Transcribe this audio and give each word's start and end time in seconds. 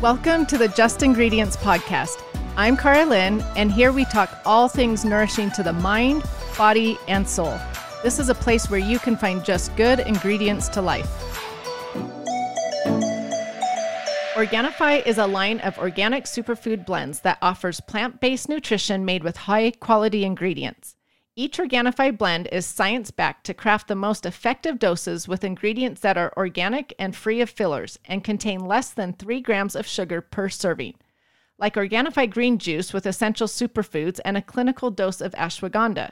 Welcome 0.00 0.46
to 0.46 0.56
the 0.56 0.68
Just 0.68 1.02
Ingredients 1.02 1.56
Podcast. 1.56 2.22
I'm 2.56 2.76
Karalynne, 2.76 3.44
and 3.56 3.72
here 3.72 3.90
we 3.90 4.04
talk 4.04 4.30
all 4.46 4.68
things 4.68 5.04
nourishing 5.04 5.50
to 5.50 5.64
the 5.64 5.72
mind, 5.72 6.22
body, 6.56 6.96
and 7.08 7.28
soul. 7.28 7.58
This 8.04 8.20
is 8.20 8.28
a 8.28 8.34
place 8.36 8.70
where 8.70 8.78
you 8.78 9.00
can 9.00 9.16
find 9.16 9.44
just 9.44 9.74
good 9.74 9.98
ingredients 9.98 10.68
to 10.68 10.82
life. 10.82 11.10
Organifi 14.36 15.04
is 15.04 15.18
a 15.18 15.26
line 15.26 15.58
of 15.62 15.76
organic 15.80 16.26
superfood 16.26 16.86
blends 16.86 17.18
that 17.22 17.38
offers 17.42 17.80
plant 17.80 18.20
based 18.20 18.48
nutrition 18.48 19.04
made 19.04 19.24
with 19.24 19.36
high 19.36 19.72
quality 19.72 20.22
ingredients. 20.22 20.94
Each 21.40 21.58
Organifi 21.58 22.18
blend 22.18 22.48
is 22.50 22.66
science 22.66 23.12
backed 23.12 23.46
to 23.46 23.54
craft 23.54 23.86
the 23.86 23.94
most 23.94 24.26
effective 24.26 24.80
doses 24.80 25.28
with 25.28 25.44
ingredients 25.44 26.00
that 26.00 26.18
are 26.18 26.32
organic 26.36 26.92
and 26.98 27.14
free 27.14 27.40
of 27.40 27.48
fillers 27.48 27.96
and 28.06 28.24
contain 28.24 28.66
less 28.66 28.90
than 28.90 29.12
3 29.12 29.40
grams 29.42 29.76
of 29.76 29.86
sugar 29.86 30.20
per 30.20 30.48
serving. 30.48 30.96
Like 31.56 31.76
Organifi 31.76 32.28
green 32.28 32.58
juice 32.58 32.92
with 32.92 33.06
essential 33.06 33.46
superfoods 33.46 34.18
and 34.24 34.36
a 34.36 34.42
clinical 34.42 34.90
dose 34.90 35.20
of 35.20 35.30
ashwagandha. 35.34 36.10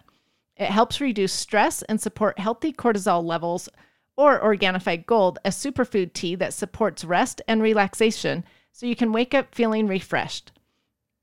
It 0.56 0.70
helps 0.70 1.00
reduce 1.00 1.32
stress 1.32 1.82
and 1.82 2.00
support 2.00 2.38
healthy 2.38 2.72
cortisol 2.72 3.24
levels, 3.24 3.68
or 4.16 4.40
Organifi 4.40 5.04
Gold, 5.06 5.40
a 5.44 5.48
superfood 5.48 6.12
tea 6.12 6.36
that 6.36 6.54
supports 6.54 7.04
rest 7.04 7.42
and 7.48 7.60
relaxation 7.60 8.44
so 8.70 8.86
you 8.86 8.94
can 8.94 9.10
wake 9.10 9.34
up 9.34 9.56
feeling 9.56 9.88
refreshed. 9.88 10.52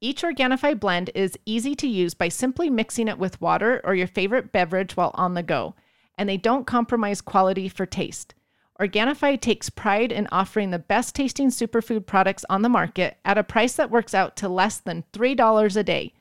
Each 0.03 0.21
Organifi 0.21 0.77
blend 0.77 1.09
is 1.16 1.39
easy 1.45 1.73
to 1.75 1.88
use 1.88 2.13
by 2.13 2.27
simply 2.27 2.70
mixing 2.70 3.07
it 3.07 3.17
with 3.17 3.39
water 3.39 3.80
or 3.85 3.95
your 3.95 4.05
favorite 4.05 4.52
beverage 4.52 4.98
while 4.98 5.11
on 5.13 5.34
the 5.34 5.41
go, 5.41 5.75
and 6.17 6.27
they 6.27 6.35
don't 6.35 6.67
compromise 6.67 7.21
quality 7.21 7.70
for 7.70 7.85
taste. 7.85 8.34
Organifi 8.81 9.39
takes 9.39 9.69
pride 9.69 10.11
in 10.11 10.28
offering 10.30 10.72
the 10.72 10.80
best 10.80 11.16
tasting 11.16 11.47
superfood 11.47 12.05
products 12.05 12.44
on 12.50 12.63
the 12.63 12.67
market 12.67 13.16
at 13.23 13.38
a 13.38 13.45
price 13.45 13.78
that 13.78 13.91
works 13.91 14.13
out 14.13 14.36
to 14.36 14.50
less 14.50 14.78
than 14.78 15.05
$3 15.13 15.78
a 15.78 15.83
day. 15.83 16.11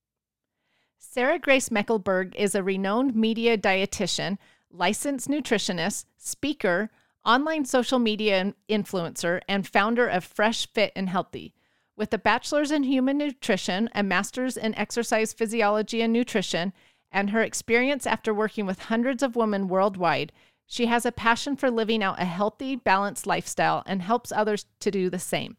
Sarah 0.99 1.41
Grace 1.41 1.69
Meckelberg 1.71 2.37
is 2.37 2.55
a 2.55 2.63
renowned 2.63 3.17
media 3.17 3.59
dietitian, 3.59 4.39
licensed 4.71 5.29
nutritionist, 5.29 6.05
speaker, 6.17 6.91
online 7.27 7.65
social 7.65 7.99
media 7.99 8.55
influencer, 8.69 9.41
and 9.49 9.67
founder 9.67 10.07
of 10.07 10.23
Fresh 10.23 10.69
Fit 10.73 10.93
and 10.95 11.09
Healthy. 11.09 11.55
With 11.97 12.15
a 12.15 12.19
bachelor's 12.19 12.71
in 12.71 12.85
human 12.85 13.19
nutrition, 13.19 13.91
a 13.95 14.03
master's 14.03 14.57
in 14.57 14.75
exercise 14.77 15.33
physiology 15.33 16.01
and 16.01 16.13
nutrition, 16.13 16.73
and 17.13 17.31
her 17.31 17.43
experience 17.43 18.07
after 18.07 18.33
working 18.33 18.67
with 18.67 18.85
hundreds 18.85 19.23
of 19.23 19.37
women 19.37 19.69
worldwide, 19.69 20.33
she 20.67 20.87
has 20.87 21.05
a 21.05 21.13
passion 21.13 21.57
for 21.57 21.71
living 21.71 22.03
out 22.03 22.21
a 22.21 22.25
healthy, 22.25 22.77
balanced 22.77 23.27
lifestyle 23.27 23.83
and 23.87 24.03
helps 24.03 24.31
others 24.31 24.67
to 24.79 24.91
do 24.91 25.11
the 25.11 25.19
same. 25.19 25.57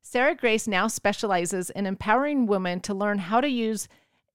Sarah 0.00 0.34
Grace 0.34 0.68
now 0.68 0.86
specializes 0.86 1.70
in 1.70 1.86
empowering 1.86 2.46
women 2.46 2.78
to 2.80 2.94
learn 2.94 3.18
how 3.18 3.40
to 3.40 3.48
use 3.48 3.88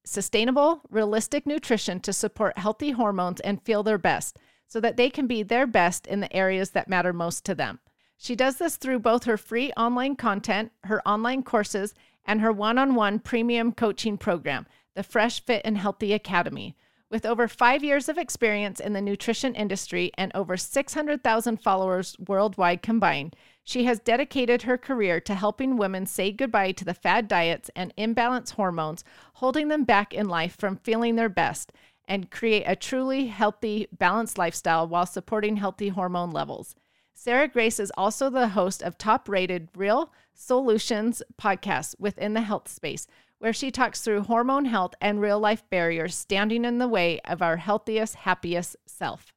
sustainable, 0.04 0.82
realistic 0.90 1.46
nutrition 1.46 2.00
to 2.00 2.12
support 2.12 2.58
healthy 2.58 2.90
hormones 2.90 3.40
and 3.40 3.62
feel 3.62 3.82
their 3.82 3.98
best 3.98 4.38
so 4.66 4.80
that 4.80 4.96
they 4.96 5.08
can 5.08 5.26
be 5.26 5.42
their 5.42 5.66
best 5.66 6.06
in 6.06 6.20
the 6.20 6.32
areas 6.34 6.70
that 6.70 6.88
matter 6.88 7.12
most 7.12 7.44
to 7.44 7.54
them. 7.54 7.80
She 8.16 8.36
does 8.36 8.56
this 8.56 8.76
through 8.76 8.98
both 8.98 9.24
her 9.24 9.38
free 9.38 9.72
online 9.72 10.16
content, 10.16 10.72
her 10.84 11.06
online 11.08 11.42
courses, 11.42 11.94
and 12.26 12.40
her 12.40 12.52
one 12.52 12.76
on 12.76 12.94
one 12.94 13.18
premium 13.18 13.72
coaching 13.72 14.18
program, 14.18 14.66
the 15.00 15.04
Fresh 15.04 15.46
Fit 15.46 15.62
and 15.64 15.78
Healthy 15.78 16.12
Academy. 16.12 16.76
With 17.08 17.24
over 17.24 17.48
five 17.48 17.82
years 17.82 18.10
of 18.10 18.18
experience 18.18 18.78
in 18.78 18.92
the 18.92 19.00
nutrition 19.00 19.54
industry 19.54 20.10
and 20.18 20.30
over 20.34 20.58
600,000 20.58 21.56
followers 21.56 22.18
worldwide 22.28 22.82
combined, 22.82 23.34
she 23.64 23.84
has 23.84 23.98
dedicated 23.98 24.60
her 24.60 24.76
career 24.76 25.18
to 25.18 25.34
helping 25.34 25.78
women 25.78 26.04
say 26.04 26.30
goodbye 26.30 26.72
to 26.72 26.84
the 26.84 26.92
fad 26.92 27.28
diets 27.28 27.70
and 27.74 27.94
imbalance 27.96 28.50
hormones, 28.50 29.02
holding 29.36 29.68
them 29.68 29.84
back 29.84 30.12
in 30.12 30.28
life 30.28 30.54
from 30.58 30.76
feeling 30.76 31.16
their 31.16 31.30
best, 31.30 31.72
and 32.06 32.30
create 32.30 32.64
a 32.66 32.76
truly 32.76 33.28
healthy, 33.28 33.88
balanced 33.96 34.36
lifestyle 34.36 34.86
while 34.86 35.06
supporting 35.06 35.56
healthy 35.56 35.88
hormone 35.88 36.30
levels. 36.30 36.74
Sarah 37.14 37.48
Grace 37.48 37.80
is 37.80 37.92
also 37.96 38.28
the 38.28 38.48
host 38.48 38.82
of 38.82 38.98
top 38.98 39.30
rated 39.30 39.70
Real 39.74 40.12
SOULutions 40.36 41.22
podcast 41.40 41.94
within 41.98 42.34
the 42.34 42.42
health 42.42 42.68
space, 42.68 43.06
where 43.40 43.52
she 43.52 43.70
talks 43.70 44.00
through 44.00 44.22
hormone 44.22 44.66
health 44.66 44.94
and 45.00 45.20
real 45.20 45.40
life 45.40 45.64
barriers 45.68 46.14
standing 46.14 46.64
in 46.64 46.78
the 46.78 46.86
way 46.86 47.18
of 47.24 47.42
our 47.42 47.56
healthiest, 47.56 48.14
happiest 48.14 48.76
self. 48.86 49.32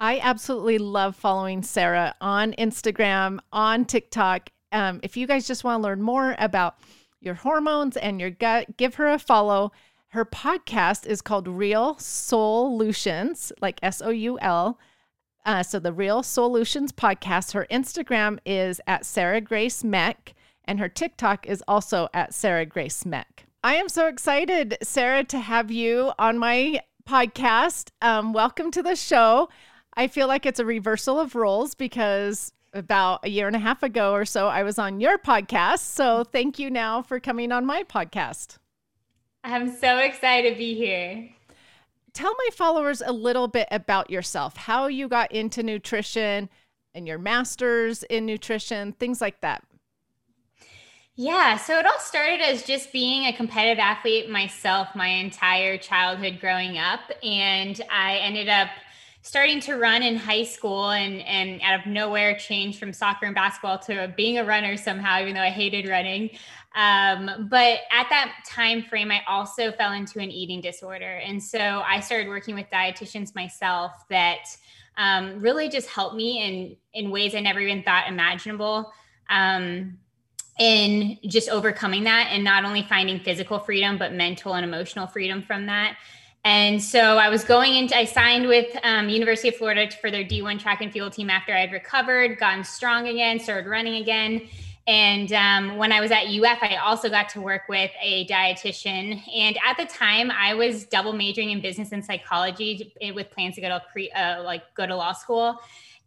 I 0.00 0.18
absolutely 0.18 0.78
love 0.78 1.14
following 1.14 1.62
Sarah 1.62 2.14
on 2.20 2.54
Instagram, 2.54 3.38
on 3.52 3.84
TikTok. 3.84 4.50
Um, 4.72 4.98
if 5.04 5.16
you 5.16 5.28
guys 5.28 5.46
just 5.46 5.62
want 5.62 5.78
to 5.78 5.82
learn 5.84 6.02
more 6.02 6.34
about 6.38 6.76
your 7.20 7.34
hormones 7.34 7.96
and 7.96 8.20
your 8.20 8.30
gut, 8.30 8.76
give 8.76 8.96
her 8.96 9.06
a 9.08 9.18
follow. 9.18 9.70
Her 10.08 10.24
podcast 10.24 11.06
is 11.06 11.22
called 11.22 11.46
Real 11.46 11.94
SOULutions, 11.94 13.52
like 13.60 13.78
S 13.82 14.02
O 14.02 14.10
U 14.10 14.38
L 14.40 14.78
uh, 15.44 15.62
so 15.62 15.78
the 15.78 15.92
Real 15.92 16.22
SOULutions 16.22 16.92
podcast. 16.92 17.52
Her 17.52 17.66
Instagram 17.70 18.38
is 18.46 18.80
at 18.86 19.04
Sarah 19.04 19.40
Grace 19.40 19.82
Meck, 19.82 20.34
and 20.64 20.78
her 20.80 20.88
TikTok 20.88 21.46
is 21.46 21.62
also 21.68 22.08
at 22.14 22.34
Sarah 22.34 22.66
Grace 22.66 23.04
Meck. 23.04 23.46
I 23.64 23.76
am 23.76 23.88
so 23.88 24.06
excited, 24.06 24.76
Sarah, 24.82 25.24
to 25.24 25.38
have 25.38 25.70
you 25.70 26.12
on 26.18 26.38
my 26.38 26.80
podcast. 27.08 27.90
Um, 28.00 28.32
welcome 28.32 28.70
to 28.72 28.82
the 28.82 28.96
show. 28.96 29.48
I 29.94 30.08
feel 30.08 30.28
like 30.28 30.46
it's 30.46 30.60
a 30.60 30.64
reversal 30.64 31.18
of 31.20 31.34
roles 31.34 31.74
because 31.74 32.52
about 32.72 33.24
a 33.24 33.28
year 33.28 33.46
and 33.46 33.56
a 33.56 33.60
half 33.60 33.82
ago 33.82 34.12
or 34.12 34.24
so, 34.24 34.48
I 34.48 34.62
was 34.62 34.78
on 34.78 35.00
your 35.00 35.18
podcast. 35.18 35.80
So 35.80 36.24
thank 36.24 36.58
you 36.58 36.70
now 36.70 37.02
for 37.02 37.20
coming 37.20 37.52
on 37.52 37.66
my 37.66 37.82
podcast. 37.82 38.58
I'm 39.44 39.76
so 39.76 39.98
excited 39.98 40.52
to 40.52 40.58
be 40.58 40.74
here 40.74 41.28
tell 42.12 42.32
my 42.32 42.48
followers 42.52 43.02
a 43.04 43.12
little 43.12 43.48
bit 43.48 43.68
about 43.70 44.10
yourself, 44.10 44.56
how 44.56 44.86
you 44.86 45.08
got 45.08 45.32
into 45.32 45.62
nutrition 45.62 46.48
and 46.94 47.06
your 47.06 47.18
master's 47.18 48.02
in 48.04 48.26
nutrition, 48.26 48.92
things 48.92 49.20
like 49.20 49.40
that. 49.40 49.64
Yeah, 51.14 51.58
so 51.58 51.78
it 51.78 51.84
all 51.84 51.98
started 51.98 52.40
as 52.40 52.62
just 52.62 52.90
being 52.90 53.26
a 53.26 53.36
competitive 53.36 53.78
athlete 53.78 54.30
myself 54.30 54.88
my 54.94 55.08
entire 55.08 55.76
childhood 55.76 56.38
growing 56.40 56.78
up. 56.78 57.00
And 57.22 57.78
I 57.90 58.16
ended 58.16 58.48
up 58.48 58.68
starting 59.20 59.60
to 59.60 59.74
run 59.76 60.02
in 60.02 60.16
high 60.16 60.42
school 60.42 60.90
and, 60.90 61.20
and 61.20 61.60
out 61.62 61.78
of 61.78 61.86
nowhere 61.86 62.36
changed 62.38 62.78
from 62.78 62.94
soccer 62.94 63.26
and 63.26 63.34
basketball 63.34 63.78
to 63.80 64.12
being 64.16 64.38
a 64.38 64.44
runner 64.44 64.76
somehow, 64.76 65.20
even 65.20 65.34
though 65.34 65.42
I 65.42 65.50
hated 65.50 65.86
running. 65.86 66.30
Um, 66.74 67.46
but 67.50 67.80
at 67.92 68.08
that 68.08 68.44
time 68.48 68.82
frame, 68.82 69.10
I 69.10 69.20
also 69.28 69.70
fell 69.70 69.92
into 69.92 70.18
an 70.18 70.30
eating 70.30 70.62
disorder. 70.62 71.20
And 71.24 71.42
so 71.42 71.58
I 71.58 72.00
started 72.00 72.28
working 72.28 72.54
with 72.54 72.66
dietitians 72.72 73.34
myself 73.34 73.92
that 74.08 74.46
um, 74.96 75.40
really 75.40 75.68
just 75.68 75.88
helped 75.88 76.16
me 76.16 76.76
in, 76.94 77.04
in 77.04 77.10
ways 77.10 77.34
I 77.34 77.40
never 77.40 77.60
even 77.60 77.82
thought 77.82 78.08
imaginable. 78.08 78.90
Um, 79.28 79.98
in 80.58 81.18
just 81.26 81.48
overcoming 81.48 82.04
that 82.04 82.28
and 82.30 82.44
not 82.44 82.64
only 82.64 82.82
finding 82.82 83.18
physical 83.20 83.58
freedom, 83.58 83.98
but 83.98 84.12
mental 84.12 84.54
and 84.54 84.64
emotional 84.64 85.06
freedom 85.06 85.42
from 85.42 85.66
that. 85.66 85.96
And 86.44 86.82
so 86.82 87.18
I 87.18 87.28
was 87.28 87.44
going 87.44 87.76
into, 87.76 87.96
I 87.96 88.04
signed 88.04 88.48
with 88.48 88.76
um, 88.82 89.08
University 89.08 89.48
of 89.48 89.56
Florida 89.56 89.88
for 90.00 90.10
their 90.10 90.24
D1 90.24 90.58
track 90.58 90.80
and 90.80 90.92
field 90.92 91.12
team 91.12 91.30
after 91.30 91.54
I 91.54 91.60
had 91.60 91.72
recovered, 91.72 92.38
gotten 92.38 92.64
strong 92.64 93.06
again, 93.06 93.38
started 93.38 93.68
running 93.68 94.02
again. 94.02 94.48
And 94.88 95.32
um, 95.32 95.76
when 95.76 95.92
I 95.92 96.00
was 96.00 96.10
at 96.10 96.24
UF, 96.24 96.58
I 96.60 96.76
also 96.82 97.08
got 97.08 97.28
to 97.30 97.40
work 97.40 97.62
with 97.68 97.92
a 98.02 98.26
dietitian. 98.26 99.22
And 99.32 99.56
at 99.64 99.76
the 99.76 99.86
time, 99.86 100.32
I 100.32 100.54
was 100.54 100.84
double 100.84 101.12
majoring 101.12 101.50
in 101.50 101.60
business 101.60 101.92
and 101.92 102.04
psychology 102.04 102.92
with 103.14 103.30
plans 103.30 103.54
to 103.54 103.60
go 103.60 103.68
to 103.68 103.80
pre, 103.92 104.10
uh, 104.10 104.42
like 104.42 104.62
go 104.74 104.84
to 104.84 104.96
law 104.96 105.12
school. 105.12 105.60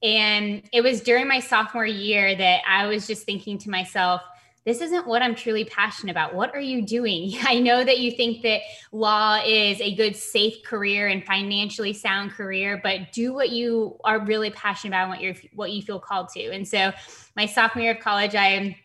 And 0.03 0.63
it 0.73 0.81
was 0.81 0.99
during 0.99 1.29
my 1.29 1.39
sophomore 1.39 1.85
year 1.85 2.35
that 2.35 2.61
I 2.67 2.87
was 2.87 3.07
just 3.07 3.23
thinking 3.23 3.57
to 3.59 3.69
myself, 3.69 4.21
this 4.65 4.81
isn't 4.81 5.05
what 5.05 5.21
I'm 5.21 5.35
truly 5.35 5.63
passionate 5.63 6.11
about. 6.11 6.33
What 6.33 6.53
are 6.55 6.59
you 6.59 6.81
doing? 6.81 7.33
I 7.43 7.59
know 7.59 7.83
that 7.83 7.99
you 7.99 8.11
think 8.11 8.41
that 8.41 8.61
law 8.91 9.39
is 9.45 9.79
a 9.79 9.95
good, 9.95 10.15
safe 10.15 10.63
career 10.63 11.07
and 11.07 11.23
financially 11.23 11.93
sound 11.93 12.31
career, 12.31 12.79
but 12.83 13.11
do 13.13 13.33
what 13.33 13.51
you 13.51 13.97
are 14.03 14.19
really 14.25 14.49
passionate 14.49 14.89
about 14.89 15.03
and 15.03 15.09
what 15.11 15.21
you're 15.21 15.35
what 15.53 15.71
you 15.71 15.81
feel 15.81 15.99
called 15.99 16.29
to. 16.29 16.51
And 16.51 16.67
so, 16.67 16.91
my 17.35 17.45
sophomore 17.45 17.83
year 17.83 17.93
of 17.93 17.99
college, 17.99 18.33
I 18.33 18.77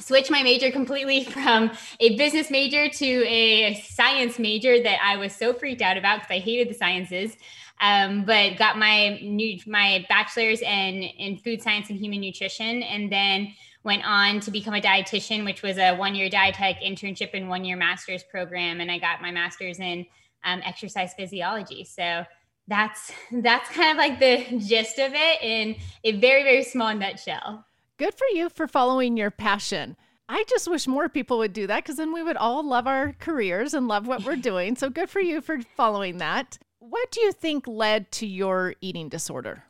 switched 0.00 0.30
my 0.30 0.42
major 0.42 0.70
completely 0.70 1.24
from 1.32 1.70
a 2.00 2.16
business 2.16 2.50
major 2.50 2.88
to 2.88 3.26
a 3.26 3.74
science 3.74 4.38
major 4.38 4.82
that 4.82 4.98
I 5.02 5.16
was 5.16 5.34
so 5.34 5.52
freaked 5.52 5.82
out 5.82 5.96
about 5.96 6.20
because 6.20 6.34
I 6.34 6.38
hated 6.38 6.68
the 6.68 6.74
sciences. 6.74 7.36
Um, 7.80 8.24
but 8.24 8.56
got 8.56 8.76
my 8.76 9.20
new 9.20 9.60
my 9.64 10.04
bachelor's 10.08 10.62
in 10.62 11.02
in 11.04 11.36
food 11.36 11.62
science 11.62 11.90
and 11.90 11.98
human 11.98 12.20
nutrition, 12.20 12.82
and 12.82 13.12
then 13.12 13.54
went 13.84 14.04
on 14.04 14.40
to 14.40 14.50
become 14.50 14.74
a 14.74 14.80
dietitian, 14.80 15.44
which 15.44 15.62
was 15.62 15.78
a 15.78 15.94
one 15.94 16.14
year 16.14 16.28
dietetic 16.28 16.82
internship 16.82 17.30
and 17.34 17.48
one 17.48 17.64
year 17.64 17.76
master's 17.76 18.22
program, 18.24 18.80
and 18.80 18.90
I 18.90 18.98
got 18.98 19.22
my 19.22 19.30
master's 19.30 19.78
in 19.78 20.06
um, 20.44 20.60
exercise 20.64 21.14
physiology. 21.14 21.84
So 21.84 22.24
that's 22.66 23.12
that's 23.32 23.68
kind 23.70 23.90
of 23.90 23.96
like 23.96 24.18
the 24.18 24.58
gist 24.66 24.98
of 24.98 25.12
it 25.14 25.42
in 25.42 25.76
a 26.04 26.12
very 26.18 26.42
very 26.42 26.64
small 26.64 26.94
nutshell. 26.94 27.64
Good 27.98 28.14
for 28.14 28.26
you 28.32 28.48
for 28.48 28.68
following 28.68 29.16
your 29.16 29.30
passion. 29.30 29.96
I 30.28 30.44
just 30.46 30.68
wish 30.70 30.86
more 30.86 31.08
people 31.08 31.38
would 31.38 31.54
do 31.54 31.66
that 31.66 31.82
because 31.82 31.96
then 31.96 32.12
we 32.12 32.22
would 32.22 32.36
all 32.36 32.62
love 32.62 32.86
our 32.86 33.14
careers 33.18 33.72
and 33.72 33.88
love 33.88 34.06
what 34.06 34.24
we're 34.24 34.36
doing. 34.36 34.76
So 34.76 34.90
good 34.90 35.08
for 35.08 35.20
you 35.20 35.40
for 35.40 35.58
following 35.74 36.18
that. 36.18 36.58
What 36.80 37.10
do 37.10 37.20
you 37.22 37.32
think 37.32 37.66
led 37.66 38.12
to 38.12 38.26
your 38.26 38.74
eating 38.82 39.08
disorder? 39.08 39.64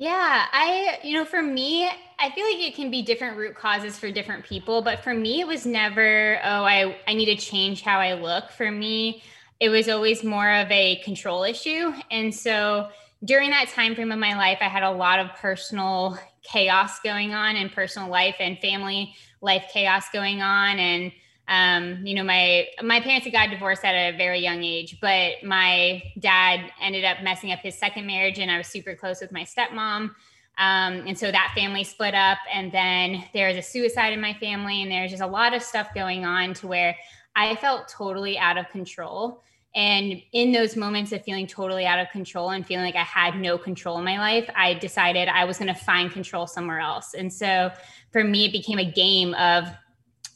Yeah, 0.00 0.46
I, 0.52 1.00
you 1.02 1.14
know, 1.14 1.24
for 1.24 1.42
me, 1.42 1.90
I 2.20 2.30
feel 2.30 2.44
like 2.44 2.60
it 2.64 2.76
can 2.76 2.88
be 2.88 3.02
different 3.02 3.36
root 3.36 3.56
causes 3.56 3.98
for 3.98 4.12
different 4.12 4.44
people, 4.44 4.80
but 4.80 5.02
for 5.02 5.12
me, 5.12 5.40
it 5.40 5.46
was 5.46 5.66
never, 5.66 6.38
oh, 6.44 6.62
I, 6.62 6.96
I 7.08 7.14
need 7.14 7.26
to 7.26 7.36
change 7.36 7.82
how 7.82 7.98
I 7.98 8.14
look. 8.14 8.52
For 8.52 8.70
me, 8.70 9.24
it 9.58 9.70
was 9.70 9.88
always 9.88 10.22
more 10.22 10.48
of 10.52 10.70
a 10.70 11.00
control 11.04 11.42
issue. 11.42 11.92
And 12.12 12.32
so 12.32 12.90
during 13.24 13.50
that 13.50 13.70
time 13.70 13.96
frame 13.96 14.12
of 14.12 14.20
my 14.20 14.36
life, 14.36 14.58
I 14.60 14.68
had 14.68 14.84
a 14.84 14.90
lot 14.92 15.18
of 15.18 15.34
personal 15.34 16.16
chaos 16.44 17.00
going 17.00 17.34
on 17.34 17.56
in 17.56 17.68
personal 17.68 18.08
life 18.08 18.36
and 18.38 18.56
family 18.60 19.16
life 19.40 19.64
chaos 19.72 20.04
going 20.12 20.42
on. 20.42 20.78
And 20.78 21.10
um, 21.48 22.06
you 22.06 22.14
know, 22.14 22.24
my 22.24 22.66
my 22.82 23.00
parents 23.00 23.24
had 23.24 23.32
got 23.32 23.50
divorced 23.50 23.84
at 23.84 23.94
a 23.94 24.16
very 24.16 24.38
young 24.38 24.62
age, 24.62 24.98
but 25.00 25.42
my 25.42 26.02
dad 26.18 26.70
ended 26.80 27.04
up 27.04 27.22
messing 27.22 27.52
up 27.52 27.60
his 27.60 27.74
second 27.74 28.06
marriage, 28.06 28.38
and 28.38 28.50
I 28.50 28.58
was 28.58 28.66
super 28.66 28.94
close 28.94 29.20
with 29.20 29.32
my 29.32 29.44
stepmom. 29.44 30.10
Um, 30.58 31.04
and 31.06 31.16
so 31.16 31.30
that 31.30 31.52
family 31.54 31.84
split 31.84 32.14
up, 32.14 32.38
and 32.52 32.70
then 32.70 33.24
there 33.32 33.48
was 33.48 33.56
a 33.56 33.62
suicide 33.62 34.12
in 34.12 34.20
my 34.20 34.34
family, 34.34 34.82
and 34.82 34.92
there's 34.92 35.10
just 35.10 35.22
a 35.22 35.26
lot 35.26 35.54
of 35.54 35.62
stuff 35.62 35.88
going 35.94 36.26
on 36.26 36.52
to 36.54 36.66
where 36.66 36.94
I 37.34 37.56
felt 37.56 37.88
totally 37.88 38.36
out 38.36 38.58
of 38.58 38.68
control. 38.68 39.42
And 39.74 40.20
in 40.32 40.52
those 40.52 40.76
moments 40.76 41.12
of 41.12 41.22
feeling 41.22 41.46
totally 41.46 41.86
out 41.86 41.98
of 41.98 42.10
control 42.10 42.50
and 42.50 42.66
feeling 42.66 42.84
like 42.84 42.96
I 42.96 43.04
had 43.04 43.36
no 43.36 43.56
control 43.56 43.98
in 43.98 44.04
my 44.04 44.18
life, 44.18 44.50
I 44.56 44.74
decided 44.74 45.28
I 45.28 45.44
was 45.44 45.58
going 45.58 45.72
to 45.72 45.80
find 45.80 46.10
control 46.10 46.46
somewhere 46.46 46.80
else. 46.80 47.14
And 47.14 47.32
so 47.32 47.70
for 48.10 48.24
me, 48.24 48.46
it 48.46 48.52
became 48.52 48.78
a 48.78 48.90
game 48.90 49.34
of 49.34 49.68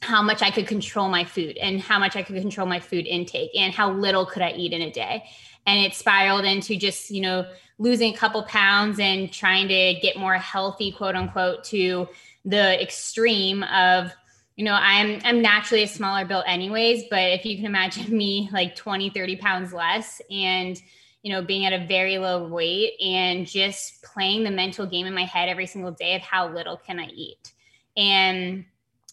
how 0.03 0.21
much 0.21 0.41
I 0.41 0.51
could 0.51 0.67
control 0.67 1.09
my 1.09 1.23
food 1.23 1.57
and 1.57 1.81
how 1.81 1.97
much 1.97 2.15
I 2.15 2.23
could 2.23 2.35
control 2.35 2.67
my 2.67 2.79
food 2.79 3.07
intake 3.07 3.51
and 3.55 3.73
how 3.73 3.91
little 3.91 4.25
could 4.25 4.41
I 4.41 4.51
eat 4.51 4.73
in 4.73 4.81
a 4.81 4.91
day. 4.91 5.23
And 5.65 5.79
it 5.79 5.93
spiraled 5.93 6.45
into 6.45 6.75
just, 6.75 7.09
you 7.09 7.21
know, 7.21 7.47
losing 7.77 8.13
a 8.13 8.17
couple 8.17 8.43
pounds 8.43 8.99
and 8.99 9.31
trying 9.31 9.67
to 9.69 9.99
get 10.01 10.17
more 10.17 10.35
healthy, 10.35 10.91
quote 10.91 11.15
unquote, 11.15 11.63
to 11.65 12.07
the 12.45 12.81
extreme 12.81 13.63
of 13.63 14.11
you 14.55 14.65
know 14.65 14.73
i'm 14.73 15.19
i'm 15.23 15.41
naturally 15.41 15.83
a 15.83 15.87
smaller 15.87 16.25
built 16.25 16.43
anyways 16.45 17.05
but 17.09 17.31
if 17.31 17.45
you 17.45 17.55
can 17.55 17.65
imagine 17.65 18.15
me 18.17 18.49
like 18.51 18.75
20 18.75 19.09
30 19.09 19.37
pounds 19.37 19.73
less 19.73 20.21
and 20.29 20.81
you 21.21 21.31
know 21.31 21.41
being 21.41 21.65
at 21.65 21.73
a 21.73 21.87
very 21.87 22.17
low 22.17 22.47
weight 22.47 22.99
and 23.01 23.47
just 23.47 24.03
playing 24.03 24.43
the 24.43 24.51
mental 24.51 24.85
game 24.85 25.05
in 25.05 25.13
my 25.13 25.23
head 25.23 25.49
every 25.49 25.65
single 25.65 25.91
day 25.91 26.15
of 26.15 26.21
how 26.21 26.53
little 26.53 26.77
can 26.77 26.99
i 26.99 27.05
eat 27.07 27.53
and 27.95 28.65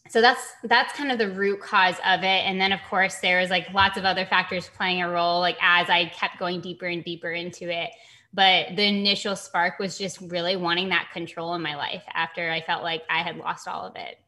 so 0.08 0.20
that's 0.20 0.52
that's 0.64 0.92
kind 0.94 1.12
of 1.12 1.18
the 1.18 1.30
root 1.30 1.60
cause 1.60 1.96
of 2.06 2.20
it 2.20 2.44
and 2.46 2.60
then 2.60 2.72
of 2.72 2.80
course 2.88 3.16
there's 3.18 3.50
like 3.50 3.72
lots 3.72 3.96
of 3.98 4.04
other 4.04 4.24
factors 4.24 4.70
playing 4.76 5.02
a 5.02 5.08
role 5.08 5.40
like 5.40 5.56
as 5.60 5.88
i 5.90 6.06
kept 6.06 6.38
going 6.38 6.60
deeper 6.60 6.86
and 6.86 7.04
deeper 7.04 7.30
into 7.30 7.68
it 7.70 7.90
but 8.32 8.76
the 8.76 8.84
initial 8.84 9.34
spark 9.36 9.78
was 9.78 9.98
just 9.98 10.20
really 10.20 10.56
wanting 10.56 10.88
that 10.88 11.08
control 11.12 11.54
in 11.54 11.62
my 11.62 11.76
life 11.76 12.02
after 12.14 12.50
i 12.50 12.60
felt 12.60 12.82
like 12.82 13.02
i 13.10 13.22
had 13.22 13.36
lost 13.36 13.68
all 13.68 13.86
of 13.86 13.94
it 13.96 14.18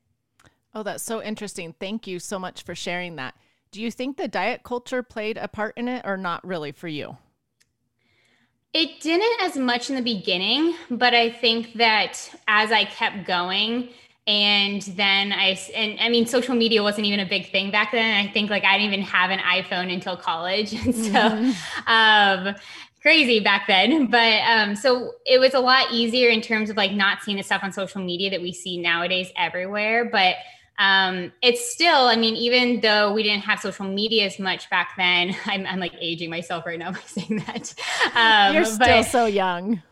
Oh, 0.74 0.82
that's 0.82 1.02
so 1.02 1.22
interesting. 1.22 1.74
Thank 1.78 2.06
you 2.06 2.18
so 2.18 2.38
much 2.38 2.62
for 2.62 2.74
sharing 2.74 3.16
that. 3.16 3.34
Do 3.70 3.80
you 3.80 3.90
think 3.90 4.16
the 4.16 4.28
diet 4.28 4.62
culture 4.62 5.02
played 5.02 5.36
a 5.36 5.48
part 5.48 5.76
in 5.76 5.88
it 5.88 6.02
or 6.04 6.16
not 6.16 6.46
really 6.46 6.72
for 6.72 6.88
you? 6.88 7.16
It 8.72 9.00
didn't 9.00 9.42
as 9.42 9.56
much 9.56 9.90
in 9.90 9.96
the 9.96 10.02
beginning, 10.02 10.74
but 10.90 11.14
I 11.14 11.30
think 11.30 11.74
that 11.74 12.18
as 12.48 12.72
I 12.72 12.86
kept 12.86 13.26
going, 13.26 13.90
and 14.26 14.82
then 14.82 15.32
I 15.32 15.58
and 15.74 15.98
I 16.00 16.08
mean 16.08 16.26
social 16.26 16.54
media 16.54 16.82
wasn't 16.82 17.06
even 17.06 17.20
a 17.20 17.26
big 17.26 17.50
thing 17.50 17.70
back 17.70 17.92
then. 17.92 18.24
I 18.24 18.30
think 18.30 18.50
like 18.50 18.64
I 18.64 18.78
didn't 18.78 18.92
even 18.92 19.04
have 19.04 19.30
an 19.30 19.40
iPhone 19.40 19.92
until 19.92 20.16
college, 20.16 20.72
and 20.84 20.94
so 20.94 21.10
mm-hmm. 21.10 22.48
um, 22.48 22.54
crazy 23.00 23.40
back 23.40 23.66
then. 23.66 24.06
But 24.06 24.42
um, 24.46 24.76
so 24.76 25.14
it 25.26 25.38
was 25.38 25.54
a 25.54 25.60
lot 25.60 25.92
easier 25.92 26.30
in 26.30 26.40
terms 26.40 26.70
of 26.70 26.76
like 26.76 26.92
not 26.92 27.22
seeing 27.22 27.36
the 27.36 27.42
stuff 27.42 27.64
on 27.64 27.72
social 27.72 28.00
media 28.00 28.30
that 28.30 28.40
we 28.40 28.52
see 28.52 28.80
nowadays 28.80 29.30
everywhere. 29.36 30.08
But 30.10 30.36
um, 30.78 31.32
it's 31.42 31.72
still, 31.72 32.06
I 32.06 32.16
mean, 32.16 32.34
even 32.34 32.80
though 32.80 33.12
we 33.12 33.22
didn't 33.22 33.42
have 33.42 33.60
social 33.60 33.84
media 33.86 34.26
as 34.26 34.38
much 34.38 34.70
back 34.70 34.92
then, 34.96 35.36
I'm, 35.46 35.66
I'm 35.66 35.80
like 35.80 35.94
aging 36.00 36.30
myself 36.30 36.64
right 36.64 36.78
now 36.78 36.92
by 36.92 37.00
saying 37.06 37.42
that. 37.46 37.74
Um, 38.14 38.54
You're 38.54 38.64
still 38.64 38.78
but, 38.86 39.02
so 39.02 39.26
young. 39.26 39.82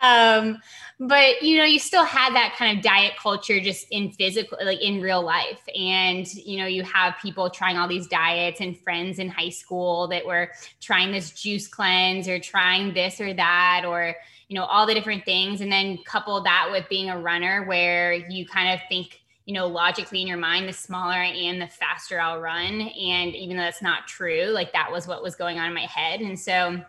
um, 0.00 0.58
but 0.98 1.42
you 1.42 1.58
know, 1.58 1.64
you 1.64 1.78
still 1.78 2.04
had 2.04 2.34
that 2.34 2.54
kind 2.56 2.76
of 2.76 2.82
diet 2.82 3.12
culture 3.20 3.60
just 3.60 3.86
in 3.90 4.10
physical, 4.12 4.58
like 4.64 4.80
in 4.80 5.00
real 5.00 5.22
life. 5.22 5.60
And, 5.78 6.26
you 6.34 6.58
know, 6.58 6.66
you 6.66 6.82
have 6.84 7.14
people 7.20 7.50
trying 7.50 7.76
all 7.76 7.86
these 7.86 8.06
diets 8.06 8.60
and 8.60 8.78
friends 8.78 9.18
in 9.18 9.28
high 9.28 9.50
school 9.50 10.08
that 10.08 10.24
were 10.24 10.50
trying 10.80 11.12
this 11.12 11.30
juice 11.32 11.68
cleanse 11.68 12.28
or 12.28 12.38
trying 12.38 12.94
this 12.94 13.20
or 13.20 13.34
that, 13.34 13.84
or, 13.86 14.16
you 14.48 14.54
know 14.54 14.64
all 14.64 14.86
the 14.86 14.94
different 14.94 15.24
things. 15.24 15.60
And 15.60 15.70
then 15.70 15.98
couple 16.04 16.40
that 16.42 16.68
with 16.70 16.88
being 16.88 17.10
a 17.10 17.18
runner 17.18 17.64
where 17.64 18.12
you 18.14 18.46
kind 18.46 18.72
of 18.72 18.80
think 18.88 19.20
you 19.44 19.54
know 19.54 19.66
logically 19.66 20.20
in 20.20 20.26
your 20.26 20.36
mind 20.36 20.68
the 20.68 20.72
smaller 20.72 21.14
i 21.14 21.26
am 21.26 21.58
the 21.58 21.66
faster 21.66 22.20
i'll 22.20 22.40
run. 22.40 22.80
And 22.80 23.34
even 23.34 23.56
though 23.56 23.64
that's 23.64 23.82
not 23.82 24.06
true 24.06 24.46
like 24.46 24.72
that 24.72 24.90
was 24.90 25.06
what 25.06 25.22
was 25.22 25.36
going 25.36 25.58
on 25.58 25.68
in 25.68 25.74
my 25.74 25.86
head. 25.86 26.20
And 26.20 26.38
so 26.38 26.80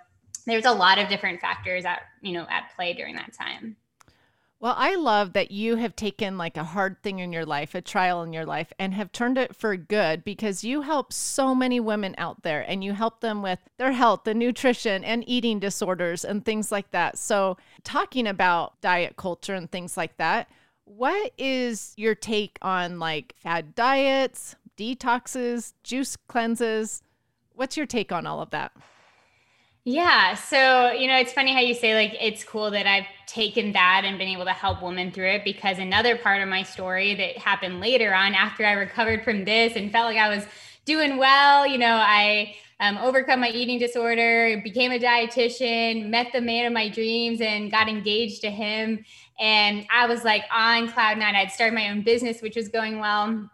there's 0.46 0.66
a 0.66 0.72
lot 0.72 0.98
of 0.98 1.10
different 1.10 1.42
factors 1.42 1.86
at 1.86 2.02
you 2.22 2.34
know 2.34 2.46
at 2.50 2.72
play 2.76 2.94
during 2.94 3.16
that 3.16 3.34
time 3.34 3.76
well, 4.60 4.74
I 4.76 4.96
love 4.96 5.34
that 5.34 5.52
you 5.52 5.76
have 5.76 5.96
taken 5.96 6.38
like 6.38 6.58
a 6.58 6.64
hard 6.64 7.04
thing 7.04 7.20
in 7.20 7.32
your 7.32 7.46
life, 7.46 7.76
a 7.76 7.82
trial 7.82 8.24
in 8.24 8.34
your 8.34 8.46
life, 8.46 8.74
and 8.80 8.92
have 8.96 9.12
turned 9.12 9.38
it 9.38 9.56
for 9.56 9.78
good 9.78 10.24
because 10.24 10.64
you 10.64 10.82
help 10.82 11.14
so 11.14 11.54
many 11.54 11.80
women 11.80 12.16
out 12.18 12.42
there 12.42 12.62
and 12.68 12.84
you 12.84 12.94
help 12.94 13.22
them 13.22 13.44
with 13.44 13.60
their 13.78 13.92
health 13.92 14.26
and 14.26 14.40
nutrition 14.40 15.04
and 15.04 15.24
eating 15.28 15.60
disorders 15.60 16.26
and 16.26 16.44
things 16.44 16.72
like 16.72 16.90
that. 16.90 17.20
So, 17.20 17.58
talking 17.84 18.26
about 18.26 18.82
diet 18.82 19.16
culture 19.16 19.54
and 19.54 19.70
things 19.70 19.96
like 19.96 20.18
that, 20.18 20.50
what 20.86 21.34
is 21.38 21.94
your 21.96 22.16
take 22.16 22.58
on 22.64 22.98
like 22.98 23.36
fad 23.38 23.76
diets, 23.76 24.56
detoxes, 24.76 25.74
juice 25.84 26.16
cleanses? 26.16 27.04
What's 27.54 27.78
your 27.78 27.86
take 27.86 28.12
on 28.12 28.26
all 28.26 28.42
of 28.42 28.50
that? 28.50 28.72
Yeah. 29.90 30.34
So, 30.34 30.92
you 30.92 31.08
know, 31.08 31.16
it's 31.16 31.32
funny 31.32 31.54
how 31.54 31.62
you 31.62 31.74
say 31.74 31.96
like 31.96 32.14
it's 32.20 32.44
cool 32.44 32.70
that 32.72 32.86
I've 32.86 33.06
taken 33.26 33.72
that 33.72 34.02
and 34.04 34.18
been 34.18 34.28
able 34.28 34.44
to 34.44 34.52
help 34.52 34.84
women 34.84 35.14
through 35.14 35.30
it 35.30 35.46
because 35.46 35.80
another 35.80 36.18
part 36.18 36.42
of 36.42 36.50
my 36.50 36.62
story 36.64 37.16
that 37.16 37.38
happened 37.38 37.80
later 37.80 38.14
on 38.14 38.34
after 38.34 38.66
I 38.66 38.74
recovered 38.74 39.24
from 39.24 39.46
this 39.46 39.78
and 39.78 39.90
felt 39.90 40.08
like 40.08 40.18
I 40.18 40.28
was 40.28 40.46
doing 40.84 41.16
well, 41.16 41.66
you 41.66 41.78
know, 41.78 41.94
I 41.94 42.58
um, 42.82 42.98
overcome 42.98 43.40
my 43.40 43.48
eating 43.48 43.80
disorder, 43.80 44.60
became 44.62 44.92
a 44.92 45.00
dietitian, 45.00 46.10
met 46.10 46.34
the 46.34 46.42
man 46.42 46.66
of 46.66 46.74
my 46.74 46.90
dreams, 46.90 47.40
and 47.40 47.72
got 47.72 47.88
engaged 47.88 48.42
to 48.42 48.52
him. 48.52 49.06
And 49.40 49.88
I 49.90 50.06
was 50.06 50.26
like 50.26 50.44
on 50.54 50.92
cloud 50.92 51.18
nine. 51.18 51.34
I'd 51.34 51.52
started 51.52 51.74
my 51.74 51.92
own 51.92 52.02
business, 52.02 52.42
which 52.42 52.58
was 52.58 52.68
going 52.68 53.00
well. 53.00 53.50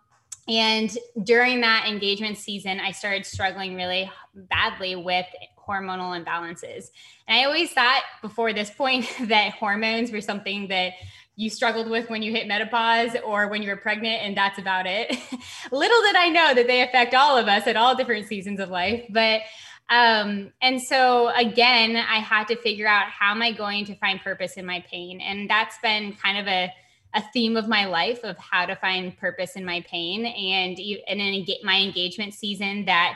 And 0.47 0.97
during 1.25 1.61
that 1.61 1.85
engagement 1.87 2.39
season, 2.39 2.79
I 2.79 2.91
started 2.91 3.23
struggling 3.23 3.75
really 3.75 4.11
badly 4.33 4.95
with 4.95 5.27
hormonal 5.67 6.19
imbalances. 6.19 6.91
And 7.27 7.39
I 7.39 7.45
always 7.45 7.71
thought 7.71 8.01
before 8.21 8.53
this 8.53 8.69
point 8.69 9.07
that 9.21 9.53
hormones 9.53 10.11
were 10.11 10.21
something 10.21 10.67
that 10.69 10.93
you 11.35 11.49
struggled 11.49 11.89
with 11.89 12.09
when 12.09 12.21
you 12.21 12.31
hit 12.31 12.47
menopause 12.47 13.15
or 13.25 13.47
when 13.47 13.63
you 13.63 13.69
were 13.69 13.77
pregnant, 13.77 14.21
and 14.21 14.37
that's 14.37 14.59
about 14.59 14.85
it. 14.85 15.09
Little 15.71 16.01
did 16.03 16.15
I 16.15 16.29
know 16.29 16.53
that 16.53 16.67
they 16.67 16.81
affect 16.81 17.15
all 17.15 17.37
of 17.37 17.47
us 17.47 17.65
at 17.65 17.75
all 17.75 17.95
different 17.95 18.27
seasons 18.27 18.59
of 18.59 18.69
life. 18.69 19.03
But 19.09 19.41
um, 19.89 20.53
and 20.61 20.81
so 20.81 21.29
again, 21.35 21.95
I 21.95 22.19
had 22.19 22.47
to 22.49 22.55
figure 22.55 22.87
out 22.87 23.07
how 23.07 23.31
am 23.31 23.41
I 23.41 23.51
going 23.51 23.85
to 23.85 23.95
find 23.95 24.21
purpose 24.21 24.53
in 24.53 24.65
my 24.65 24.83
pain, 24.89 25.21
and 25.21 25.49
that's 25.49 25.77
been 25.81 26.13
kind 26.13 26.37
of 26.37 26.47
a 26.47 26.71
a 27.15 27.21
theme 27.31 27.57
of 27.57 27.67
my 27.67 27.85
life 27.85 28.23
of 28.23 28.37
how 28.37 28.65
to 28.65 28.75
find 28.75 29.15
purpose 29.17 29.55
in 29.55 29.63
my 29.63 29.81
pain 29.87 30.25
and 30.25 30.77
and 31.07 31.21
in 31.21 31.45
my 31.63 31.79
engagement 31.79 32.33
season 32.33 32.85
that 32.85 33.15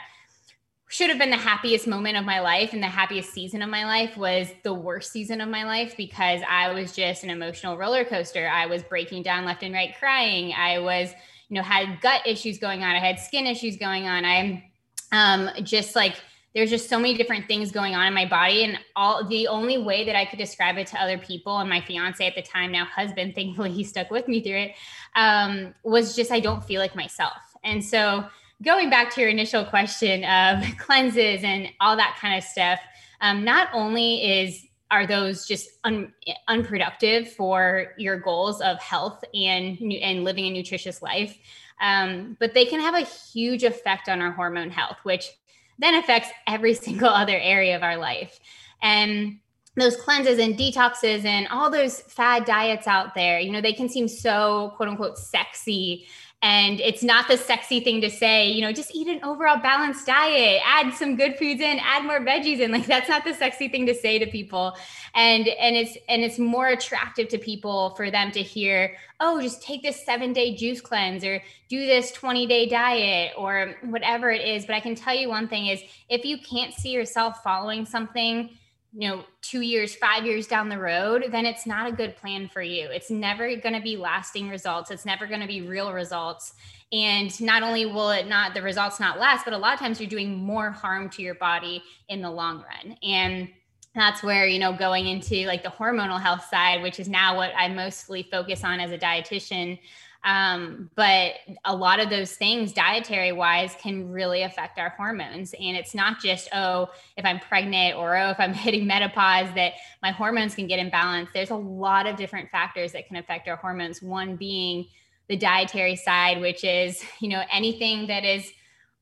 should 0.89 1.09
have 1.09 1.19
been 1.19 1.29
the 1.29 1.35
happiest 1.35 1.85
moment 1.85 2.17
of 2.17 2.23
my 2.23 2.39
life 2.39 2.71
and 2.71 2.81
the 2.81 2.87
happiest 2.87 3.33
season 3.33 3.61
of 3.61 3.69
my 3.69 3.83
life 3.85 4.15
was 4.15 4.47
the 4.63 4.73
worst 4.73 5.11
season 5.11 5.41
of 5.41 5.49
my 5.49 5.65
life 5.65 5.97
because 5.97 6.41
I 6.49 6.73
was 6.73 6.93
just 6.93 7.23
an 7.23 7.29
emotional 7.29 7.77
roller 7.77 8.05
coaster. 8.05 8.47
I 8.47 8.67
was 8.67 8.83
breaking 8.83 9.23
down 9.23 9.43
left 9.43 9.63
and 9.63 9.73
right 9.73 9.93
crying. 9.99 10.53
I 10.53 10.79
was, 10.79 11.11
you 11.49 11.55
know, 11.55 11.61
had 11.61 11.99
gut 11.99 12.25
issues 12.25 12.57
going 12.57 12.83
on. 12.83 12.95
I 12.95 12.99
had 12.99 13.19
skin 13.19 13.45
issues 13.45 13.75
going 13.75 14.07
on. 14.07 14.23
I'm 14.23 14.63
um, 15.11 15.49
just 15.63 15.95
like 15.95 16.15
there's 16.53 16.69
just 16.71 16.89
so 16.89 16.97
many 16.97 17.15
different 17.15 17.47
things 17.47 17.71
going 17.71 17.93
on 17.93 18.07
in 18.07 18.13
my 18.15 18.25
body 18.25 18.63
and 18.63 18.79
all 18.95 19.23
the 19.23 19.47
only 19.47 19.77
way 19.77 20.03
that 20.05 20.15
i 20.15 20.25
could 20.25 20.39
describe 20.39 20.77
it 20.77 20.87
to 20.87 20.99
other 20.99 21.17
people 21.17 21.59
and 21.59 21.69
my 21.69 21.79
fiance 21.81 22.25
at 22.25 22.33
the 22.35 22.41
time 22.41 22.71
now 22.71 22.83
husband 22.83 23.35
thankfully 23.35 23.71
he 23.71 23.83
stuck 23.83 24.09
with 24.09 24.27
me 24.27 24.41
through 24.41 24.57
it 24.57 24.71
um, 25.15 25.73
was 25.83 26.15
just 26.15 26.31
i 26.31 26.39
don't 26.39 26.63
feel 26.63 26.81
like 26.81 26.95
myself 26.95 27.37
and 27.63 27.83
so 27.83 28.25
going 28.63 28.89
back 28.89 29.13
to 29.13 29.21
your 29.21 29.29
initial 29.29 29.63
question 29.63 30.23
of 30.23 30.63
cleanses 30.77 31.43
and 31.43 31.69
all 31.79 31.95
that 31.95 32.17
kind 32.19 32.37
of 32.37 32.43
stuff, 32.43 32.79
um, 33.21 33.43
not 33.43 33.69
only 33.73 34.41
is 34.41 34.63
are 34.89 35.05
those 35.05 35.45
just 35.45 35.69
un, 35.83 36.13
unproductive 36.47 37.29
for 37.33 37.93
your 37.97 38.17
goals 38.17 38.61
of 38.61 38.79
health 38.79 39.21
and 39.33 39.77
and 40.01 40.23
living 40.23 40.45
a 40.45 40.51
nutritious 40.51 41.01
life, 41.01 41.37
um, 41.81 42.37
but 42.39 42.53
they 42.53 42.65
can 42.65 42.79
have 42.79 42.95
a 42.95 43.01
huge 43.01 43.63
effect 43.63 44.07
on 44.07 44.21
our 44.21 44.31
hormone 44.31 44.69
health, 44.69 44.97
which 45.03 45.29
then 45.77 45.95
affects 45.95 46.29
every 46.47 46.73
single 46.85 47.09
other 47.09 47.37
area 47.37 47.75
of 47.75 47.83
our 47.83 47.97
life. 47.97 48.39
And 48.81 49.39
those 49.75 49.95
cleanses 49.95 50.39
and 50.39 50.57
detoxes 50.57 51.23
and 51.23 51.47
all 51.49 51.69
those 51.69 52.01
fad 52.01 52.45
diets 52.45 52.87
out 52.87 53.13
there, 53.13 53.39
you 53.39 53.51
know, 53.51 53.61
they 53.61 53.73
can 53.73 53.87
seem 53.87 54.07
so 54.07 54.73
quote 54.75 54.89
unquote 54.89 55.19
sexy 55.19 56.07
and 56.43 56.79
it's 56.79 57.01
not 57.01 57.27
the 57.27 57.35
sexy 57.35 57.79
thing 57.79 57.99
to 58.01 58.11
say, 58.11 58.51
you 58.51 58.61
know, 58.61 58.71
just 58.71 58.93
eat 58.93 59.07
an 59.07 59.23
overall 59.23 59.57
balanced 59.57 60.05
diet, 60.05 60.61
add 60.63 60.93
some 60.93 61.15
good 61.15 61.35
foods 61.35 61.61
in, 61.61 61.79
add 61.79 62.05
more 62.05 62.19
veggies 62.19 62.59
in. 62.59 62.71
Like 62.77 62.85
that's 62.85 63.09
not 63.09 63.23
the 63.23 63.33
sexy 63.33 63.69
thing 63.69 63.87
to 63.87 63.95
say 63.95 64.19
to 64.19 64.27
people. 64.27 64.77
And 65.15 65.47
and 65.47 65.75
it's 65.75 65.97
and 66.07 66.21
it's 66.21 66.37
more 66.37 66.67
attractive 66.67 67.27
to 67.29 67.39
people 67.39 67.95
for 67.95 68.11
them 68.11 68.31
to 68.33 68.43
hear, 68.43 68.95
oh, 69.19 69.41
just 69.41 69.63
take 69.63 69.81
this 69.81 70.05
seven 70.05 70.31
day 70.31 70.55
juice 70.55 70.79
cleanse 70.79 71.23
or 71.23 71.41
do 71.69 71.87
this 71.87 72.11
20 72.11 72.45
day 72.45 72.67
diet 72.67 73.33
or 73.35 73.75
whatever 73.85 74.29
it 74.29 74.47
is. 74.47 74.67
But 74.67 74.75
I 74.75 74.79
can 74.79 74.93
tell 74.93 75.15
you 75.15 75.29
one 75.29 75.47
thing 75.47 75.67
is 75.67 75.81
if 76.07 76.23
you 76.23 76.37
can't 76.37 76.71
see 76.71 76.91
yourself 76.91 77.41
following 77.43 77.83
something 77.83 78.51
you 78.99 79.07
know, 79.07 79.23
two 79.43 79.61
years, 79.61 79.93
five 79.93 80.25
years 80.25 80.47
down 80.47 80.69
the 80.69 80.79
road, 80.79 81.25
then 81.29 81.45
it's 81.45 81.67
not 81.67 81.87
a 81.87 81.91
good 81.91 82.15
plan 82.15 82.49
for 82.51 82.63
you. 82.63 82.89
It's 82.89 83.11
never 83.11 83.55
going 83.57 83.75
to 83.75 83.81
be 83.81 83.95
lasting 83.95 84.49
results. 84.49 84.89
It's 84.89 85.05
never 85.05 85.27
going 85.27 85.41
to 85.41 85.47
be 85.47 85.61
real 85.61 85.93
results. 85.93 86.53
And 86.91 87.39
not 87.39 87.61
only 87.61 87.85
will 87.85 88.09
it 88.09 88.27
not, 88.27 88.55
the 88.55 88.61
results 88.63 88.99
not 88.99 89.19
last, 89.19 89.45
but 89.45 89.53
a 89.53 89.57
lot 89.57 89.75
of 89.75 89.79
times 89.79 90.01
you're 90.01 90.09
doing 90.09 90.35
more 90.35 90.71
harm 90.71 91.11
to 91.11 91.21
your 91.21 91.35
body 91.35 91.83
in 92.09 92.23
the 92.23 92.31
long 92.31 92.63
run. 92.63 92.97
And 93.03 93.49
that's 93.93 94.23
where, 94.23 94.47
you 94.47 94.57
know, 94.57 94.73
going 94.73 95.05
into 95.05 95.45
like 95.45 95.61
the 95.61 95.69
hormonal 95.69 96.19
health 96.19 96.45
side, 96.49 96.81
which 96.81 96.99
is 96.99 97.07
now 97.07 97.35
what 97.35 97.51
I 97.55 97.67
mostly 97.67 98.23
focus 98.23 98.63
on 98.63 98.79
as 98.79 98.91
a 98.91 98.97
dietitian, 98.97 99.77
um, 100.23 100.89
but 100.95 101.33
a 101.65 101.75
lot 101.75 101.99
of 101.99 102.09
those 102.09 102.33
things, 102.33 102.73
dietary 102.73 103.31
wise, 103.31 103.75
can 103.79 104.09
really 104.09 104.43
affect 104.43 104.79
our 104.79 104.89
hormones. 104.89 105.53
And 105.53 105.77
it's 105.77 105.95
not 105.95 106.19
just, 106.19 106.49
oh, 106.53 106.89
if 107.15 107.25
I'm 107.25 107.39
pregnant 107.39 107.95
or 107.97 108.17
oh, 108.17 108.29
if 108.29 108.39
I'm 108.39 108.53
hitting 108.65 108.87
menopause, 108.87 109.53
that 109.55 109.73
my 110.01 110.11
hormones 110.11 110.55
can 110.55 110.67
get 110.67 110.79
imbalanced. 110.79 111.29
There's 111.33 111.51
a 111.51 111.55
lot 111.55 112.07
of 112.07 112.15
different 112.15 112.49
factors 112.49 112.91
that 112.93 113.07
can 113.07 113.17
affect 113.17 113.47
our 113.47 113.55
hormones. 113.55 114.01
One 114.01 114.35
being 114.35 114.87
the 115.29 115.37
dietary 115.37 115.95
side, 115.95 116.41
which 116.41 116.63
is, 116.63 117.03
you 117.21 117.29
know, 117.29 117.43
anything 117.51 118.07
that 118.07 118.25
is 118.25 118.51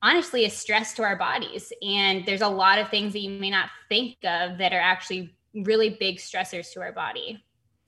honestly 0.01 0.45
a 0.45 0.49
stress 0.49 0.93
to 0.93 1.03
our 1.03 1.15
bodies. 1.15 1.71
And 1.81 2.25
there's 2.25 2.41
a 2.41 2.47
lot 2.47 2.77
of 2.77 2.89
things 2.89 3.13
that 3.13 3.19
you 3.19 3.31
may 3.31 3.49
not 3.49 3.69
think 3.89 4.17
of 4.23 4.57
that 4.59 4.73
are 4.73 4.79
actually 4.79 5.35
really 5.53 5.97
big 5.99 6.17
stressors 6.17 6.71
to 6.73 6.81
our 6.81 6.91
body 6.91 7.44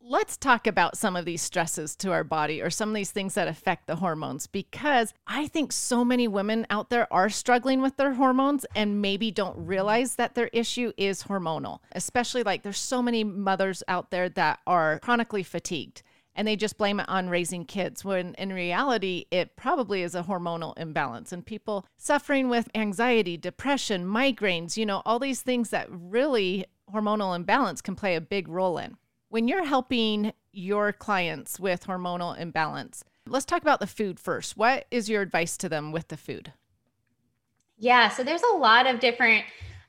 let's 0.10 0.38
talk 0.38 0.68
about 0.68 0.96
some 0.98 1.18
of 1.18 1.26
these 1.26 1.42
stresses 1.42 1.94
to 1.94 2.14
our 2.14 2.24
body 2.24 2.62
or 2.62 2.70
some 2.70 2.88
of 2.88 2.96
these 2.96 3.12
things 3.12 3.34
that 3.34 3.50
affect 3.50 3.88
the 3.88 3.98
hormones 3.98 4.48
because 4.48 5.14
I 5.28 5.48
think 5.48 5.74
so 5.74 6.06
many 6.06 6.30
women 6.30 6.66
out 6.70 6.90
there 6.90 7.12
are 7.12 7.30
struggling 7.30 7.82
with 7.82 7.98
their 7.98 8.14
hormones 8.14 8.66
and 8.74 9.02
maybe 9.02 9.32
don't 9.32 9.58
realize 9.58 10.16
that 10.16 10.34
their 10.34 10.48
issue 10.54 10.94
is 10.96 11.24
hormonal. 11.24 11.80
Especially 11.92 12.42
like 12.42 12.64
there's 12.64 12.80
so 12.80 13.02
many 13.02 13.26
mothers 13.26 13.84
out 13.90 14.10
there 14.10 14.30
that 14.30 14.60
are 14.66 15.00
chronically 15.00 15.44
fatigued 15.44 16.04
and 16.36 16.48
they 16.48 16.56
just 16.56 16.78
blame 16.78 17.02
it 17.02 17.10
on 17.10 17.28
raising 17.28 17.66
kids 17.66 18.06
when 18.06 18.34
in 18.36 18.54
reality 18.54 19.26
it 19.30 19.58
probably 19.58 20.04
is 20.04 20.16
a 20.16 20.24
hormonal 20.24 20.78
imbalance 20.78 21.34
and 21.34 21.46
people 21.46 21.86
suffering 21.98 22.48
with 22.48 22.70
anxiety, 22.74 23.36
depression, 23.36 24.06
migraines, 24.06 24.78
you 24.78 24.86
know, 24.86 25.02
all 25.06 25.20
these 25.20 25.42
things 25.42 25.70
that 25.72 25.88
really 25.90 26.66
hormonal 26.94 27.36
imbalance 27.36 27.82
can 27.82 27.96
play 27.96 28.16
a 28.16 28.22
big 28.22 28.48
role 28.48 28.78
in. 28.78 28.96
When 29.30 29.50
you're 29.50 29.66
helping 29.66 30.32
your 30.54 30.94
clients 30.94 31.60
with 31.60 31.86
hormonal 31.86 32.40
imbalance, 32.40 33.04
let's 33.26 33.46
talk 33.46 33.62
about 33.62 33.82
the 33.82 33.88
food 33.88 34.22
first. 34.22 34.56
What 34.56 34.86
is 34.90 35.10
your 35.10 35.22
advice 35.22 35.58
to 35.58 35.68
them 35.68 35.92
with 35.92 36.08
the 36.08 36.16
food? 36.16 36.54
Yeah, 37.78 38.08
so 38.08 38.24
there's 38.24 38.42
a 38.54 38.56
lot 38.56 38.88
of 38.88 39.02
different 39.02 39.44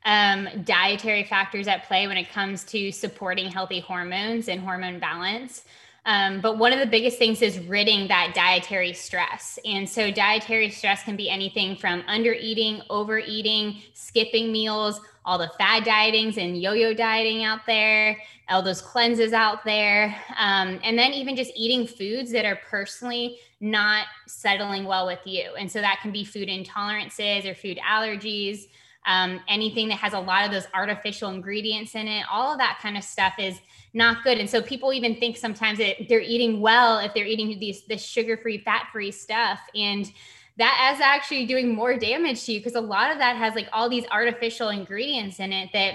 um, 0.05 0.49
dietary 0.65 1.23
factors 1.23 1.69
at 1.69 1.87
play 1.87 2.09
when 2.09 2.17
it 2.17 2.31
comes 2.31 2.65
to 2.65 2.91
supporting 2.91 3.49
healthy 3.49 3.79
hormones 3.79 4.49
and 4.49 4.61
hormone 4.61 4.99
balance. 4.99 5.65
Um, 6.07 6.41
but 6.41 6.59
one 6.59 6.73
of 6.73 6.79
the 6.79 6.87
biggest 6.87 7.19
things 7.19 7.43
is 7.43 7.59
ridding 7.59 8.09
that 8.09 8.33
dietary 8.35 8.93
stress. 8.93 9.59
And 9.65 9.89
so, 9.89 10.11
dietary 10.11 10.71
stress 10.71 11.03
can 11.03 11.17
be 11.17 11.29
anything 11.29 11.77
from 11.77 12.03
under 12.07 12.33
eating, 12.33 12.81
overeating, 12.89 13.83
skipping 13.95 14.51
meals, 14.51 15.01
all 15.25 15.37
the 15.39 15.51
fad 15.59 15.85
dietings 15.85 16.39
and 16.39 16.61
yo 16.61 16.73
yo 16.73 16.95
dieting 16.95 17.45
out 17.45 17.67
there, 17.67 18.17
all 18.49 18.63
those 18.63 18.81
cleanses 18.81 19.33
out 19.33 19.65
there. 19.65 20.17
Um, 20.39 20.81
and 20.83 20.99
then 20.99 21.13
even 21.13 21.37
just 21.37 21.53
eating 21.55 21.87
foods 21.87 22.31
that 22.33 22.47
are 22.47 22.59
personally 22.71 23.39
not 23.61 24.07
settling 24.27 24.85
well 24.85 25.07
with 25.07 25.21
you. 25.27 25.51
And 25.59 25.71
so, 25.71 25.81
that 25.81 25.99
can 26.01 26.11
be 26.11 26.25
food 26.25 26.49
intolerances 26.49 27.45
or 27.45 27.55
food 27.55 27.79
allergies. 27.79 28.69
Um, 29.07 29.41
anything 29.49 29.89
that 29.89 29.99
has 29.99 30.13
a 30.13 30.21
lot 30.21 30.45
of 30.45 30.53
those 30.53 30.67
artificial 30.75 31.31
ingredients 31.31 31.95
in 31.95 32.09
it, 32.09 32.25
all 32.31 32.53
of 32.53 32.59
that 32.59 32.79
kind 32.81 32.97
of 32.97 33.05
stuff 33.05 33.35
is 33.39 33.59
not 33.95 34.23
good. 34.23 34.39
And 34.39 34.49
so 34.49 34.61
people 34.61 34.93
even 34.93 35.17
think 35.17 35.37
sometimes 35.37 35.79
that 35.79 36.09
they're 36.09 36.21
eating 36.21 36.61
well 36.61 36.99
if 36.99 37.15
they're 37.15 37.27
eating 37.27 37.59
these 37.59 37.85
this 37.87 38.05
sugar-free, 38.05 38.59
fat-free 38.59 39.13
stuff. 39.13 39.61
And 39.75 40.11
that 40.59 40.93
is 40.95 41.01
actually 41.01 41.47
doing 41.47 41.75
more 41.75 41.97
damage 41.97 42.45
to 42.45 42.53
you 42.53 42.61
because 42.61 42.75
a 42.75 42.81
lot 42.81 43.13
of 43.13 43.19
that 43.19 43.37
has 43.37 43.55
like 43.55 43.69
all 43.73 43.89
these 43.89 44.05
artificial 44.11 44.71
ingredients 44.71 45.39
in 45.41 45.53
it 45.53 45.71
that 45.73 45.95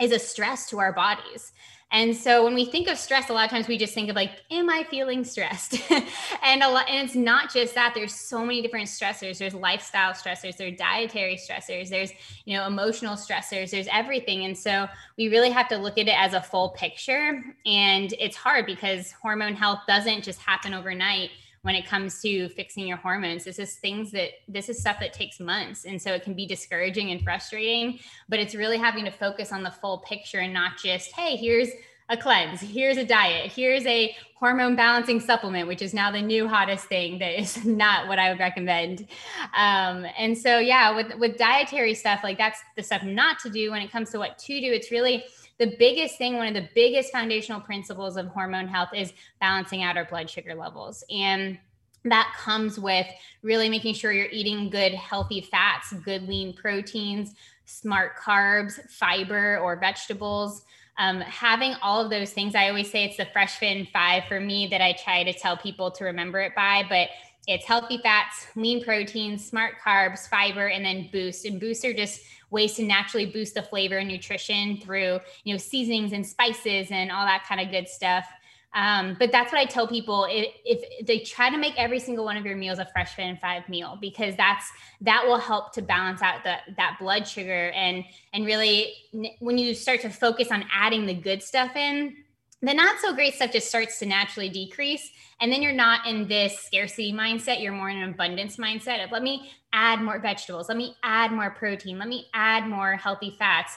is 0.00 0.12
a 0.12 0.18
stress 0.18 0.68
to 0.70 0.78
our 0.78 0.92
bodies. 0.92 1.52
And 1.90 2.14
so 2.14 2.44
when 2.44 2.54
we 2.54 2.66
think 2.66 2.86
of 2.88 2.98
stress, 2.98 3.30
a 3.30 3.32
lot 3.32 3.46
of 3.46 3.50
times 3.50 3.66
we 3.66 3.78
just 3.78 3.94
think 3.94 4.10
of 4.10 4.16
like, 4.16 4.30
am 4.50 4.68
I 4.68 4.84
feeling 4.90 5.24
stressed? 5.24 5.78
and 6.42 6.62
a 6.62 6.68
lot, 6.68 6.88
and 6.88 7.06
it's 7.06 7.14
not 7.14 7.50
just 7.50 7.74
that. 7.76 7.92
There's 7.94 8.14
so 8.14 8.44
many 8.44 8.60
different 8.60 8.88
stressors. 8.88 9.38
There's 9.38 9.54
lifestyle 9.54 10.12
stressors, 10.12 10.58
there's 10.58 10.76
dietary 10.76 11.36
stressors, 11.36 11.88
there's 11.88 12.12
you 12.44 12.56
know 12.58 12.66
emotional 12.66 13.14
stressors, 13.14 13.70
there's 13.70 13.88
everything. 13.90 14.44
And 14.44 14.56
so 14.56 14.86
we 15.16 15.28
really 15.28 15.50
have 15.50 15.68
to 15.68 15.78
look 15.78 15.96
at 15.96 16.08
it 16.08 16.18
as 16.18 16.34
a 16.34 16.42
full 16.42 16.70
picture. 16.70 17.42
And 17.64 18.12
it's 18.18 18.36
hard 18.36 18.66
because 18.66 19.12
hormone 19.12 19.54
health 19.54 19.80
doesn't 19.88 20.24
just 20.24 20.40
happen 20.40 20.74
overnight 20.74 21.30
when 21.68 21.74
it 21.74 21.84
comes 21.84 22.22
to 22.22 22.48
fixing 22.48 22.86
your 22.86 22.96
hormones. 22.96 23.44
This 23.44 23.58
is 23.58 23.74
things 23.74 24.10
that 24.12 24.30
this 24.48 24.70
is 24.70 24.80
stuff 24.80 24.98
that 25.00 25.12
takes 25.12 25.38
months. 25.38 25.84
And 25.84 26.00
so 26.00 26.14
it 26.14 26.22
can 26.22 26.32
be 26.32 26.46
discouraging 26.46 27.10
and 27.10 27.22
frustrating, 27.22 27.98
but 28.26 28.38
it's 28.38 28.54
really 28.54 28.78
having 28.78 29.04
to 29.04 29.10
focus 29.10 29.52
on 29.52 29.62
the 29.62 29.70
full 29.70 29.98
picture 29.98 30.38
and 30.38 30.54
not 30.54 30.78
just, 30.82 31.12
hey, 31.12 31.36
here's 31.36 31.68
a 32.08 32.16
cleanse, 32.16 32.62
here's 32.62 32.96
a 32.96 33.04
diet, 33.04 33.52
here's 33.52 33.84
a 33.84 34.16
hormone 34.34 34.76
balancing 34.76 35.20
supplement, 35.20 35.68
which 35.68 35.82
is 35.82 35.92
now 35.92 36.10
the 36.10 36.22
new 36.22 36.48
hottest 36.48 36.86
thing 36.86 37.18
that 37.18 37.38
is 37.38 37.62
not 37.66 38.08
what 38.08 38.18
I 38.18 38.30
would 38.30 38.38
recommend. 38.38 39.06
Um, 39.54 40.06
and 40.16 40.38
so, 40.38 40.58
yeah, 40.60 40.96
with, 40.96 41.18
with 41.18 41.36
dietary 41.36 41.92
stuff, 41.92 42.20
like 42.24 42.38
that's 42.38 42.60
the 42.76 42.82
stuff 42.82 43.02
not 43.02 43.40
to 43.40 43.50
do 43.50 43.72
when 43.72 43.82
it 43.82 43.92
comes 43.92 44.08
to 44.12 44.18
what 44.18 44.38
to 44.38 44.58
do. 44.58 44.72
It's 44.72 44.90
really 44.90 45.22
the 45.58 45.74
biggest 45.78 46.16
thing, 46.18 46.36
one 46.36 46.48
of 46.48 46.54
the 46.54 46.68
biggest 46.74 47.12
foundational 47.12 47.60
principles 47.60 48.16
of 48.16 48.26
hormone 48.28 48.68
health 48.68 48.90
is 48.94 49.12
balancing 49.40 49.82
out 49.82 49.96
our 49.96 50.04
blood 50.04 50.30
sugar 50.30 50.54
levels. 50.54 51.04
And 51.10 51.58
that 52.04 52.32
comes 52.38 52.78
with 52.78 53.06
really 53.42 53.68
making 53.68 53.94
sure 53.94 54.12
you're 54.12 54.28
eating 54.30 54.70
good, 54.70 54.94
healthy 54.94 55.40
fats, 55.40 55.92
good 56.04 56.28
lean 56.28 56.54
proteins, 56.54 57.34
smart 57.64 58.16
carbs, 58.16 58.78
fiber, 58.90 59.58
or 59.58 59.76
vegetables. 59.76 60.62
Um, 60.96 61.20
having 61.20 61.74
all 61.82 62.02
of 62.02 62.10
those 62.10 62.32
things, 62.32 62.54
I 62.54 62.68
always 62.68 62.90
say 62.90 63.04
it's 63.04 63.16
the 63.16 63.26
fresh 63.32 63.58
fin 63.58 63.86
five 63.92 64.24
for 64.28 64.40
me 64.40 64.68
that 64.68 64.80
I 64.80 64.92
try 64.92 65.22
to 65.24 65.32
tell 65.32 65.56
people 65.56 65.90
to 65.92 66.04
remember 66.04 66.40
it 66.40 66.54
by. 66.54 66.84
But 66.88 67.08
it's 67.48 67.66
healthy 67.66 67.98
fats, 67.98 68.46
lean 68.54 68.84
proteins, 68.84 69.44
smart 69.44 69.74
carbs, 69.84 70.28
fiber, 70.28 70.68
and 70.68 70.84
then 70.84 71.08
boost. 71.10 71.44
And 71.44 71.58
boosts 71.58 71.84
are 71.84 71.94
just 71.94 72.20
ways 72.50 72.74
to 72.74 72.82
naturally 72.82 73.26
boost 73.26 73.54
the 73.54 73.62
flavor 73.62 73.98
and 73.98 74.08
nutrition 74.08 74.78
through 74.78 75.20
you 75.44 75.54
know 75.54 75.58
seasonings 75.58 76.12
and 76.12 76.26
spices 76.26 76.88
and 76.90 77.10
all 77.10 77.26
that 77.26 77.44
kind 77.48 77.60
of 77.60 77.70
good 77.70 77.88
stuff 77.88 78.26
Um, 78.74 79.16
but 79.18 79.32
that's 79.32 79.50
what 79.50 79.60
I 79.60 79.64
tell 79.64 79.88
people 79.88 80.26
if, 80.28 80.54
if, 80.64 81.06
they 81.06 81.20
try 81.20 81.48
to 81.48 81.56
make 81.56 81.74
every 81.78 81.98
single 81.98 82.26
one 82.26 82.36
of 82.36 82.44
your 82.44 82.56
meals 82.56 82.78
a 82.78 82.84
fresh 82.84 83.18
and 83.18 83.40
five 83.40 83.66
meal 83.68 83.96
because 84.00 84.36
that's 84.36 84.66
that 85.00 85.24
will 85.26 85.38
help 85.38 85.72
to 85.74 85.82
balance 85.82 86.20
out 86.20 86.44
the, 86.44 86.56
that 86.76 86.98
blood 87.00 87.26
sugar 87.26 87.70
and 87.70 88.04
and 88.32 88.44
really 88.44 88.92
when 89.40 89.56
you 89.58 89.74
start 89.74 90.02
to 90.02 90.10
focus 90.10 90.50
on 90.50 90.64
adding 90.72 91.06
the 91.06 91.14
good 91.14 91.42
stuff 91.42 91.76
in 91.76 92.16
the 92.62 92.74
not 92.74 92.98
so 93.00 93.14
great 93.14 93.34
stuff 93.34 93.52
just 93.52 93.68
starts 93.68 93.98
to 93.98 94.06
naturally 94.06 94.48
decrease 94.48 95.10
and 95.40 95.52
then 95.52 95.62
you're 95.62 95.72
not 95.72 96.06
in 96.06 96.26
this 96.26 96.58
scarcity 96.58 97.12
mindset 97.12 97.62
you're 97.62 97.72
more 97.72 97.90
in 97.90 97.98
an 97.98 98.10
abundance 98.10 98.56
mindset 98.56 99.04
of 99.04 99.10
let 99.10 99.22
me 99.22 99.50
add 99.72 100.02
more 100.02 100.18
vegetables 100.18 100.68
let 100.68 100.76
me 100.76 100.96
add 101.02 101.32
more 101.32 101.50
protein 101.50 101.98
let 101.98 102.08
me 102.08 102.26
add 102.34 102.66
more 102.66 102.96
healthy 102.96 103.34
fats 103.38 103.76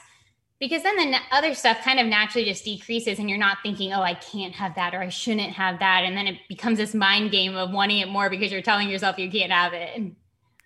because 0.59 0.83
then 0.83 1.11
the 1.11 1.17
other 1.31 1.53
stuff 1.53 1.81
kind 1.83 1.99
of 1.99 2.07
naturally 2.07 2.45
just 2.45 2.63
decreases 2.63 3.19
and 3.19 3.29
you're 3.29 3.37
not 3.37 3.57
thinking 3.61 3.93
oh 3.93 4.01
i 4.01 4.13
can't 4.15 4.53
have 4.53 4.73
that 4.75 4.95
or 4.95 4.99
i 4.99 5.09
shouldn't 5.09 5.53
have 5.53 5.79
that 5.79 6.03
and 6.03 6.17
then 6.17 6.27
it 6.27 6.37
becomes 6.47 6.77
this 6.77 6.95
mind 6.95 7.31
game 7.31 7.55
of 7.55 7.71
wanting 7.71 7.99
it 7.99 8.07
more 8.07 8.29
because 8.29 8.51
you're 8.51 8.61
telling 8.61 8.89
yourself 8.89 9.17
you 9.17 9.29
can't 9.29 9.51
have 9.51 9.73
it 9.73 10.11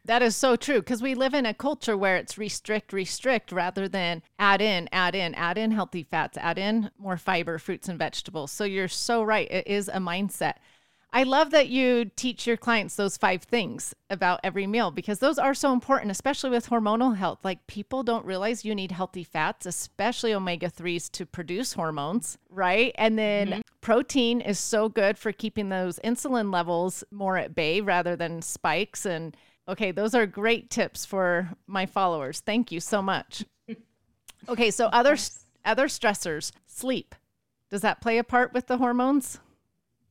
that 0.06 0.22
is 0.22 0.36
so 0.36 0.56
true 0.56 0.80
because 0.80 1.02
we 1.02 1.16
live 1.16 1.34
in 1.34 1.46
a 1.46 1.54
culture 1.54 1.98
where 1.98 2.16
it's 2.16 2.38
restrict 2.38 2.94
restrict 2.94 3.52
rather 3.52 3.88
than 3.88 4.22
add 4.40 4.62
in 4.62 4.88
add 4.92 5.16
in 5.16 5.34
add 5.36 5.58
in 5.58 5.72
healthy 5.72 6.04
fats 6.04 6.38
add 6.38 6.58
in 6.58 6.90
more 6.98 7.18
fiber 7.18 7.58
fruits 7.58 7.90
and 7.90 8.00
vegetables 8.00 8.52
so 8.52 8.64
you're 8.64 8.88
so 8.88 9.24
right 9.24 9.52
it 9.52 9.68
is 9.68 9.88
a 9.90 9.98
mindset 9.98 10.56
I 11.16 11.24
love 11.24 11.52
that 11.52 11.70
you 11.70 12.12
teach 12.18 12.46
your 12.46 12.58
clients 12.58 12.98
those 12.98 13.16
five 13.16 13.44
things 13.44 13.96
about 14.10 14.42
every 14.44 14.68
meal 14.68 14.92
because 14.92 15.20
those 15.20 15.40
are 15.40 15.54
so 15.54 15.72
important, 15.72 16.12
especially 16.12 16.50
with 16.50 16.68
hormonal 16.68 17.16
health. 17.16 17.40
Like 17.42 17.68
people 17.68 18.04
don't 18.04 18.26
realize 18.26 18.66
you 18.66 18.76
need 18.76 18.92
healthy 18.92 19.24
fats, 19.24 19.66
especially 19.66 20.34
omega 20.34 20.70
3s 20.70 21.10
to 21.12 21.26
produce 21.26 21.72
hormones, 21.72 22.38
right? 22.50 22.94
And 22.98 23.18
then 23.18 23.48
mm-hmm. 23.48 23.62
protein 23.80 24.42
is 24.42 24.60
so 24.60 24.90
good 24.90 25.18
for 25.18 25.32
keeping 25.32 25.70
those 25.70 26.02
insulin 26.04 26.52
levels 26.52 27.02
more 27.12 27.38
at 27.38 27.56
bay 27.56 27.80
rather 27.80 28.18
than 28.18 28.42
spikes. 28.42 29.06
And 29.06 29.38
okay, 29.68 29.92
those 29.92 30.14
are 30.16 30.26
great 30.26 30.70
tips 30.70 31.06
for 31.06 31.50
my 31.68 31.86
followers. 31.86 32.40
Thank 32.40 32.72
you 32.72 32.80
so 32.80 33.02
much. 33.02 33.46
Okay, 34.48 34.70
so 34.70 34.86
other 34.88 35.18
other 35.66 35.88
stressors, 35.88 36.52
sleep. 36.68 37.16
Does 37.72 37.82
that 37.82 38.00
play 38.00 38.20
a 38.20 38.24
part 38.24 38.54
with 38.54 38.68
the 38.68 38.78
hormones? 38.78 39.40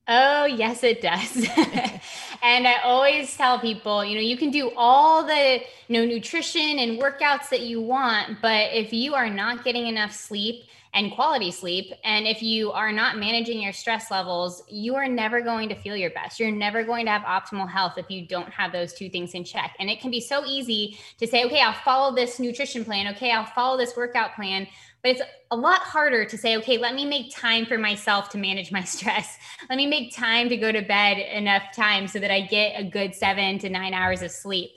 Oh, 0.07 0.45
yes, 0.45 0.83
it 0.83 1.01
does. 1.01 1.35
and 2.43 2.67
I 2.67 2.75
always 2.83 3.35
tell 3.35 3.59
people, 3.59 4.05
you 4.05 4.15
know, 4.15 4.21
you 4.21 4.37
can 4.37 4.51
do 4.51 4.71
all 4.75 5.25
the, 5.25 5.61
you 5.87 5.97
know, 5.99 6.05
nutrition 6.05 6.79
and 6.79 7.01
workouts 7.01 7.49
that 7.49 7.61
you 7.61 7.81
want, 7.81 8.41
but 8.41 8.71
if 8.73 8.93
you 8.93 9.15
are 9.15 9.29
not 9.29 9.63
getting 9.63 9.87
enough 9.87 10.11
sleep 10.11 10.65
and 10.95 11.11
quality 11.11 11.51
sleep, 11.51 11.93
and 12.03 12.25
if 12.25 12.41
you 12.41 12.71
are 12.71 12.91
not 12.91 13.17
managing 13.17 13.61
your 13.61 13.73
stress 13.73 14.09
levels, 14.09 14.63
you 14.67 14.95
are 14.95 15.07
never 15.07 15.41
going 15.41 15.69
to 15.69 15.75
feel 15.75 15.95
your 15.95 16.09
best. 16.09 16.39
You're 16.39 16.49
never 16.49 16.83
going 16.83 17.05
to 17.05 17.11
have 17.11 17.21
optimal 17.21 17.69
health 17.69 17.97
if 17.97 18.09
you 18.09 18.25
don't 18.25 18.49
have 18.49 18.71
those 18.71 18.93
two 18.93 19.09
things 19.09 19.33
in 19.33 19.43
check. 19.43 19.75
And 19.77 19.89
it 19.89 19.99
can 19.99 20.09
be 20.09 20.21
so 20.21 20.43
easy 20.45 20.97
to 21.19 21.27
say, 21.27 21.45
okay, 21.45 21.61
I'll 21.61 21.73
follow 21.73 22.15
this 22.15 22.39
nutrition 22.39 22.83
plan. 22.83 23.13
Okay, 23.15 23.29
I'll 23.29 23.45
follow 23.45 23.77
this 23.77 23.95
workout 23.95 24.35
plan 24.35 24.67
but 25.05 25.11
it's 25.11 25.21
a 25.51 25.55
lot 25.55 25.81
harder 25.81 26.25
to 26.25 26.35
say, 26.35 26.57
okay, 26.57 26.79
let 26.79 26.95
me 26.95 27.05
make 27.05 27.31
time 27.31 27.67
for 27.67 27.77
myself 27.77 28.29
to 28.29 28.39
manage 28.39 28.71
my 28.71 28.83
stress. 28.83 29.37
Let 29.69 29.75
me 29.75 29.85
make 29.85 30.15
time 30.15 30.49
to 30.49 30.57
go 30.57 30.71
to 30.71 30.81
bed 30.81 31.19
enough 31.19 31.61
time 31.75 32.07
so 32.07 32.17
that 32.17 32.31
I 32.31 32.41
get 32.41 32.73
a 32.75 32.83
good 32.83 33.13
seven 33.13 33.59
to 33.59 33.69
nine 33.69 33.93
hours 33.93 34.23
of 34.23 34.31
sleep. 34.31 34.71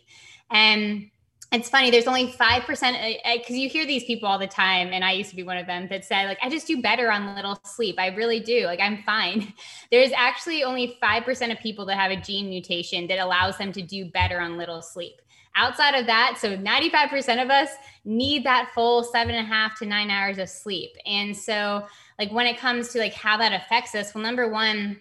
And 0.50 1.10
it's 1.50 1.70
funny, 1.70 1.90
there's 1.90 2.06
only 2.06 2.30
5%, 2.30 3.16
because 3.38 3.56
you 3.56 3.70
hear 3.70 3.86
these 3.86 4.04
people 4.04 4.28
all 4.28 4.38
the 4.38 4.46
time. 4.46 4.88
And 4.92 5.02
I 5.02 5.12
used 5.12 5.30
to 5.30 5.36
be 5.36 5.42
one 5.42 5.56
of 5.56 5.66
them 5.66 5.88
that 5.88 6.04
said, 6.04 6.26
like, 6.26 6.38
I 6.42 6.50
just 6.50 6.66
do 6.66 6.82
better 6.82 7.10
on 7.10 7.34
little 7.34 7.58
sleep. 7.64 7.96
I 7.98 8.08
really 8.08 8.40
do. 8.40 8.66
Like, 8.66 8.80
I'm 8.80 9.02
fine. 9.04 9.54
There's 9.90 10.12
actually 10.14 10.62
only 10.62 10.98
5% 11.02 11.52
of 11.52 11.58
people 11.58 11.86
that 11.86 11.96
have 11.96 12.10
a 12.10 12.20
gene 12.20 12.50
mutation 12.50 13.06
that 13.06 13.18
allows 13.18 13.56
them 13.56 13.72
to 13.72 13.82
do 13.82 14.10
better 14.10 14.40
on 14.40 14.58
little 14.58 14.82
sleep. 14.82 15.22
Outside 15.56 15.94
of 15.94 16.06
that, 16.06 16.36
so 16.38 16.56
95% 16.56 17.42
of 17.42 17.50
us 17.50 17.70
need 18.04 18.44
that 18.44 18.70
full 18.74 19.02
seven 19.02 19.34
and 19.34 19.46
a 19.46 19.48
half 19.48 19.78
to 19.78 19.86
nine 19.86 20.10
hours 20.10 20.38
of 20.38 20.50
sleep. 20.50 20.90
And 21.06 21.34
so, 21.34 21.86
like, 22.18 22.30
when 22.30 22.46
it 22.46 22.58
comes 22.58 22.88
to 22.90 22.98
like 22.98 23.14
how 23.14 23.38
that 23.38 23.52
affects 23.52 23.94
us, 23.94 24.14
well, 24.14 24.22
number 24.22 24.48
one, 24.50 24.98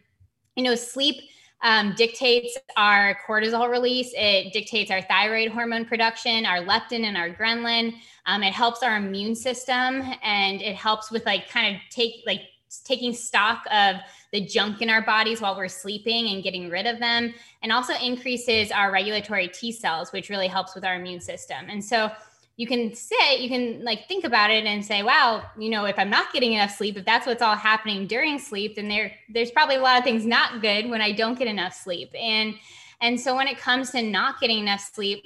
you 0.56 0.64
know, 0.64 0.76
sleep 0.76 1.18
um, 1.62 1.94
dictates 1.96 2.58
our 2.76 3.18
cortisol 3.28 3.70
release. 3.70 4.12
It 4.16 4.54
dictates 4.54 4.92
our 4.92 5.02
thyroid 5.02 5.52
hormone 5.52 5.86
production, 5.86 6.46
our 6.46 6.60
leptin 6.60 7.04
and 7.04 7.18
our 7.18 7.30
ghrelin. 7.30 7.96
Um, 8.26 8.44
it 8.44 8.54
helps 8.54 8.84
our 8.84 8.98
immune 8.98 9.36
system, 9.36 10.04
and 10.24 10.62
it 10.62 10.76
helps 10.76 11.12
with 11.12 11.26
like 11.26 11.50
kind 11.50 11.76
of 11.76 11.82
take 11.90 12.24
like 12.26 12.42
taking 12.84 13.14
stock 13.14 13.64
of 13.72 13.96
the 14.34 14.46
junk 14.46 14.82
in 14.82 14.90
our 14.90 15.02
bodies 15.02 15.40
while 15.40 15.56
we're 15.56 15.70
sleeping 15.70 16.28
and 16.28 16.44
getting 16.44 16.70
rid 16.70 16.86
of 16.86 17.00
them, 17.00 17.34
and 17.64 17.72
also 17.72 17.94
increases 18.04 18.72
our 18.72 18.92
regulatory 18.92 19.48
T 19.48 19.72
cells, 19.72 20.12
which 20.12 20.30
really 20.30 20.48
helps 20.48 20.76
with 20.76 20.84
our 20.84 20.96
immune 20.96 21.22
system. 21.22 21.66
And 21.70 21.84
so 21.84 22.12
you 22.58 22.66
can 22.66 22.94
sit, 22.96 23.40
you 23.40 23.50
can 23.50 23.84
like 23.84 24.08
think 24.08 24.26
about 24.26 24.50
it 24.50 24.66
and 24.66 24.84
say, 24.84 25.04
wow, 25.04 25.44
you 25.58 25.70
know, 25.70 25.86
if 25.86 25.98
I'm 25.98 26.10
not 26.10 26.34
getting 26.34 26.54
enough 26.54 26.76
sleep, 26.76 26.98
if 26.98 27.06
that's 27.06 27.28
what's 27.28 27.44
all 27.44 27.56
happening 27.56 28.08
during 28.08 28.40
sleep, 28.40 28.76
then 28.76 28.90
there 28.90 29.14
there's 29.30 29.52
probably 29.52 29.76
a 29.76 29.82
lot 29.82 29.98
of 29.98 30.04
things 30.04 30.26
not 30.26 30.60
good 30.60 30.90
when 30.90 31.00
I 31.00 31.12
don't 31.12 31.38
get 31.38 31.48
enough 31.48 31.74
sleep. 31.74 32.10
And 32.20 32.56
and 33.00 33.20
so 33.20 33.36
when 33.36 33.48
it 33.48 33.60
comes 33.60 33.92
to 33.92 34.02
not 34.02 34.40
getting 34.42 34.58
enough 34.58 34.82
sleep, 34.82 35.24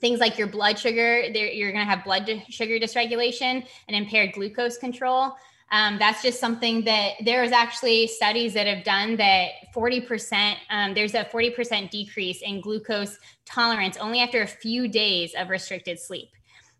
things 0.00 0.20
like 0.20 0.38
your 0.38 0.46
blood 0.46 0.78
sugar, 0.78 1.22
you're 1.22 1.72
going 1.72 1.84
to 1.84 1.90
have 1.90 2.04
blood 2.04 2.30
sugar 2.48 2.78
dysregulation 2.78 3.66
and 3.88 3.96
impaired 3.96 4.32
glucose 4.32 4.78
control. 4.78 5.34
Um, 5.72 5.98
that's 5.98 6.22
just 6.22 6.38
something 6.38 6.84
that 6.84 7.14
there 7.24 7.42
is 7.42 7.50
actually 7.50 8.06
studies 8.06 8.54
that 8.54 8.68
have 8.68 8.84
done 8.84 9.16
that 9.16 9.48
40%, 9.74 10.54
um, 10.70 10.94
there's 10.94 11.14
a 11.14 11.24
40% 11.24 11.90
decrease 11.90 12.42
in 12.42 12.60
glucose 12.60 13.18
tolerance 13.44 13.96
only 13.96 14.20
after 14.20 14.42
a 14.42 14.46
few 14.46 14.86
days 14.86 15.34
of 15.36 15.48
restricted 15.48 15.98
sleep. 15.98 16.28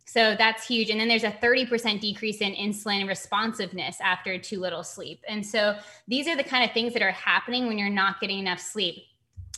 So 0.07 0.35
that's 0.37 0.67
huge. 0.67 0.91
And 0.91 1.01
then 1.01 1.09
there's 1.09 1.25
a 1.25 1.31
30% 1.31 2.01
decrease 2.01 2.41
in 2.41 2.53
insulin 2.53 3.09
responsiveness 3.09 4.01
after 4.01 4.39
too 4.39 4.61
little 4.61 4.83
sleep. 4.83 5.23
And 5.29 5.45
so 5.45 5.77
these 6.07 6.29
are 6.29 6.37
the 6.37 6.45
kind 6.45 6.65
of 6.65 6.73
things 6.73 6.93
that 6.93 7.03
are 7.03 7.11
happening 7.11 7.67
when 7.67 7.79
you're 7.79 7.89
not 7.89 8.21
getting 8.21 8.39
enough 8.39 8.61
sleep. 8.61 9.05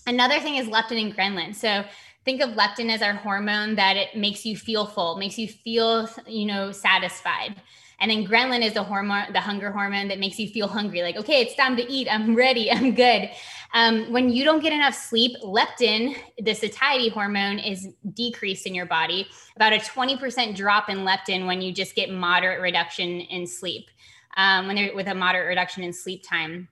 Another 0.07 0.39
thing 0.39 0.57
is 0.57 0.69
leptin 0.69 1.03
and 1.03 1.17
ghrelin. 1.17 1.55
So 1.55 1.85
think 2.25 2.41
of 2.41 2.51
leptin 2.51 2.93
as 2.93 3.03
our 3.03 3.15
hormone 3.15 3.75
that 3.75 3.97
it 3.97 4.17
makes 4.17 4.47
you 4.47 4.57
feel 4.57 4.87
full, 4.87 5.17
makes 5.17 5.37
you 5.37 5.49
feel, 5.49 6.09
you 6.27 6.47
know, 6.47 6.71
satisfied. 6.71 7.57
And 7.99 8.11
then 8.11 8.27
ghrelin 8.27 8.63
is 8.63 8.75
the 8.75 8.83
hormone, 8.83 9.33
the 9.33 9.41
hunger 9.41 9.71
hormone 9.71 10.09
that 10.09 10.19
makes 10.19 10.39
you 10.39 10.49
feel 10.49 10.69
hungry. 10.69 11.03
Like, 11.03 11.17
okay, 11.17 11.41
it's 11.41 11.55
time 11.55 11.77
to 11.77 11.91
eat. 11.91 12.09
I'm 12.11 12.35
ready. 12.35 12.71
I'm 12.71 12.95
good. 12.95 13.31
Um, 13.77 14.11
when 14.11 14.31
you 14.31 14.43
don't 14.43 14.61
get 14.63 14.73
enough 14.73 14.95
sleep, 14.95 15.37
leptin, 15.45 16.17
the 16.39 16.55
satiety 16.55 17.11
hormone, 17.11 17.59
is 17.59 17.89
decreased 18.15 18.67
in 18.67 18.75
your 18.75 18.87
body. 18.87 19.29
About 19.55 19.75
a 19.75 19.77
20% 19.77 20.57
drop 20.57 20.89
in 20.89 21.01
leptin 21.01 21.47
when 21.47 21.61
you 21.61 21.75
just 21.75 21.95
get 21.95 22.11
moderate 22.11 22.63
reduction 22.63 23.21
in 23.21 23.47
sleep. 23.47 23.91
Um, 24.39 24.67
when 24.67 24.97
with 24.97 25.09
a 25.09 25.15
moderate 25.15 25.47
reduction 25.47 25.83
in 25.83 25.93
sleep 25.93 26.27
time. 26.27 26.69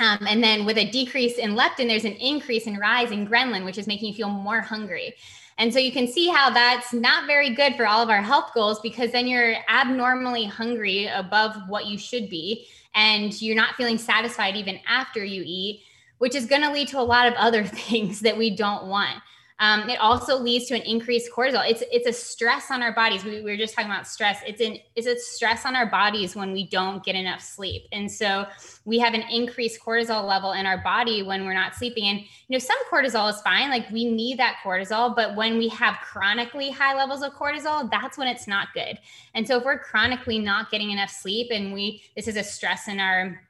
Um, 0.00 0.26
and 0.26 0.42
then 0.42 0.64
with 0.64 0.78
a 0.78 0.90
decrease 0.90 1.36
in 1.36 1.56
leptin, 1.56 1.88
there's 1.88 2.06
an 2.06 2.12
increase 2.12 2.66
in 2.66 2.78
rise 2.78 3.10
in 3.10 3.28
ghrelin, 3.28 3.66
which 3.66 3.76
is 3.76 3.86
making 3.86 4.08
you 4.08 4.14
feel 4.14 4.30
more 4.30 4.62
hungry. 4.62 5.14
And 5.58 5.70
so 5.70 5.78
you 5.78 5.92
can 5.92 6.08
see 6.08 6.28
how 6.28 6.48
that's 6.48 6.94
not 6.94 7.26
very 7.26 7.54
good 7.54 7.76
for 7.76 7.86
all 7.86 8.02
of 8.02 8.08
our 8.08 8.22
health 8.22 8.52
goals 8.54 8.80
because 8.80 9.12
then 9.12 9.26
you're 9.26 9.56
abnormally 9.68 10.46
hungry 10.46 11.06
above 11.08 11.54
what 11.68 11.84
you 11.84 11.98
should 11.98 12.30
be. 12.30 12.66
And 12.94 13.38
you're 13.42 13.56
not 13.56 13.74
feeling 13.74 13.98
satisfied 13.98 14.56
even 14.56 14.80
after 14.88 15.22
you 15.22 15.42
eat, 15.44 15.82
which 16.18 16.34
is 16.34 16.46
going 16.46 16.62
to 16.62 16.72
lead 16.72 16.88
to 16.88 17.00
a 17.00 17.02
lot 17.02 17.26
of 17.26 17.34
other 17.34 17.64
things 17.64 18.20
that 18.20 18.36
we 18.36 18.54
don't 18.54 18.86
want. 18.86 19.22
Um, 19.58 19.88
it 19.88 19.98
also 19.98 20.38
leads 20.38 20.66
to 20.66 20.74
an 20.74 20.82
increased 20.82 21.30
cortisol. 21.34 21.68
It's 21.68 21.82
it's 21.90 22.06
a 22.06 22.12
stress 22.12 22.70
on 22.70 22.82
our 22.82 22.92
bodies. 22.92 23.24
We, 23.24 23.40
we 23.40 23.50
were 23.52 23.56
just 23.56 23.74
talking 23.74 23.90
about 23.90 24.06
stress. 24.06 24.40
It's 24.46 24.60
an 24.60 24.78
it's 24.94 25.06
a 25.06 25.18
stress 25.18 25.64
on 25.64 25.74
our 25.74 25.86
bodies 25.86 26.36
when 26.36 26.52
we 26.52 26.68
don't 26.68 27.02
get 27.02 27.14
enough 27.14 27.40
sleep, 27.40 27.84
and 27.90 28.10
so 28.10 28.46
we 28.84 28.98
have 28.98 29.14
an 29.14 29.22
increased 29.30 29.80
cortisol 29.80 30.26
level 30.26 30.52
in 30.52 30.66
our 30.66 30.78
body 30.78 31.22
when 31.22 31.46
we're 31.46 31.54
not 31.54 31.74
sleeping. 31.74 32.04
And 32.04 32.20
you 32.20 32.26
know, 32.50 32.58
some 32.58 32.76
cortisol 32.90 33.30
is 33.30 33.40
fine. 33.40 33.70
Like 33.70 33.88
we 33.90 34.04
need 34.04 34.38
that 34.38 34.56
cortisol, 34.62 35.16
but 35.16 35.34
when 35.36 35.56
we 35.56 35.68
have 35.68 35.96
chronically 36.04 36.70
high 36.70 36.94
levels 36.94 37.22
of 37.22 37.32
cortisol, 37.32 37.90
that's 37.90 38.18
when 38.18 38.28
it's 38.28 38.46
not 38.46 38.68
good. 38.74 38.98
And 39.32 39.48
so 39.48 39.56
if 39.56 39.64
we're 39.64 39.78
chronically 39.78 40.38
not 40.38 40.70
getting 40.70 40.90
enough 40.90 41.10
sleep, 41.10 41.48
and 41.50 41.72
we 41.72 42.02
this 42.14 42.28
is 42.28 42.36
a 42.36 42.44
stress 42.44 42.88
in 42.88 43.00
our 43.00 43.40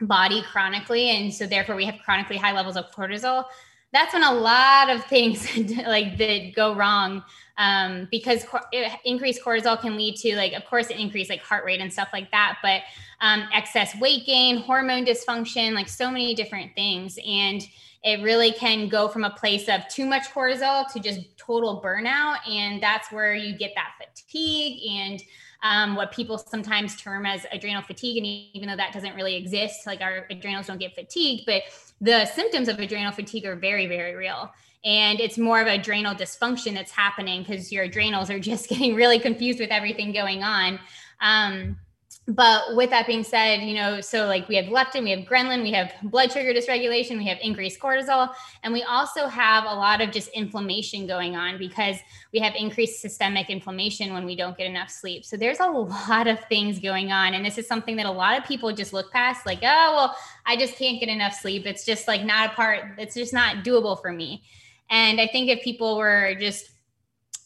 body 0.00 0.42
chronically, 0.50 1.10
and 1.10 1.32
so 1.32 1.46
therefore 1.46 1.76
we 1.76 1.84
have 1.84 1.96
chronically 2.04 2.36
high 2.36 2.52
levels 2.52 2.76
of 2.76 2.90
cortisol. 2.90 3.44
That's 3.92 4.12
when 4.12 4.24
a 4.24 4.32
lot 4.32 4.90
of 4.90 5.04
things 5.04 5.46
like 5.86 6.18
that 6.18 6.52
go 6.54 6.74
wrong 6.74 7.22
um, 7.56 8.08
because 8.10 8.44
cor- 8.44 8.64
increased 9.04 9.42
cortisol 9.42 9.80
can 9.80 9.96
lead 9.96 10.16
to 10.16 10.36
like 10.36 10.52
of 10.52 10.64
course 10.64 10.90
an 10.90 10.98
increase 10.98 11.28
like 11.28 11.40
heart 11.40 11.64
rate 11.64 11.80
and 11.80 11.92
stuff 11.92 12.08
like 12.12 12.30
that 12.30 12.58
but 12.62 12.82
um, 13.20 13.48
excess 13.52 13.98
weight 14.00 14.26
gain 14.26 14.56
hormone 14.56 15.04
dysfunction 15.04 15.72
like 15.72 15.88
so 15.88 16.10
many 16.10 16.34
different 16.34 16.74
things 16.74 17.18
and 17.26 17.62
it 18.02 18.22
really 18.22 18.52
can 18.52 18.88
go 18.88 19.08
from 19.08 19.24
a 19.24 19.30
place 19.30 19.68
of 19.68 19.86
too 19.88 20.04
much 20.04 20.24
cortisol 20.34 20.90
to 20.92 21.00
just 21.00 21.20
total 21.38 21.80
burnout 21.82 22.36
and 22.48 22.82
that's 22.82 23.10
where 23.12 23.34
you 23.34 23.56
get 23.56 23.72
that 23.74 23.92
fatigue 23.98 24.80
and 24.90 25.22
um, 25.64 25.96
what 25.96 26.12
people 26.12 26.36
sometimes 26.36 26.94
term 26.94 27.24
as 27.24 27.46
adrenal 27.50 27.82
fatigue. 27.82 28.18
And 28.18 28.26
even 28.26 28.68
though 28.68 28.76
that 28.76 28.92
doesn't 28.92 29.14
really 29.16 29.34
exist, 29.34 29.86
like 29.86 30.02
our 30.02 30.26
adrenals 30.30 30.66
don't 30.66 30.78
get 30.78 30.94
fatigued, 30.94 31.46
but 31.46 31.62
the 32.00 32.26
symptoms 32.26 32.68
of 32.68 32.78
adrenal 32.78 33.12
fatigue 33.12 33.46
are 33.46 33.56
very, 33.56 33.86
very 33.86 34.14
real. 34.14 34.52
And 34.84 35.18
it's 35.18 35.38
more 35.38 35.62
of 35.62 35.66
adrenal 35.66 36.14
dysfunction 36.14 36.74
that's 36.74 36.92
happening 36.92 37.42
because 37.42 37.72
your 37.72 37.84
adrenals 37.84 38.28
are 38.28 38.38
just 38.50 38.68
getting 38.68 38.94
really 38.94 39.18
confused 39.18 39.58
with 39.58 39.70
everything 39.70 40.12
going 40.12 40.42
on. 40.42 40.78
Um, 41.22 41.78
but 42.26 42.74
with 42.74 42.88
that 42.88 43.06
being 43.06 43.22
said, 43.22 43.56
you 43.60 43.74
know, 43.74 44.00
so 44.00 44.26
like 44.26 44.48
we 44.48 44.56
have 44.56 44.66
leptin, 44.66 45.02
we 45.02 45.10
have 45.10 45.20
ghrelin, 45.20 45.62
we 45.62 45.72
have 45.72 45.92
blood 46.04 46.32
sugar 46.32 46.54
dysregulation, 46.54 47.18
we 47.18 47.26
have 47.26 47.36
increased 47.42 47.78
cortisol, 47.78 48.32
and 48.62 48.72
we 48.72 48.82
also 48.82 49.26
have 49.26 49.64
a 49.64 49.74
lot 49.74 50.00
of 50.00 50.10
just 50.10 50.28
inflammation 50.28 51.06
going 51.06 51.36
on 51.36 51.58
because 51.58 51.96
we 52.32 52.38
have 52.38 52.54
increased 52.54 53.02
systemic 53.02 53.50
inflammation 53.50 54.14
when 54.14 54.24
we 54.24 54.34
don't 54.34 54.56
get 54.56 54.66
enough 54.66 54.88
sleep. 54.88 55.22
So 55.22 55.36
there's 55.36 55.60
a 55.60 55.66
lot 55.66 56.26
of 56.26 56.42
things 56.46 56.78
going 56.78 57.12
on. 57.12 57.34
And 57.34 57.44
this 57.44 57.58
is 57.58 57.68
something 57.68 57.96
that 57.96 58.06
a 58.06 58.10
lot 58.10 58.38
of 58.38 58.44
people 58.46 58.72
just 58.72 58.94
look 58.94 59.12
past, 59.12 59.44
like, 59.44 59.58
oh, 59.58 59.92
well, 59.94 60.16
I 60.46 60.56
just 60.56 60.76
can't 60.76 60.98
get 60.98 61.10
enough 61.10 61.34
sleep. 61.34 61.66
It's 61.66 61.84
just 61.84 62.08
like 62.08 62.24
not 62.24 62.52
a 62.52 62.54
part, 62.54 62.84
it's 62.96 63.14
just 63.14 63.34
not 63.34 63.64
doable 63.64 64.00
for 64.00 64.12
me. 64.12 64.42
And 64.88 65.20
I 65.20 65.26
think 65.26 65.50
if 65.50 65.62
people 65.62 65.98
were 65.98 66.34
just, 66.40 66.70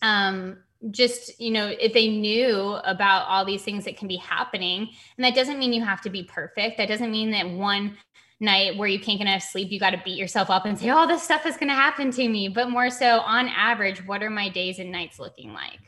um, 0.02 0.58
just 0.90 1.40
you 1.40 1.50
know 1.50 1.66
if 1.66 1.92
they 1.92 2.08
knew 2.08 2.74
about 2.84 3.26
all 3.28 3.44
these 3.44 3.62
things 3.62 3.84
that 3.84 3.96
can 3.96 4.06
be 4.06 4.16
happening 4.16 4.88
and 5.16 5.24
that 5.24 5.34
doesn't 5.34 5.58
mean 5.58 5.72
you 5.72 5.84
have 5.84 6.00
to 6.02 6.10
be 6.10 6.22
perfect. 6.22 6.78
That 6.78 6.88
doesn't 6.88 7.10
mean 7.10 7.30
that 7.32 7.50
one 7.50 7.96
night 8.40 8.76
where 8.76 8.88
you 8.88 9.00
can't 9.00 9.18
get 9.18 9.26
enough 9.26 9.42
sleep 9.42 9.72
you 9.72 9.80
got 9.80 9.90
to 9.90 10.00
beat 10.04 10.16
yourself 10.16 10.48
up 10.48 10.64
and 10.64 10.78
say 10.78 10.90
oh 10.90 11.08
this 11.08 11.24
stuff 11.24 11.44
is 11.44 11.56
going 11.56 11.68
to 11.68 11.74
happen 11.74 12.10
to 12.12 12.28
me. 12.28 12.48
But 12.48 12.70
more 12.70 12.90
so 12.90 13.20
on 13.20 13.48
average 13.48 14.06
what 14.06 14.22
are 14.22 14.30
my 14.30 14.48
days 14.48 14.78
and 14.78 14.92
nights 14.92 15.18
looking 15.18 15.52
like? 15.52 15.80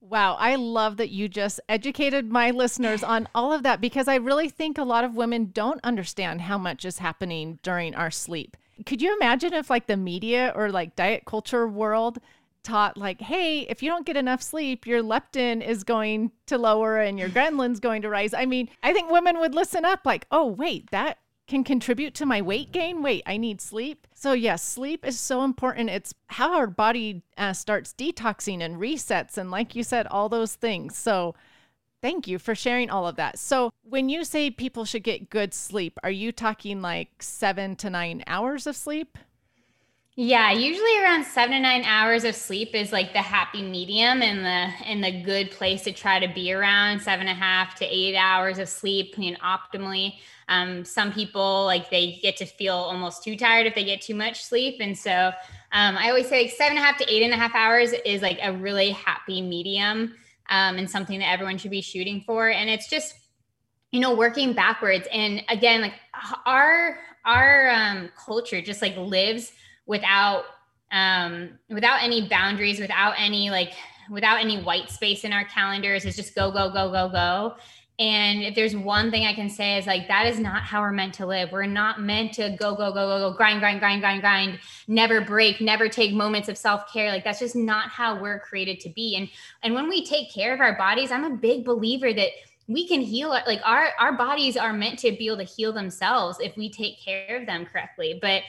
Wow, 0.00 0.34
I 0.34 0.56
love 0.56 0.98
that 0.98 1.08
you 1.08 1.28
just 1.30 1.60
educated 1.66 2.30
my 2.30 2.50
listeners 2.50 3.02
on 3.02 3.26
all 3.34 3.54
of 3.54 3.62
that 3.62 3.80
because 3.80 4.06
I 4.06 4.16
really 4.16 4.50
think 4.50 4.76
a 4.76 4.84
lot 4.84 5.02
of 5.02 5.16
women 5.16 5.50
don't 5.52 5.80
understand 5.82 6.42
how 6.42 6.58
much 6.58 6.84
is 6.84 6.98
happening 6.98 7.58
during 7.62 7.94
our 7.94 8.10
sleep. 8.10 8.58
Could 8.84 9.00
you 9.00 9.16
imagine 9.16 9.54
if 9.54 9.70
like 9.70 9.86
the 9.86 9.96
media 9.96 10.52
or 10.54 10.70
like 10.70 10.94
diet 10.94 11.24
culture 11.24 11.66
world 11.66 12.18
taught 12.64 12.96
like, 12.96 13.20
hey, 13.20 13.60
if 13.60 13.82
you 13.82 13.90
don't 13.90 14.06
get 14.06 14.16
enough 14.16 14.42
sleep, 14.42 14.86
your 14.86 15.02
leptin 15.02 15.64
is 15.64 15.84
going 15.84 16.32
to 16.46 16.58
lower 16.58 16.98
and 16.98 17.18
your 17.18 17.28
ghrelin's 17.28 17.80
going 17.80 18.02
to 18.02 18.08
rise. 18.08 18.34
I 18.34 18.46
mean, 18.46 18.68
I 18.82 18.92
think 18.92 19.10
women 19.10 19.38
would 19.38 19.54
listen 19.54 19.84
up 19.84 20.00
like, 20.04 20.26
oh, 20.30 20.46
wait, 20.46 20.90
that 20.90 21.18
can 21.46 21.62
contribute 21.62 22.14
to 22.14 22.26
my 22.26 22.40
weight 22.40 22.72
gain. 22.72 23.02
Wait, 23.02 23.22
I 23.26 23.36
need 23.36 23.60
sleep. 23.60 24.06
So, 24.14 24.32
yes, 24.32 24.62
sleep 24.62 25.06
is 25.06 25.20
so 25.20 25.44
important. 25.44 25.90
It's 25.90 26.14
how 26.28 26.54
our 26.54 26.66
body 26.66 27.22
uh, 27.36 27.52
starts 27.52 27.94
detoxing 27.96 28.62
and 28.62 28.76
resets. 28.76 29.36
And, 29.36 29.50
like 29.50 29.76
you 29.76 29.82
said, 29.82 30.06
all 30.06 30.28
those 30.28 30.54
things. 30.54 30.96
So, 30.96 31.34
thank 32.00 32.26
you 32.26 32.38
for 32.38 32.54
sharing 32.54 32.88
all 32.88 33.06
of 33.06 33.16
that. 33.16 33.38
So, 33.38 33.70
when 33.82 34.08
you 34.08 34.24
say 34.24 34.50
people 34.50 34.86
should 34.86 35.02
get 35.02 35.28
good 35.28 35.52
sleep, 35.52 35.98
are 36.02 36.10
you 36.10 36.32
talking 36.32 36.80
like 36.80 37.22
seven 37.22 37.76
to 37.76 37.90
nine 37.90 38.24
hours 38.26 38.66
of 38.66 38.74
sleep? 38.74 39.18
Yeah, 40.16 40.52
usually 40.52 41.02
around 41.02 41.24
seven 41.24 41.56
to 41.56 41.60
nine 41.60 41.82
hours 41.82 42.22
of 42.22 42.36
sleep 42.36 42.72
is 42.72 42.92
like 42.92 43.12
the 43.12 43.20
happy 43.20 43.62
medium 43.62 44.22
and 44.22 44.44
the 44.44 44.86
and 44.86 45.02
the 45.02 45.22
good 45.22 45.50
place 45.50 45.82
to 45.82 45.92
try 45.92 46.24
to 46.24 46.32
be 46.32 46.52
around 46.52 47.00
seven 47.02 47.26
and 47.26 47.36
a 47.36 47.40
half 47.40 47.74
to 47.76 47.84
eight 47.84 48.14
hours 48.14 48.58
of 48.58 48.68
sleep, 48.68 49.18
you 49.18 49.32
know, 49.32 49.38
optimally. 49.38 50.14
Um, 50.48 50.84
some 50.84 51.12
people 51.12 51.64
like 51.64 51.90
they 51.90 52.20
get 52.22 52.36
to 52.36 52.46
feel 52.46 52.76
almost 52.76 53.24
too 53.24 53.36
tired 53.36 53.66
if 53.66 53.74
they 53.74 53.82
get 53.82 54.02
too 54.02 54.14
much 54.14 54.44
sleep, 54.44 54.76
and 54.78 54.96
so 54.96 55.32
um, 55.72 55.96
I 55.96 56.10
always 56.10 56.28
say 56.28 56.42
like 56.44 56.52
seven 56.52 56.76
and 56.76 56.84
a 56.84 56.86
half 56.86 56.96
to 56.98 57.12
eight 57.12 57.24
and 57.24 57.32
a 57.32 57.36
half 57.36 57.54
hours 57.56 57.92
is 58.04 58.22
like 58.22 58.38
a 58.40 58.52
really 58.52 58.90
happy 58.90 59.42
medium 59.42 60.14
um, 60.48 60.76
and 60.76 60.88
something 60.88 61.18
that 61.18 61.32
everyone 61.32 61.58
should 61.58 61.72
be 61.72 61.82
shooting 61.82 62.22
for. 62.24 62.50
And 62.50 62.70
it's 62.70 62.88
just 62.88 63.14
you 63.90 63.98
know 63.98 64.14
working 64.14 64.52
backwards. 64.52 65.08
And 65.12 65.42
again, 65.48 65.80
like 65.80 65.94
our 66.46 66.98
our 67.24 67.70
um, 67.70 68.10
culture 68.16 68.60
just 68.62 68.80
like 68.80 68.96
lives 68.96 69.50
without 69.86 70.44
um, 70.92 71.58
without 71.68 72.02
any 72.02 72.28
boundaries, 72.28 72.78
without 72.78 73.14
any 73.18 73.50
like 73.50 73.72
without 74.10 74.40
any 74.40 74.62
white 74.62 74.90
space 74.90 75.24
in 75.24 75.32
our 75.32 75.44
calendars. 75.44 76.04
It's 76.04 76.16
just 76.16 76.34
go, 76.34 76.50
go, 76.50 76.70
go, 76.70 76.90
go, 76.90 77.08
go. 77.08 77.56
And 77.98 78.42
if 78.42 78.56
there's 78.56 78.74
one 78.74 79.12
thing 79.12 79.24
I 79.24 79.34
can 79.34 79.48
say 79.48 79.78
is 79.78 79.86
like 79.86 80.08
that 80.08 80.26
is 80.26 80.40
not 80.40 80.62
how 80.62 80.80
we're 80.80 80.90
meant 80.90 81.14
to 81.14 81.26
live. 81.26 81.52
We're 81.52 81.66
not 81.66 82.00
meant 82.00 82.32
to 82.34 82.56
go, 82.58 82.74
go, 82.74 82.92
go, 82.92 83.06
go, 83.06 83.30
go, 83.30 83.36
grind, 83.36 83.60
grind, 83.60 83.78
grind, 83.78 84.00
grind, 84.00 84.20
grind, 84.20 84.58
never 84.88 85.20
break, 85.20 85.60
never 85.60 85.88
take 85.88 86.12
moments 86.12 86.48
of 86.48 86.58
self-care. 86.58 87.10
Like 87.10 87.22
that's 87.22 87.38
just 87.38 87.54
not 87.54 87.88
how 87.90 88.20
we're 88.20 88.40
created 88.40 88.80
to 88.80 88.88
be. 88.90 89.14
And 89.16 89.28
and 89.62 89.74
when 89.74 89.88
we 89.88 90.04
take 90.04 90.32
care 90.32 90.52
of 90.52 90.60
our 90.60 90.76
bodies, 90.76 91.12
I'm 91.12 91.24
a 91.24 91.36
big 91.36 91.64
believer 91.64 92.12
that 92.12 92.30
we 92.66 92.88
can 92.88 93.00
heal 93.00 93.28
like 93.28 93.60
our 93.64 93.90
our 94.00 94.16
bodies 94.16 94.56
are 94.56 94.72
meant 94.72 94.98
to 95.00 95.12
be 95.12 95.26
able 95.26 95.36
to 95.36 95.44
heal 95.44 95.72
themselves 95.72 96.38
if 96.40 96.56
we 96.56 96.70
take 96.70 97.00
care 97.00 97.36
of 97.36 97.46
them 97.46 97.64
correctly. 97.64 98.18
But 98.20 98.42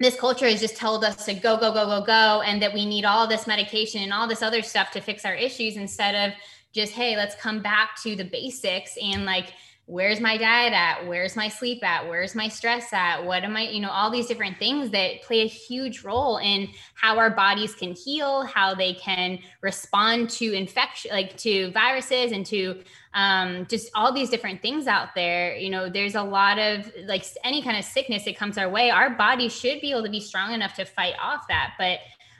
this 0.00 0.16
culture 0.18 0.46
has 0.48 0.60
just 0.60 0.76
told 0.76 1.04
us 1.04 1.26
to 1.26 1.34
go, 1.34 1.58
go, 1.58 1.72
go, 1.72 1.84
go, 1.84 2.04
go, 2.04 2.40
and 2.40 2.60
that 2.62 2.72
we 2.72 2.86
need 2.86 3.04
all 3.04 3.26
this 3.28 3.46
medication 3.46 4.02
and 4.02 4.12
all 4.12 4.26
this 4.26 4.40
other 4.42 4.62
stuff 4.62 4.90
to 4.90 5.00
fix 5.00 5.26
our 5.26 5.34
issues 5.34 5.76
instead 5.76 6.14
of 6.14 6.34
just, 6.72 6.92
hey, 6.94 7.16
let's 7.16 7.34
come 7.36 7.60
back 7.60 8.00
to 8.02 8.16
the 8.16 8.24
basics 8.24 8.96
and 9.02 9.26
like, 9.26 9.52
where's 9.90 10.20
my 10.20 10.36
diet 10.36 10.72
at? 10.72 11.04
Where's 11.08 11.34
my 11.34 11.48
sleep 11.48 11.82
at? 11.82 12.08
Where's 12.08 12.36
my 12.36 12.46
stress 12.46 12.92
at? 12.92 13.24
What 13.24 13.42
am 13.42 13.56
I, 13.56 13.62
you 13.62 13.80
know, 13.80 13.90
all 13.90 14.08
these 14.08 14.28
different 14.28 14.56
things 14.56 14.90
that 14.90 15.22
play 15.22 15.40
a 15.40 15.48
huge 15.48 16.04
role 16.04 16.36
in 16.36 16.68
how 16.94 17.18
our 17.18 17.30
bodies 17.30 17.74
can 17.74 17.92
heal, 17.92 18.44
how 18.44 18.72
they 18.72 18.94
can 18.94 19.40
respond 19.62 20.30
to 20.30 20.52
infection, 20.52 21.10
like 21.10 21.36
to 21.38 21.72
viruses 21.72 22.30
and 22.30 22.46
to 22.46 22.80
um, 23.14 23.66
just 23.66 23.90
all 23.96 24.12
these 24.12 24.30
different 24.30 24.62
things 24.62 24.86
out 24.86 25.08
there. 25.16 25.56
You 25.56 25.70
know, 25.70 25.90
there's 25.90 26.14
a 26.14 26.22
lot 26.22 26.60
of 26.60 26.88
like 27.06 27.26
any 27.42 27.60
kind 27.60 27.76
of 27.76 27.84
sickness 27.84 28.24
that 28.26 28.36
comes 28.36 28.58
our 28.58 28.68
way. 28.68 28.90
Our 28.90 29.10
body 29.10 29.48
should 29.48 29.80
be 29.80 29.90
able 29.90 30.04
to 30.04 30.10
be 30.10 30.20
strong 30.20 30.52
enough 30.52 30.74
to 30.74 30.84
fight 30.84 31.14
off 31.20 31.48
that. 31.48 31.72
But, 31.78 31.98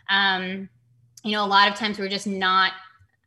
um, 0.08 0.68
you 1.24 1.32
know, 1.32 1.44
a 1.44 1.48
lot 1.48 1.68
of 1.68 1.74
times 1.74 1.98
we're 1.98 2.08
just 2.08 2.28
not, 2.28 2.74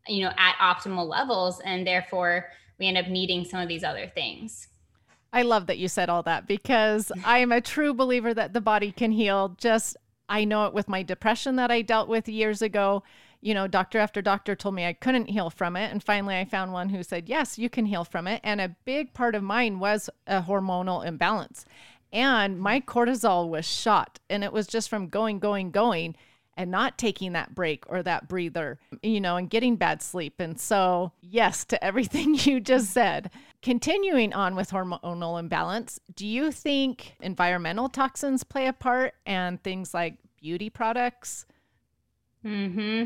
you 0.07 0.23
know, 0.23 0.31
at 0.37 0.55
optimal 0.61 1.09
levels 1.09 1.59
and 1.59 1.85
therefore, 1.85 2.49
we 2.83 2.89
end 2.89 2.97
up 2.97 3.07
needing 3.07 3.45
some 3.45 3.61
of 3.61 3.69
these 3.69 3.83
other 3.83 4.07
things. 4.07 4.67
I 5.31 5.43
love 5.43 5.67
that 5.67 5.77
you 5.77 5.87
said 5.87 6.09
all 6.09 6.21
that 6.23 6.47
because 6.47 7.11
I 7.23 7.39
am 7.39 7.51
a 7.51 7.61
true 7.61 7.93
believer 7.93 8.33
that 8.33 8.53
the 8.53 8.61
body 8.61 8.91
can 8.91 9.11
heal. 9.11 9.55
Just, 9.57 9.95
I 10.27 10.43
know 10.43 10.65
it 10.65 10.73
with 10.73 10.89
my 10.89 11.01
depression 11.01 11.55
that 11.55 11.71
I 11.71 11.81
dealt 11.81 12.09
with 12.09 12.27
years 12.27 12.61
ago. 12.61 13.03
You 13.41 13.53
know, 13.53 13.67
doctor 13.67 13.99
after 13.99 14.21
doctor 14.21 14.53
told 14.53 14.75
me 14.75 14.85
I 14.85 14.93
couldn't 14.93 15.27
heal 15.29 15.49
from 15.49 15.75
it. 15.75 15.91
And 15.91 16.03
finally, 16.03 16.35
I 16.35 16.45
found 16.45 16.71
one 16.73 16.89
who 16.89 17.03
said, 17.03 17.29
yes, 17.29 17.57
you 17.57 17.69
can 17.69 17.85
heal 17.85 18.03
from 18.03 18.27
it. 18.27 18.41
And 18.43 18.59
a 18.59 18.75
big 18.83 19.13
part 19.13 19.33
of 19.33 19.43
mine 19.43 19.79
was 19.79 20.09
a 20.27 20.41
hormonal 20.41 21.05
imbalance. 21.05 21.65
And 22.11 22.59
my 22.59 22.81
cortisol 22.81 23.49
was 23.49 23.65
shot. 23.65 24.19
And 24.29 24.43
it 24.43 24.53
was 24.53 24.67
just 24.67 24.89
from 24.89 25.07
going, 25.07 25.39
going, 25.39 25.71
going 25.71 26.15
and 26.55 26.71
not 26.71 26.97
taking 26.97 27.33
that 27.33 27.55
break 27.55 27.83
or 27.87 28.03
that 28.03 28.27
breather, 28.27 28.79
you 29.01 29.19
know, 29.19 29.37
and 29.37 29.49
getting 29.49 29.75
bad 29.75 30.01
sleep. 30.01 30.39
And 30.39 30.59
so, 30.59 31.11
yes, 31.21 31.65
to 31.65 31.83
everything 31.83 32.35
you 32.39 32.59
just 32.59 32.91
said. 32.91 33.31
Continuing 33.61 34.33
on 34.33 34.55
with 34.55 34.71
hormonal 34.71 35.39
imbalance, 35.39 35.99
do 36.15 36.27
you 36.27 36.51
think 36.51 37.15
environmental 37.21 37.89
toxins 37.89 38.43
play 38.43 38.67
a 38.67 38.73
part 38.73 39.13
and 39.25 39.61
things 39.63 39.93
like 39.93 40.15
beauty 40.41 40.69
products? 40.69 41.45
Hmm. 42.43 43.05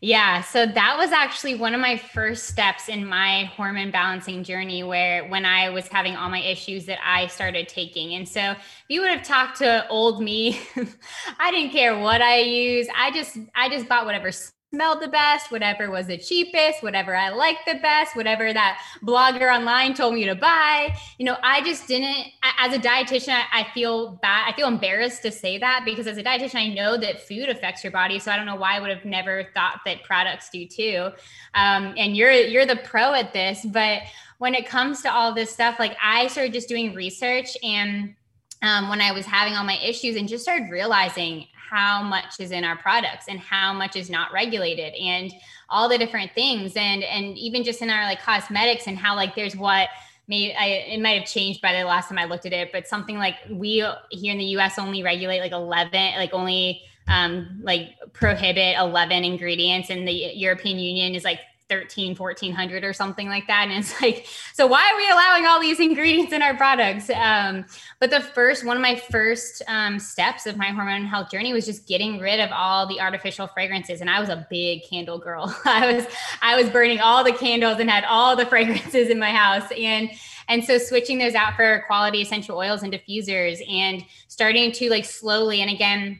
Yeah. 0.00 0.42
So 0.42 0.64
that 0.64 0.96
was 0.96 1.10
actually 1.10 1.56
one 1.56 1.74
of 1.74 1.80
my 1.80 1.96
first 1.96 2.46
steps 2.46 2.88
in 2.88 3.04
my 3.04 3.44
hormone 3.56 3.90
balancing 3.90 4.44
journey, 4.44 4.84
where 4.84 5.26
when 5.28 5.44
I 5.44 5.70
was 5.70 5.88
having 5.88 6.14
all 6.14 6.30
my 6.30 6.40
issues 6.40 6.86
that 6.86 6.98
I 7.04 7.26
started 7.26 7.68
taking. 7.68 8.14
And 8.14 8.28
so, 8.28 8.52
if 8.52 8.58
you 8.88 9.00
would 9.00 9.10
have 9.10 9.26
talked 9.26 9.58
to 9.58 9.88
old 9.88 10.22
me, 10.22 10.60
I 11.40 11.50
didn't 11.50 11.72
care 11.72 11.98
what 11.98 12.22
I 12.22 12.38
use. 12.40 12.86
I 12.96 13.10
just, 13.10 13.38
I 13.56 13.68
just 13.68 13.88
bought 13.88 14.06
whatever 14.06 14.30
smelled 14.72 15.00
the 15.00 15.08
best, 15.08 15.50
whatever 15.50 15.90
was 15.90 16.08
the 16.08 16.18
cheapest, 16.18 16.82
whatever 16.82 17.16
I 17.16 17.30
liked 17.30 17.60
the 17.66 17.76
best, 17.76 18.14
whatever 18.14 18.52
that 18.52 18.82
blogger 19.02 19.52
online 19.52 19.94
told 19.94 20.14
me 20.14 20.26
to 20.26 20.34
buy. 20.34 20.94
You 21.18 21.24
know, 21.24 21.38
I 21.42 21.62
just 21.62 21.88
didn't, 21.88 22.26
as 22.58 22.74
a 22.74 22.78
dietitian, 22.78 23.30
I, 23.30 23.60
I, 23.60 23.66
feel 23.72 24.18
bad. 24.20 24.52
I 24.52 24.54
feel 24.54 24.68
embarrassed 24.68 25.22
to 25.22 25.32
say 25.32 25.56
that 25.56 25.82
because 25.86 26.06
as 26.06 26.18
a 26.18 26.22
dietitian, 26.22 26.56
I 26.56 26.74
know 26.74 26.98
that 26.98 27.26
food 27.26 27.48
affects 27.48 27.82
your 27.82 27.92
body. 27.92 28.18
So 28.18 28.30
I 28.30 28.36
don't 28.36 28.44
know 28.44 28.56
why 28.56 28.76
I 28.76 28.80
would 28.80 28.90
have 28.90 29.06
never 29.06 29.48
thought 29.54 29.80
that 29.86 30.02
products 30.02 30.50
do 30.50 30.66
too. 30.66 31.12
Um, 31.54 31.94
and 31.96 32.14
you're, 32.14 32.32
you're 32.32 32.66
the 32.66 32.76
pro 32.76 33.14
at 33.14 33.32
this, 33.32 33.64
but 33.64 34.02
when 34.36 34.54
it 34.54 34.66
comes 34.66 35.00
to 35.02 35.12
all 35.12 35.32
this 35.32 35.50
stuff, 35.50 35.76
like 35.78 35.96
I 36.02 36.26
started 36.26 36.52
just 36.52 36.68
doing 36.68 36.94
research 36.94 37.56
and 37.62 38.14
um, 38.62 38.88
when 38.88 39.00
I 39.00 39.12
was 39.12 39.24
having 39.26 39.54
all 39.54 39.64
my 39.64 39.78
issues 39.78 40.16
and 40.16 40.28
just 40.28 40.42
started 40.42 40.70
realizing 40.70 41.46
how 41.70 42.02
much 42.02 42.40
is 42.40 42.50
in 42.50 42.64
our 42.64 42.76
products 42.76 43.26
and 43.28 43.38
how 43.38 43.72
much 43.72 43.94
is 43.94 44.08
not 44.08 44.32
regulated 44.32 44.94
and 44.94 45.32
all 45.68 45.88
the 45.88 45.98
different 45.98 46.32
things. 46.34 46.72
And 46.76 47.02
and 47.04 47.36
even 47.36 47.62
just 47.62 47.82
in 47.82 47.90
our 47.90 48.04
like 48.04 48.22
cosmetics 48.22 48.86
and 48.86 48.96
how 48.96 49.14
like 49.14 49.34
there's 49.34 49.54
what 49.54 49.88
maybe 50.28 50.54
I, 50.54 50.66
it 50.66 51.00
might 51.00 51.18
have 51.20 51.28
changed 51.28 51.60
by 51.60 51.78
the 51.78 51.84
last 51.84 52.08
time 52.08 52.18
I 52.18 52.24
looked 52.24 52.46
at 52.46 52.52
it, 52.52 52.70
but 52.72 52.86
something 52.86 53.18
like 53.18 53.36
we 53.50 53.86
here 54.10 54.32
in 54.32 54.38
the 54.38 54.44
US 54.56 54.78
only 54.78 55.02
regulate 55.02 55.40
like 55.40 55.52
11, 55.52 55.90
like 56.16 56.32
only 56.32 56.82
um, 57.06 57.60
like 57.62 57.96
prohibit 58.12 58.76
11 58.78 59.24
ingredients 59.24 59.90
and 59.90 60.06
the 60.06 60.12
European 60.12 60.78
Union 60.78 61.14
is 61.14 61.24
like 61.24 61.40
13 61.68 62.16
1400 62.16 62.84
or 62.84 62.92
something 62.92 63.28
like 63.28 63.46
that. 63.46 63.68
And 63.68 63.78
it's 63.78 64.00
like 64.02 64.26
so 64.54 64.66
why 64.66 64.90
are 64.92 64.96
we 64.96 65.10
allowing 65.10 65.46
all 65.46 65.60
these 65.60 65.80
ingredients 65.80 66.32
in 66.32 66.42
our 66.42 66.56
products? 66.56 67.10
Um, 67.10 67.64
but 68.00 68.10
the 68.10 68.20
first 68.20 68.64
one 68.64 68.76
of 68.76 68.82
my 68.82 68.96
first 68.96 69.62
um, 69.68 69.98
steps 69.98 70.46
of 70.46 70.56
my 70.56 70.66
hormone 70.66 71.04
health 71.04 71.30
journey 71.30 71.52
was 71.52 71.66
just 71.66 71.86
getting 71.86 72.18
rid 72.18 72.40
of 72.40 72.50
all 72.52 72.86
the 72.86 73.00
artificial 73.00 73.46
fragrances. 73.46 74.00
And 74.00 74.10
i 74.10 74.20
was 74.20 74.28
a 74.28 74.46
big 74.50 74.82
candle 74.88 75.18
girl. 75.18 75.54
I 75.64 75.92
was 75.92 76.06
i 76.42 76.60
was 76.60 76.70
burning 76.70 77.00
all 77.00 77.24
the 77.24 77.32
candles 77.32 77.78
and 77.78 77.90
had 77.90 78.04
all 78.04 78.36
the 78.36 78.46
fragrances 78.52 79.08
in 79.08 79.18
my 79.18 79.30
house. 79.30 79.70
And 79.76 80.10
and 80.48 80.64
so 80.64 80.78
switching 80.78 81.18
those 81.18 81.34
out 81.34 81.54
for 81.54 81.84
quality 81.86 82.22
essential 82.22 82.56
oils 82.56 82.82
and 82.82 82.92
diffusers 82.92 83.60
and 83.70 84.04
starting 84.28 84.72
to 84.72 84.90
like 84.90 85.04
slowly 85.04 85.60
and 85.60 85.70
again 85.70 86.18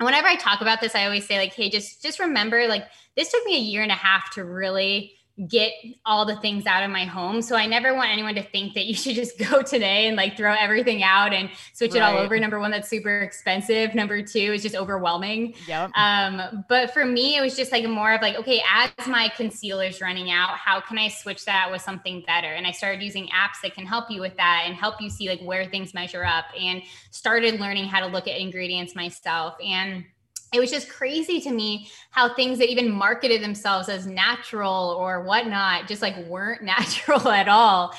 whenever 0.00 0.26
i 0.26 0.36
talk 0.36 0.60
about 0.60 0.80
this 0.80 0.94
i 0.94 1.04
always 1.04 1.26
say 1.26 1.38
like 1.38 1.54
hey 1.54 1.70
just 1.70 2.02
just 2.02 2.18
remember 2.18 2.66
like 2.66 2.84
this 3.18 3.32
took 3.32 3.44
me 3.44 3.56
a 3.56 3.60
year 3.60 3.82
and 3.82 3.90
a 3.90 3.96
half 3.96 4.32
to 4.34 4.44
really 4.44 5.12
get 5.46 5.72
all 6.06 6.24
the 6.24 6.36
things 6.36 6.66
out 6.66 6.82
of 6.82 6.90
my 6.90 7.04
home. 7.04 7.42
So 7.42 7.54
I 7.54 7.66
never 7.66 7.94
want 7.94 8.10
anyone 8.10 8.34
to 8.36 8.42
think 8.42 8.74
that 8.74 8.86
you 8.86 8.94
should 8.94 9.14
just 9.14 9.38
go 9.50 9.62
today 9.62 10.06
and 10.06 10.16
like 10.16 10.36
throw 10.36 10.54
everything 10.58 11.02
out 11.02 11.32
and 11.32 11.50
switch 11.74 11.92
right. 11.92 11.98
it 11.98 12.02
all 12.02 12.18
over. 12.18 12.38
Number 12.38 12.58
one, 12.58 12.70
that's 12.70 12.88
super 12.88 13.20
expensive. 13.20 13.94
Number 13.94 14.22
two 14.22 14.38
is 14.38 14.62
just 14.62 14.76
overwhelming. 14.76 15.54
Yep. 15.66 15.90
Um, 15.96 16.64
but 16.68 16.92
for 16.92 17.04
me, 17.04 17.36
it 17.36 17.40
was 17.40 17.56
just 17.56 17.72
like 17.72 17.84
more 17.88 18.12
of 18.12 18.22
like, 18.22 18.36
okay, 18.36 18.62
as 18.72 18.90
my 19.06 19.32
concealer's 19.36 20.00
running 20.00 20.30
out, 20.30 20.50
how 20.50 20.80
can 20.80 20.96
I 20.96 21.08
switch 21.08 21.44
that 21.44 21.70
with 21.70 21.82
something 21.82 22.22
better? 22.26 22.48
And 22.48 22.66
I 22.66 22.72
started 22.72 23.02
using 23.02 23.26
apps 23.28 23.60
that 23.62 23.74
can 23.74 23.86
help 23.86 24.10
you 24.10 24.20
with 24.20 24.36
that 24.36 24.64
and 24.66 24.74
help 24.74 25.00
you 25.00 25.10
see 25.10 25.28
like 25.28 25.40
where 25.40 25.66
things 25.66 25.94
measure 25.94 26.24
up 26.24 26.46
and 26.58 26.82
started 27.10 27.60
learning 27.60 27.84
how 27.84 28.00
to 28.00 28.06
look 28.06 28.28
at 28.28 28.40
ingredients 28.40 28.94
myself. 28.94 29.54
And 29.64 30.04
it 30.52 30.60
was 30.60 30.70
just 30.70 30.88
crazy 30.88 31.40
to 31.40 31.50
me 31.50 31.88
how 32.10 32.34
things 32.34 32.58
that 32.58 32.70
even 32.70 32.90
marketed 32.90 33.42
themselves 33.42 33.88
as 33.88 34.06
natural 34.06 34.96
or 34.98 35.22
whatnot 35.22 35.86
just 35.86 36.00
like 36.00 36.16
weren't 36.26 36.62
natural 36.78 37.28
at 37.28 37.48
all 37.48 37.94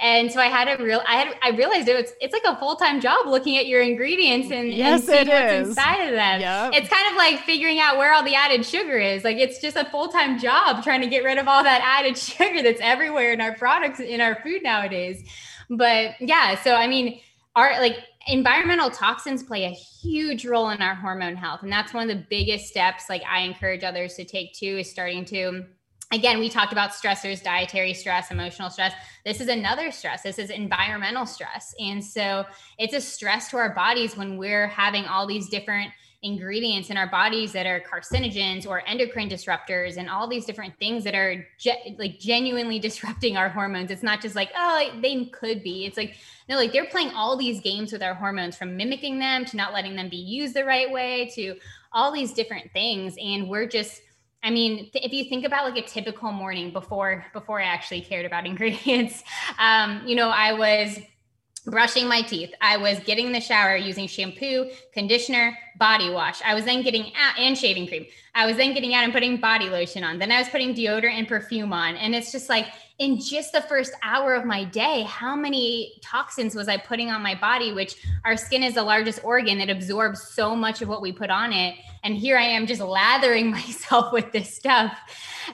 and 0.00 0.30
so 0.30 0.40
i 0.40 0.46
had 0.46 0.68
a 0.68 0.82
real 0.82 1.02
i 1.08 1.16
had 1.16 1.36
i 1.42 1.50
realized 1.50 1.88
it 1.88 1.94
was 1.94 2.12
it's 2.20 2.32
like 2.32 2.44
a 2.46 2.58
full-time 2.58 3.00
job 3.00 3.26
looking 3.26 3.56
at 3.56 3.66
your 3.66 3.80
ingredients 3.80 4.50
and, 4.50 4.72
yes, 4.72 5.00
and 5.00 5.08
seeing 5.08 5.28
what's 5.28 5.52
is. 5.52 5.68
inside 5.68 6.02
of 6.06 6.12
them 6.12 6.40
yep. 6.40 6.72
it's 6.74 6.88
kind 6.88 7.10
of 7.10 7.16
like 7.16 7.40
figuring 7.40 7.80
out 7.80 7.96
where 7.96 8.12
all 8.12 8.24
the 8.24 8.34
added 8.34 8.64
sugar 8.64 8.98
is 8.98 9.24
like 9.24 9.36
it's 9.36 9.60
just 9.60 9.76
a 9.76 9.84
full-time 9.86 10.38
job 10.38 10.82
trying 10.82 11.00
to 11.00 11.08
get 11.08 11.24
rid 11.24 11.38
of 11.38 11.48
all 11.48 11.62
that 11.62 11.80
added 11.82 12.16
sugar 12.18 12.62
that's 12.62 12.80
everywhere 12.80 13.32
in 13.32 13.40
our 13.40 13.54
products 13.54 14.00
in 14.00 14.20
our 14.20 14.36
food 14.42 14.62
nowadays 14.62 15.24
but 15.70 16.12
yeah 16.20 16.60
so 16.62 16.74
i 16.74 16.86
mean 16.86 17.20
our 17.56 17.80
like 17.80 17.98
environmental 18.26 18.90
toxins 18.90 19.42
play 19.42 19.64
a 19.64 19.70
huge 19.70 20.46
role 20.46 20.70
in 20.70 20.80
our 20.80 20.94
hormone 20.94 21.36
health 21.36 21.62
and 21.62 21.70
that's 21.70 21.92
one 21.92 22.08
of 22.08 22.16
the 22.16 22.24
biggest 22.30 22.66
steps 22.66 23.04
like 23.08 23.22
i 23.28 23.40
encourage 23.40 23.84
others 23.84 24.14
to 24.14 24.24
take 24.24 24.52
too 24.54 24.78
is 24.78 24.90
starting 24.90 25.24
to 25.24 25.64
again 26.12 26.38
we 26.38 26.48
talked 26.48 26.72
about 26.72 26.90
stressors 26.90 27.42
dietary 27.42 27.92
stress 27.92 28.30
emotional 28.30 28.70
stress 28.70 28.92
this 29.24 29.40
is 29.40 29.48
another 29.48 29.90
stress 29.90 30.22
this 30.22 30.38
is 30.38 30.50
environmental 30.50 31.26
stress 31.26 31.74
and 31.78 32.02
so 32.02 32.44
it's 32.78 32.94
a 32.94 33.00
stress 33.00 33.50
to 33.50 33.56
our 33.56 33.74
bodies 33.74 34.16
when 34.16 34.38
we're 34.38 34.68
having 34.68 35.04
all 35.04 35.26
these 35.26 35.48
different 35.48 35.90
ingredients 36.24 36.88
in 36.88 36.96
our 36.96 37.06
bodies 37.06 37.52
that 37.52 37.66
are 37.66 37.80
carcinogens 37.80 38.66
or 38.66 38.82
endocrine 38.88 39.28
disruptors 39.28 39.98
and 39.98 40.08
all 40.08 40.26
these 40.26 40.46
different 40.46 40.72
things 40.78 41.04
that 41.04 41.14
are 41.14 41.46
ge- 41.58 41.94
like 41.98 42.18
genuinely 42.18 42.78
disrupting 42.80 43.36
our 43.36 43.50
hormones. 43.50 43.90
It's 43.90 44.02
not 44.02 44.22
just 44.22 44.34
like, 44.34 44.50
oh, 44.56 44.90
they 45.00 45.26
could 45.26 45.62
be. 45.62 45.84
It's 45.84 45.98
like, 45.98 46.16
no, 46.48 46.56
like 46.56 46.72
they're 46.72 46.86
playing 46.86 47.10
all 47.10 47.36
these 47.36 47.60
games 47.60 47.92
with 47.92 48.02
our 48.02 48.14
hormones 48.14 48.56
from 48.56 48.76
mimicking 48.76 49.18
them 49.18 49.44
to 49.46 49.56
not 49.56 49.72
letting 49.72 49.96
them 49.96 50.08
be 50.08 50.16
used 50.16 50.54
the 50.54 50.64
right 50.64 50.90
way 50.90 51.30
to 51.34 51.56
all 51.92 52.12
these 52.12 52.32
different 52.32 52.70
things. 52.72 53.14
And 53.22 53.48
we're 53.48 53.66
just, 53.66 54.02
I 54.42 54.50
mean, 54.50 54.90
th- 54.90 55.04
if 55.04 55.12
you 55.12 55.24
think 55.24 55.46
about 55.46 55.64
like 55.64 55.82
a 55.82 55.86
typical 55.86 56.32
morning 56.32 56.70
before 56.70 57.24
before 57.32 57.60
I 57.60 57.64
actually 57.64 58.02
cared 58.02 58.26
about 58.26 58.46
ingredients, 58.46 59.22
um, 59.58 60.02
you 60.06 60.16
know, 60.16 60.28
I 60.28 60.52
was 60.52 60.98
brushing 61.66 62.06
my 62.06 62.20
teeth. 62.20 62.52
I 62.60 62.76
was 62.76 62.98
getting 63.00 63.26
in 63.26 63.32
the 63.32 63.40
shower 63.40 63.76
using 63.76 64.06
shampoo, 64.06 64.70
conditioner, 64.92 65.56
body 65.78 66.10
wash. 66.10 66.42
I 66.42 66.54
was 66.54 66.64
then 66.64 66.82
getting 66.82 67.12
out 67.16 67.38
and 67.38 67.56
shaving 67.56 67.86
cream. 67.86 68.06
I 68.34 68.44
was 68.46 68.56
then 68.56 68.74
getting 68.74 68.94
out 68.94 69.04
and 69.04 69.12
putting 69.12 69.38
body 69.38 69.70
lotion 69.70 70.04
on. 70.04 70.18
Then 70.18 70.30
I 70.30 70.40
was 70.40 70.48
putting 70.50 70.74
deodorant 70.74 71.18
and 71.18 71.26
perfume 71.26 71.72
on. 71.72 71.96
And 71.96 72.14
it's 72.14 72.32
just 72.32 72.50
like 72.50 72.66
in 72.98 73.18
just 73.18 73.52
the 73.52 73.60
first 73.62 73.92
hour 74.04 74.34
of 74.34 74.44
my 74.44 74.62
day, 74.62 75.02
how 75.02 75.34
many 75.34 75.94
toxins 76.00 76.54
was 76.54 76.68
I 76.68 76.76
putting 76.76 77.10
on 77.10 77.22
my 77.22 77.34
body? 77.34 77.72
Which 77.72 77.96
our 78.24 78.36
skin 78.36 78.62
is 78.62 78.74
the 78.74 78.84
largest 78.84 79.24
organ 79.24 79.58
that 79.58 79.68
absorbs 79.68 80.22
so 80.22 80.54
much 80.54 80.80
of 80.80 80.88
what 80.88 81.02
we 81.02 81.10
put 81.10 81.28
on 81.28 81.52
it. 81.52 81.74
And 82.04 82.16
here 82.16 82.38
I 82.38 82.44
am 82.44 82.66
just 82.66 82.80
lathering 82.80 83.50
myself 83.50 84.12
with 84.12 84.30
this 84.30 84.54
stuff. 84.54 84.96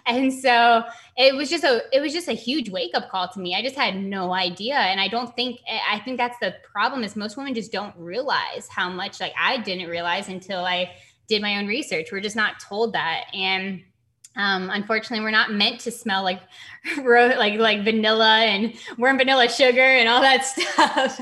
And 0.04 0.32
so 0.32 0.84
it 1.16 1.34
was 1.34 1.48
just 1.48 1.64
a 1.64 1.82
it 1.92 2.00
was 2.00 2.12
just 2.12 2.28
a 2.28 2.32
huge 2.32 2.68
wake 2.68 2.90
up 2.94 3.10
call 3.10 3.28
to 3.28 3.40
me. 3.40 3.54
I 3.54 3.62
just 3.62 3.76
had 3.76 3.96
no 3.96 4.34
idea. 4.34 4.76
And 4.76 5.00
I 5.00 5.08
don't 5.08 5.34
think 5.34 5.60
I 5.90 5.98
think 6.00 6.18
that's 6.18 6.38
the 6.40 6.56
problem 6.70 7.04
is 7.04 7.16
most 7.16 7.38
women 7.38 7.54
just 7.54 7.72
don't 7.72 7.96
realize 7.96 8.68
how 8.68 8.90
much 8.90 9.18
like 9.18 9.32
I 9.40 9.56
didn't 9.58 9.88
realize 9.88 10.28
until 10.28 10.60
I 10.60 10.90
did 11.26 11.40
my 11.40 11.56
own 11.56 11.66
research. 11.66 12.08
We're 12.12 12.20
just 12.20 12.36
not 12.36 12.60
told 12.60 12.92
that. 12.92 13.24
And 13.32 13.82
um, 14.36 14.70
unfortunately, 14.70 15.24
we're 15.24 15.30
not 15.30 15.52
meant 15.52 15.80
to 15.80 15.90
smell 15.90 16.22
like 16.22 16.40
like 17.04 17.58
like 17.58 17.84
vanilla 17.84 18.40
and 18.40 18.74
warm 18.96 19.18
vanilla 19.18 19.48
sugar 19.48 19.80
and 19.80 20.08
all 20.08 20.20
that 20.20 20.44
stuff. 20.46 21.20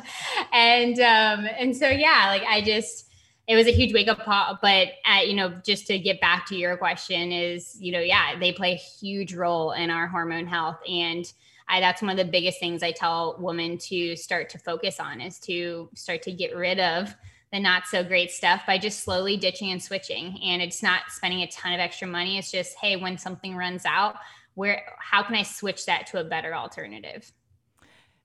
and 0.52 0.98
um, 1.00 1.48
and 1.58 1.76
so 1.76 1.88
yeah, 1.88 2.26
like 2.28 2.42
I 2.42 2.60
just 2.60 3.06
it 3.46 3.56
was 3.56 3.66
a 3.66 3.72
huge 3.72 3.94
wake 3.94 4.08
up 4.08 4.20
call. 4.20 4.58
But 4.60 4.88
uh, 5.10 5.22
you 5.22 5.34
know, 5.34 5.50
just 5.64 5.86
to 5.86 5.98
get 5.98 6.20
back 6.20 6.46
to 6.46 6.56
your 6.56 6.76
question, 6.76 7.32
is 7.32 7.76
you 7.80 7.92
know, 7.92 8.00
yeah, 8.00 8.38
they 8.38 8.52
play 8.52 8.72
a 8.72 8.76
huge 8.76 9.34
role 9.34 9.72
in 9.72 9.90
our 9.90 10.06
hormone 10.06 10.46
health, 10.46 10.78
and 10.86 11.30
I, 11.68 11.80
that's 11.80 12.02
one 12.02 12.10
of 12.10 12.16
the 12.16 12.30
biggest 12.30 12.60
things 12.60 12.82
I 12.82 12.92
tell 12.92 13.36
women 13.38 13.78
to 13.78 14.16
start 14.16 14.48
to 14.50 14.58
focus 14.58 15.00
on 15.00 15.20
is 15.20 15.38
to 15.40 15.88
start 15.94 16.22
to 16.22 16.32
get 16.32 16.56
rid 16.56 16.78
of 16.78 17.14
the 17.52 17.60
not 17.60 17.86
so 17.86 18.04
great 18.04 18.30
stuff 18.30 18.62
by 18.66 18.78
just 18.78 19.04
slowly 19.04 19.36
ditching 19.36 19.70
and 19.70 19.82
switching. 19.82 20.38
And 20.42 20.60
it's 20.60 20.82
not 20.82 21.02
spending 21.10 21.42
a 21.42 21.48
ton 21.48 21.72
of 21.72 21.80
extra 21.80 22.06
money. 22.06 22.38
It's 22.38 22.50
just, 22.50 22.76
hey, 22.76 22.96
when 22.96 23.16
something 23.16 23.56
runs 23.56 23.84
out, 23.86 24.16
where 24.54 24.82
how 24.98 25.22
can 25.22 25.34
I 25.34 25.42
switch 25.42 25.86
that 25.86 26.06
to 26.08 26.20
a 26.20 26.24
better 26.24 26.54
alternative? 26.54 27.32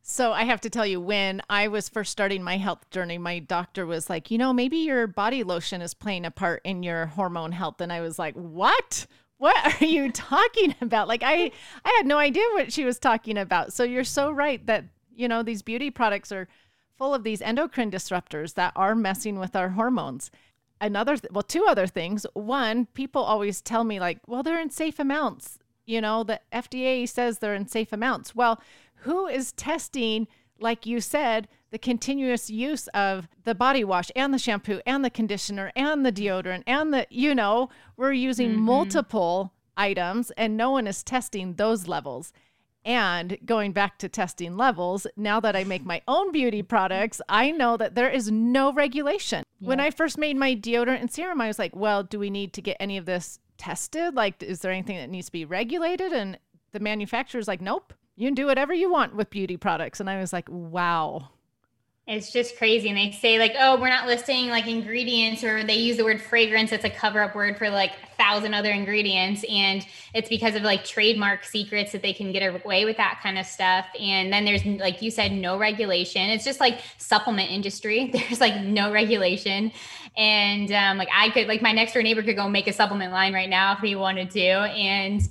So 0.06 0.34
I 0.34 0.44
have 0.44 0.60
to 0.62 0.70
tell 0.70 0.86
you, 0.86 1.00
when 1.00 1.42
I 1.50 1.70
was 1.70 1.88
first 1.88 2.12
starting 2.12 2.44
my 2.44 2.58
health 2.58 2.90
journey, 2.90 3.18
my 3.18 3.40
doctor 3.40 3.86
was 3.86 4.10
like, 4.10 4.30
you 4.30 4.38
know, 4.38 4.52
maybe 4.52 4.78
your 4.78 5.08
body 5.08 5.44
lotion 5.44 5.82
is 5.82 5.94
playing 5.94 6.26
a 6.26 6.32
part 6.32 6.62
in 6.66 6.84
your 6.84 7.06
hormone 7.06 7.54
health. 7.54 7.80
And 7.80 7.94
I 7.94 8.02
was 8.02 8.20
like, 8.20 8.36
what? 8.36 9.08
What 9.38 9.56
are 9.82 9.86
you 9.86 10.12
talking 10.12 10.76
about? 10.82 11.08
Like 11.08 11.24
I 11.24 11.52
I 11.86 11.94
had 11.98 12.06
no 12.06 12.18
idea 12.18 12.44
what 12.54 12.74
she 12.74 12.84
was 12.84 13.00
talking 13.00 13.38
about. 13.38 13.72
So 13.72 13.84
you're 13.84 14.04
so 14.04 14.30
right 14.30 14.66
that, 14.66 14.84
you 15.16 15.30
know, 15.30 15.42
these 15.42 15.62
beauty 15.62 15.90
products 15.90 16.34
are 16.34 16.50
full 16.98 17.14
of 17.14 17.24
these 17.24 17.42
endocrine 17.42 17.92
disruptors 17.92 18.54
that 18.56 18.74
are 18.76 18.96
messing 18.96 19.40
with 19.40 19.56
our 19.56 19.70
hormones. 19.70 20.32
Another, 20.80 21.18
th- 21.18 21.32
well, 21.32 21.44
two 21.44 21.66
other 21.68 21.88
things. 21.88 22.26
One, 22.34 22.88
people 22.88 23.24
always 23.24 23.62
tell 23.62 23.84
me, 23.84 24.00
like, 24.00 24.20
well, 24.28 24.44
they're 24.44 24.60
in 24.60 24.70
safe 24.70 25.00
amounts. 25.00 25.60
You 25.86 26.02
know, 26.02 26.24
the 26.24 26.40
FDA 26.52 27.08
says 27.08 27.40
they're 27.40 27.56
in 27.56 27.68
safe 27.68 27.94
amounts. 27.94 28.36
Well, 28.36 28.62
who 28.96 29.28
is 29.28 29.52
testing, 29.54 30.28
like 30.60 30.86
you 30.86 31.02
said, 31.02 31.48
the 31.72 31.80
continuous 31.80 32.50
use 32.50 32.88
of 32.90 33.28
the 33.44 33.56
body 33.56 33.84
wash 33.84 34.12
and 34.16 34.34
the 34.34 34.38
shampoo 34.38 34.80
and 34.86 35.04
the 35.04 35.10
conditioner 35.10 35.72
and 35.76 36.06
the 36.06 36.12
deodorant 36.12 36.64
and 36.68 36.94
the, 36.94 37.08
you 37.10 37.34
know, 37.34 37.70
we're 37.98 38.14
using 38.14 38.52
mm-hmm. 38.52 38.62
multiple 38.62 39.54
items 39.76 40.32
and 40.38 40.56
no 40.56 40.72
one 40.72 40.88
is 40.88 41.04
testing 41.04 41.56
those 41.56 41.88
levels. 41.88 42.32
And 42.86 43.38
going 43.46 43.72
back 43.72 43.98
to 44.00 44.10
testing 44.10 44.58
levels, 44.58 45.08
now 45.16 45.40
that 45.40 45.56
I 45.56 45.64
make 45.64 45.86
my 45.86 46.02
own 46.08 46.32
beauty 46.32 46.62
products, 46.62 47.22
I 47.30 47.52
know 47.52 47.78
that 47.78 47.96
there 47.96 48.10
is 48.10 48.30
no 48.30 48.74
regulation. 48.74 49.46
Yeah. 49.60 49.70
When 49.70 49.80
I 49.80 49.90
first 49.90 50.18
made 50.18 50.36
my 50.36 50.54
deodorant 50.56 51.00
and 51.00 51.12
serum, 51.12 51.40
I 51.40 51.48
was 51.48 51.60
like, 51.60 51.76
well, 51.76 52.04
do 52.04 52.20
we 52.20 52.30
need 52.30 52.52
to 52.54 52.62
get 52.62 52.78
any 52.80 52.98
of 52.98 53.06
this 53.06 53.40
tested? 53.58 54.16
Like, 54.16 54.44
is 54.44 54.60
there 54.60 54.72
anything 54.72 54.98
that 54.98 55.10
needs 55.10 55.28
to 55.28 55.32
be 55.32 55.46
regulated? 55.46 56.12
And 56.12 56.38
the 56.74 56.82
manufacturer's 56.82 57.48
like, 57.48 57.62
nope, 57.62 57.94
you 58.16 58.28
can 58.28 58.36
do 58.36 58.48
whatever 58.48 58.74
you 58.74 58.92
want 58.92 59.16
with 59.16 59.30
beauty 59.30 59.56
products. 59.56 60.00
And 60.00 60.10
I 60.10 60.20
was 60.20 60.34
like, 60.34 60.50
wow. 60.50 61.30
It's 62.06 62.34
just 62.34 62.58
crazy. 62.58 62.90
And 62.90 62.98
they 62.98 63.12
say, 63.12 63.40
like, 63.40 63.54
oh, 63.58 63.80
we're 63.80 63.88
not 63.88 64.08
listing 64.08 64.50
like 64.50 64.68
ingredients, 64.68 65.42
or 65.42 65.64
they 65.64 65.76
use 65.76 65.96
the 65.96 66.04
word 66.04 66.22
fragrance. 66.22 66.74
It's 66.74 66.84
a 66.84 66.90
cover 66.90 67.22
up 67.22 67.34
word 67.34 67.58
for 67.58 67.70
like 67.70 67.92
a 67.92 68.16
thousand 68.18 68.54
other 68.54 68.72
ingredients. 68.72 69.46
And 69.50 69.88
it's 70.14 70.28
because 70.28 70.56
of 70.56 70.64
like 70.64 70.84
trademark 70.84 71.46
secrets 71.46 71.94
that 71.94 72.02
they 72.02 72.12
can 72.12 72.34
get 72.34 72.42
away 72.42 72.84
with 72.84 72.98
that 72.98 73.22
kind 73.24 73.40
of 73.40 73.46
stuff. 73.46 73.86
And 73.98 74.34
then 74.34 74.44
there's, 74.44 74.66
like 74.66 75.02
you 75.02 75.12
said, 75.12 75.32
no 75.32 75.58
regulation. 75.58 76.30
It's 76.30 76.44
just 76.44 76.60
like 76.60 76.82
supplement 76.98 77.50
industry. 77.52 78.10
There's 78.14 78.42
like 78.42 78.62
no 78.62 78.92
regulation. 78.92 79.72
And 80.18 80.74
um, 80.74 80.98
like 80.98 81.10
I 81.16 81.30
could, 81.30 81.48
like 81.48 81.62
my 81.62 81.72
next 81.72 81.94
door 81.94 82.04
neighbor 82.04 82.22
could 82.22 82.36
go 82.36 82.50
make 82.50 82.68
a 82.68 82.74
supplement 82.74 83.14
line 83.14 83.34
right 83.34 83.50
now 83.50 83.74
if 83.74 83.80
he 83.80 83.96
wanted 83.96 84.30
to. 84.32 84.42
And 84.42 85.22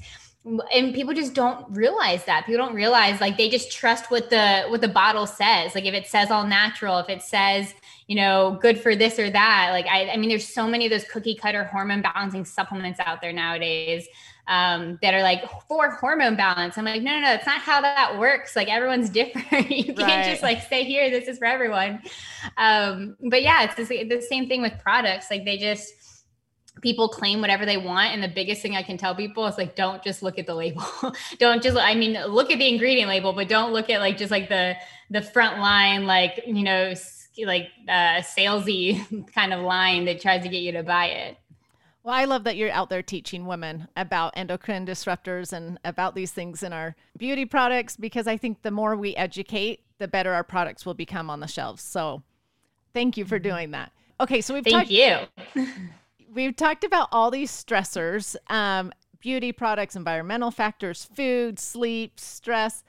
and 0.45 0.93
people 0.93 1.15
just 1.15 1.35
don't 1.35 1.65
realize 1.71 2.25
that. 2.25 2.47
People 2.47 2.67
don't 2.67 2.75
realize 2.75 3.21
like 3.21 3.37
they 3.37 3.49
just 3.49 3.71
trust 3.71 4.11
what 4.11 4.31
the 4.31 4.65
what 4.69 4.81
the 4.81 4.89
bottle 4.89 5.27
says. 5.27 5.75
Like 5.75 5.85
if 5.85 5.95
it 5.95 6.07
says 6.07 6.31
all 6.31 6.47
natural 6.47 6.99
if 6.99 7.09
it 7.09 7.23
says 7.23 7.75
you 8.09 8.17
know 8.17 8.59
good 8.61 8.79
for 8.79 8.97
this 8.97 9.19
or 9.19 9.31
that 9.31 9.69
like 9.71 9.87
i, 9.87 10.11
I 10.11 10.17
mean 10.17 10.29
there's 10.29 10.47
so 10.47 10.67
many 10.67 10.85
of 10.85 10.91
those 10.91 11.05
cookie 11.05 11.37
cutter 11.37 11.65
hormone 11.65 12.03
balancing 12.03 12.45
supplements 12.45 12.99
out 12.99 13.21
there 13.21 13.33
nowadays 13.33 14.09
um, 14.49 14.99
that 15.03 15.15
are 15.15 15.23
like 15.23 15.49
for 15.69 15.91
hormone 15.91 16.37
balance. 16.37 16.77
I'm 16.77 16.85
like 16.85 17.03
no 17.03 17.13
no 17.13 17.21
no 17.21 17.27
that's 17.27 17.47
not 17.47 17.61
how 17.61 17.81
that 17.81 18.19
works. 18.19 18.57
Like 18.57 18.69
everyone's 18.69 19.09
different. 19.21 19.71
You 19.71 19.95
can't 19.95 19.99
right. 19.99 20.25
just 20.25 20.43
like 20.43 20.63
say 20.63 20.85
here 20.85 21.11
this 21.11 21.29
is 21.29 21.39
for 21.39 21.45
everyone. 21.45 22.03
Um, 22.57 23.17
but 23.31 23.43
yeah 23.43 23.65
it's 23.65 23.89
the, 23.89 24.05
the 24.05 24.21
same 24.21 24.49
thing 24.49 24.63
with 24.63 24.73
products. 24.81 25.31
Like 25.31 25.45
they 25.45 25.59
just 25.59 25.95
people 26.83 27.09
claim 27.09 27.41
whatever 27.41 27.65
they 27.65 27.77
want 27.79 28.13
and 28.13 28.23
the 28.23 28.29
biggest 28.29 28.61
thing 28.61 28.77
i 28.77 28.83
can 28.83 28.99
tell 28.99 29.15
people 29.15 29.47
is 29.47 29.57
like 29.57 29.75
don't 29.75 30.03
just 30.03 30.23
look 30.23 30.39
at 30.39 30.47
the 30.47 30.55
label 30.55 30.85
don't 31.39 31.63
just 31.63 31.77
i 31.79 31.95
mean 31.95 32.21
look 32.27 32.51
at 32.51 32.59
the 32.59 32.69
ingredient 32.69 33.09
label 33.09 33.33
but 33.33 33.49
don't 33.49 33.73
look 33.73 33.89
at 33.89 34.01
like 34.01 34.19
just 34.19 34.31
like 34.31 34.49
the 34.49 34.75
the 35.11 35.23
front 35.23 35.59
line 35.59 36.05
like 36.05 36.43
you 36.47 36.63
know 36.63 36.93
like 37.45 37.69
uh 37.89 38.21
salesy 38.21 39.01
kind 39.35 39.55
of 39.55 39.61
line 39.61 40.05
that 40.05 40.21
tries 40.21 40.43
to 40.43 40.49
get 40.49 40.59
you 40.59 40.73
to 40.73 40.83
buy 40.83 41.07
it 41.07 41.39
well, 42.05 42.17
I 42.17 42.25
love 42.25 42.43
that 42.45 42.57
you're 42.57 42.73
out 42.73 42.91
there 42.91 43.01
teaching 43.01 43.47
women 43.47 43.87
about 43.97 44.33
endocrine 44.37 44.85
disruptors 44.85 45.53
and 45.53 45.79
about 45.85 46.17
these 46.17 46.33
things 46.33 46.65
in 46.65 46.73
our 46.73 46.97
beauty 47.17 47.45
products 47.45 47.97
because 47.97 48.27
I 48.27 48.37
think 48.37 48.63
the 48.63 48.73
more 48.73 48.97
we 48.97 49.15
educate, 49.15 49.85
the 49.99 50.09
better 50.09 50.33
our 50.33 50.43
products 50.43 50.85
will 50.85 50.95
become 50.95 51.31
on 51.31 51.39
the 51.39 51.47
shelves. 51.47 51.81
So, 51.81 52.25
thank 52.93 53.17
you 53.17 53.25
for 53.25 53.39
mm-hmm. 53.39 53.49
doing 53.49 53.71
that. 53.71 53.93
Okay, 54.21 54.41
so 54.41 54.53
we've 54.53 54.65
thank 54.65 54.89
talked- 54.89 54.91
you. 54.91 55.65
we've 56.33 56.57
talked 56.57 56.85
about 56.85 57.09
all 57.13 57.31
these 57.31 57.51
stressors 57.51 58.37
um, 58.51 58.93
beauty 59.21 59.53
products, 59.53 59.95
environmental 59.95 60.51
factors, 60.51 61.05
food, 61.05 61.59
sleep, 61.59 62.19
stress. 62.19 62.83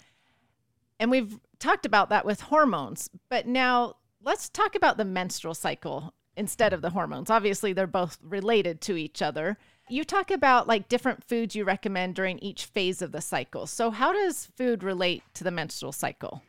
And 1.00 1.12
we've 1.12 1.40
talked 1.60 1.86
about 1.86 2.10
that 2.10 2.26
with 2.26 2.42
hormones. 2.42 3.10
But 3.30 3.48
now 3.48 3.98
let's 4.24 4.50
talk 4.50 4.76
about 4.76 4.98
the 4.98 5.06
menstrual 5.06 5.54
cycle 5.54 6.14
instead 6.36 6.74
of 6.74 6.82
the 6.82 6.90
hormones. 6.90 7.30
Obviously, 7.30 7.72
they're 7.72 7.86
both 7.86 8.18
related 8.24 8.82
to 8.82 8.98
each 8.98 9.22
other. 9.22 9.58
You 9.90 10.04
talk 10.04 10.32
about 10.32 10.68
like 10.68 10.90
different 10.90 11.24
foods 11.24 11.56
you 11.56 11.66
recommend 11.66 12.16
during 12.16 12.40
each 12.40 12.66
phase 12.66 13.02
of 13.02 13.12
the 13.12 13.22
cycle. 13.22 13.68
So, 13.68 13.92
how 13.92 14.12
does 14.12 14.48
food 14.58 14.82
relate 14.82 15.24
to 15.36 15.44
the 15.44 15.52
menstrual 15.52 15.92
cycle? 15.92 16.42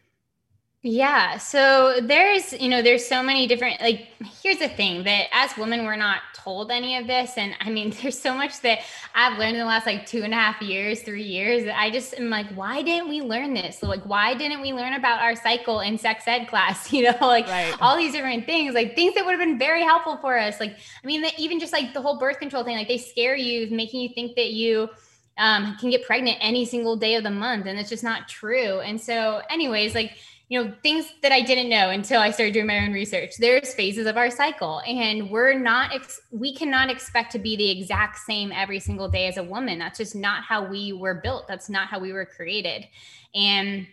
Yeah. 0.87 1.38
So 1.38 1.99
there's, 2.03 2.53
you 2.53 2.68
know, 2.68 2.83
there's 2.83 3.07
so 3.07 3.23
many 3.23 3.47
different, 3.47 3.81
like, 3.81 4.09
here's 4.42 4.59
the 4.59 4.68
thing 4.68 5.05
that 5.05 5.29
as 5.33 5.57
women, 5.57 5.87
we're 5.87 5.97
not 5.97 6.20
told 6.35 6.70
any 6.70 6.99
of 6.99 7.07
this. 7.07 7.38
And 7.38 7.55
I 7.59 7.70
mean, 7.70 7.94
there's 8.03 8.18
so 8.18 8.35
much 8.35 8.61
that 8.61 8.81
I've 9.14 9.38
learned 9.38 9.55
in 9.55 9.61
the 9.61 9.64
last 9.64 9.87
like 9.87 10.05
two 10.05 10.25
and 10.25 10.35
a 10.35 10.37
half 10.37 10.61
years, 10.61 11.01
three 11.01 11.23
years. 11.23 11.66
I 11.75 11.90
just 11.90 12.12
am 12.20 12.29
like, 12.29 12.49
why 12.51 12.83
didn't 12.83 13.09
we 13.09 13.23
learn 13.23 13.55
this? 13.55 13.79
So, 13.79 13.87
like, 13.87 14.05
why 14.05 14.35
didn't 14.35 14.61
we 14.61 14.75
learn 14.75 14.92
about 14.92 15.23
our 15.23 15.35
cycle 15.35 15.81
in 15.81 15.97
sex 15.97 16.25
ed 16.27 16.49
class? 16.49 16.92
You 16.94 17.05
know, 17.05 17.16
like 17.27 17.49
right. 17.49 17.75
all 17.81 17.97
these 17.97 18.12
different 18.12 18.44
things, 18.44 18.75
like 18.75 18.94
things 18.94 19.14
that 19.14 19.25
would 19.25 19.33
have 19.33 19.40
been 19.40 19.59
very 19.59 19.83
helpful 19.83 20.18
for 20.18 20.38
us. 20.38 20.61
Like, 20.61 20.77
I 21.03 21.07
mean, 21.07 21.25
even 21.38 21.59
just 21.59 21.73
like 21.73 21.94
the 21.94 22.03
whole 22.03 22.18
birth 22.18 22.38
control 22.38 22.62
thing, 22.62 22.77
like 22.77 22.88
they 22.88 22.99
scare 22.99 23.35
you, 23.35 23.75
making 23.75 24.01
you 24.01 24.11
think 24.14 24.37
that 24.37 24.51
you, 24.51 24.90
um, 25.38 25.77
can 25.81 25.90
get 25.90 26.05
pregnant 26.05 26.38
any 26.40 26.64
single 26.64 26.94
day 26.94 27.16
of 27.16 27.25
the 27.25 27.31
month. 27.31 27.66
And 27.66 27.79
it's 27.79 27.88
just 27.88 28.05
not 28.05 28.29
true. 28.29 28.81
And 28.81 29.01
so, 29.01 29.40
anyways, 29.51 29.94
like, 29.94 30.12
you 30.48 30.62
know 30.62 30.72
things 30.83 31.07
that 31.22 31.33
i 31.33 31.40
didn't 31.40 31.68
know 31.68 31.90
until 31.90 32.20
i 32.20 32.30
started 32.30 32.52
doing 32.52 32.66
my 32.66 32.78
own 32.78 32.92
research. 32.92 33.37
There's 33.38 33.74
phases 33.74 34.07
of 34.07 34.16
our 34.16 34.30
cycle 34.30 34.83
and 34.87 35.30
we're 35.30 35.59
not 35.59 35.94
ex- 35.94 36.20
we 36.30 36.54
cannot 36.54 36.90
expect 36.90 37.33
to 37.33 37.38
be 37.38 37.57
the 37.57 37.70
exact 37.70 38.18
same 38.18 38.52
every 38.52 38.80
single 38.80 39.09
day 39.09 39.26
as 39.26 39.37
a 39.37 39.42
woman. 39.42 39.78
That's 39.78 39.98
just 39.98 40.14
not 40.14 40.44
how 40.44 40.64
we 40.64 40.92
were 40.92 41.14
built. 41.14 41.48
That's 41.48 41.68
not 41.68 41.88
how 41.88 41.98
we 41.98 42.12
were 42.12 42.26
created. 42.26 42.87
And 43.35 43.87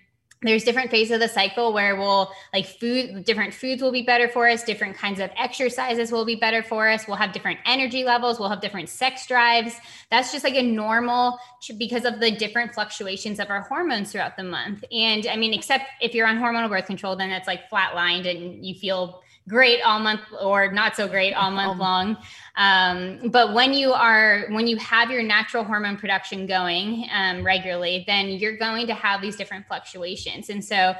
there's 0.43 0.63
different 0.63 0.89
phases 0.89 1.11
of 1.11 1.19
the 1.19 1.27
cycle 1.27 1.71
where 1.73 1.95
we'll 1.95 2.31
like 2.53 2.65
food 2.65 3.23
different 3.25 3.53
foods 3.53 3.81
will 3.81 3.91
be 3.91 4.01
better 4.01 4.27
for 4.27 4.47
us 4.47 4.63
different 4.63 4.97
kinds 4.97 5.19
of 5.19 5.29
exercises 5.37 6.11
will 6.11 6.25
be 6.25 6.35
better 6.35 6.63
for 6.63 6.89
us 6.89 7.07
we'll 7.07 7.17
have 7.17 7.31
different 7.31 7.59
energy 7.65 8.03
levels 8.03 8.39
we'll 8.39 8.49
have 8.49 8.61
different 8.61 8.89
sex 8.89 9.27
drives. 9.27 9.75
That's 10.09 10.31
just 10.31 10.43
like 10.43 10.55
a 10.55 10.61
normal 10.61 11.39
because 11.77 12.05
of 12.05 12.19
the 12.19 12.31
different 12.31 12.73
fluctuations 12.73 13.39
of 13.39 13.49
our 13.49 13.61
hormones 13.61 14.11
throughout 14.11 14.37
the 14.37 14.43
month. 14.43 14.83
And 14.91 15.27
i 15.27 15.35
mean 15.35 15.53
except 15.53 15.85
if 16.01 16.13
you're 16.13 16.27
on 16.27 16.37
hormonal 16.37 16.69
birth 16.69 16.85
control 16.85 17.15
then 17.15 17.31
it's 17.31 17.47
like 17.47 17.69
flatlined 17.69 18.29
and 18.29 18.65
you 18.65 18.75
feel 18.75 19.21
great 19.47 19.81
all 19.81 19.99
month 19.99 20.21
or 20.39 20.71
not 20.71 20.95
so 20.95 21.07
great 21.07 21.33
all 21.33 21.51
month 21.51 21.73
um, 21.73 21.79
long. 21.79 22.17
Um, 22.55 23.29
but 23.29 23.53
when 23.53 23.73
you 23.73 23.91
are, 23.93 24.45
when 24.49 24.67
you 24.67 24.77
have 24.77 25.09
your 25.11 25.23
natural 25.23 25.63
hormone 25.63 25.97
production 25.97 26.45
going 26.45 27.07
um, 27.13 27.43
regularly, 27.43 28.03
then 28.07 28.27
you're 28.29 28.57
going 28.57 28.87
to 28.87 28.93
have 28.93 29.21
these 29.21 29.35
different 29.35 29.67
fluctuations. 29.67 30.49
And 30.49 30.63
so, 30.63 30.95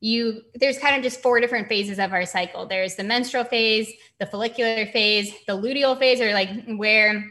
you 0.00 0.42
there's 0.54 0.78
kind 0.78 0.96
of 0.96 1.02
just 1.02 1.20
four 1.20 1.40
different 1.40 1.68
phases 1.68 1.98
of 1.98 2.12
our 2.12 2.24
cycle 2.24 2.64
there's 2.66 2.96
the 2.96 3.04
menstrual 3.04 3.44
phase 3.44 3.92
the 4.18 4.24
follicular 4.24 4.86
phase 4.86 5.32
the 5.46 5.52
luteal 5.52 5.98
phase 5.98 6.20
or 6.22 6.32
like 6.32 6.48
where 6.76 7.30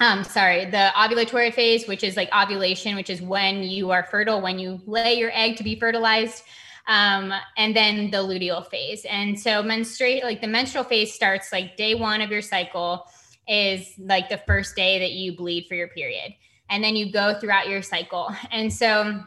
um 0.00 0.24
sorry 0.24 0.64
the 0.64 0.90
ovulatory 0.96 1.52
phase 1.52 1.86
which 1.86 2.02
is 2.02 2.16
like 2.16 2.30
ovulation 2.34 2.96
which 2.96 3.10
is 3.10 3.20
when 3.20 3.62
you 3.62 3.90
are 3.90 4.04
fertile 4.04 4.40
when 4.40 4.58
you 4.58 4.80
lay 4.86 5.14
your 5.14 5.30
egg 5.34 5.56
to 5.56 5.62
be 5.62 5.78
fertilized 5.78 6.44
um, 6.88 7.32
and 7.56 7.76
then 7.76 8.10
the 8.10 8.16
luteal 8.16 8.66
phase. 8.68 9.04
And 9.04 9.38
so 9.38 9.62
menstruate, 9.62 10.24
like 10.24 10.40
the 10.40 10.48
menstrual 10.48 10.84
phase 10.84 11.12
starts 11.12 11.52
like 11.52 11.76
day 11.76 11.94
one 11.94 12.22
of 12.22 12.30
your 12.30 12.42
cycle 12.42 13.04
is 13.46 13.92
like 13.98 14.28
the 14.28 14.38
first 14.38 14.74
day 14.74 14.98
that 14.98 15.12
you 15.12 15.36
bleed 15.36 15.66
for 15.68 15.74
your 15.74 15.88
period. 15.88 16.34
And 16.70 16.82
then 16.82 16.96
you 16.96 17.12
go 17.12 17.38
throughout 17.38 17.68
your 17.68 17.82
cycle. 17.82 18.34
And 18.50 18.72
so 18.72 19.22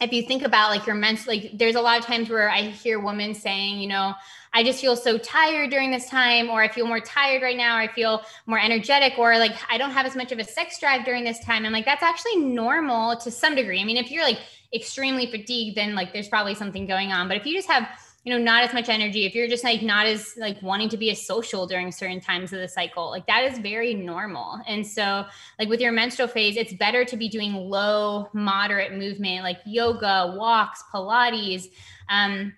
if 0.00 0.12
you 0.12 0.22
think 0.22 0.42
about 0.42 0.70
like 0.70 0.86
your 0.86 0.94
menstrual, 0.96 1.36
like 1.36 1.52
there's 1.54 1.74
a 1.74 1.80
lot 1.80 1.98
of 1.98 2.04
times 2.04 2.28
where 2.28 2.50
I 2.50 2.62
hear 2.62 3.00
women 3.00 3.34
saying, 3.34 3.80
you 3.80 3.88
know, 3.88 4.12
I 4.52 4.62
just 4.62 4.80
feel 4.80 4.96
so 4.96 5.16
tired 5.18 5.70
during 5.70 5.90
this 5.90 6.08
time, 6.08 6.48
or 6.48 6.62
I 6.62 6.68
feel 6.68 6.86
more 6.86 7.00
tired 7.00 7.42
right 7.42 7.56
now, 7.56 7.76
or 7.76 7.80
I 7.80 7.88
feel 7.88 8.22
more 8.46 8.58
energetic, 8.58 9.18
or 9.18 9.38
like 9.38 9.52
I 9.70 9.78
don't 9.78 9.90
have 9.90 10.06
as 10.06 10.16
much 10.16 10.32
of 10.32 10.38
a 10.38 10.44
sex 10.44 10.80
drive 10.80 11.04
during 11.04 11.24
this 11.24 11.38
time. 11.40 11.64
I'm 11.64 11.72
like, 11.72 11.84
that's 11.84 12.02
actually 12.02 12.36
normal 12.36 13.16
to 13.18 13.30
some 13.30 13.54
degree. 13.54 13.80
I 13.80 13.84
mean, 13.84 13.96
if 13.96 14.10
you're 14.10 14.24
like 14.24 14.38
extremely 14.74 15.30
fatigued, 15.30 15.76
then 15.76 15.94
like 15.94 16.12
there's 16.12 16.28
probably 16.28 16.54
something 16.54 16.86
going 16.86 17.12
on. 17.12 17.28
But 17.28 17.36
if 17.36 17.46
you 17.46 17.54
just 17.54 17.68
have 17.68 17.88
you 18.26 18.36
know 18.36 18.42
not 18.42 18.64
as 18.64 18.74
much 18.74 18.88
energy 18.88 19.24
if 19.24 19.36
you're 19.36 19.46
just 19.46 19.62
like 19.62 19.82
not 19.82 20.04
as 20.04 20.34
like 20.36 20.60
wanting 20.60 20.88
to 20.88 20.96
be 20.96 21.12
as 21.12 21.24
social 21.24 21.64
during 21.64 21.92
certain 21.92 22.20
times 22.20 22.52
of 22.52 22.58
the 22.58 22.66
cycle 22.66 23.08
like 23.08 23.24
that 23.28 23.44
is 23.44 23.58
very 23.60 23.94
normal. 23.94 24.60
And 24.66 24.84
so 24.84 25.24
like 25.60 25.68
with 25.68 25.80
your 25.80 25.92
menstrual 25.92 26.26
phase 26.26 26.56
it's 26.56 26.72
better 26.72 27.04
to 27.04 27.16
be 27.16 27.28
doing 27.28 27.54
low 27.54 28.28
moderate 28.32 28.98
movement 28.98 29.44
like 29.44 29.58
yoga 29.64 30.34
walks 30.36 30.82
pilates. 30.92 31.68
Um, 32.08 32.52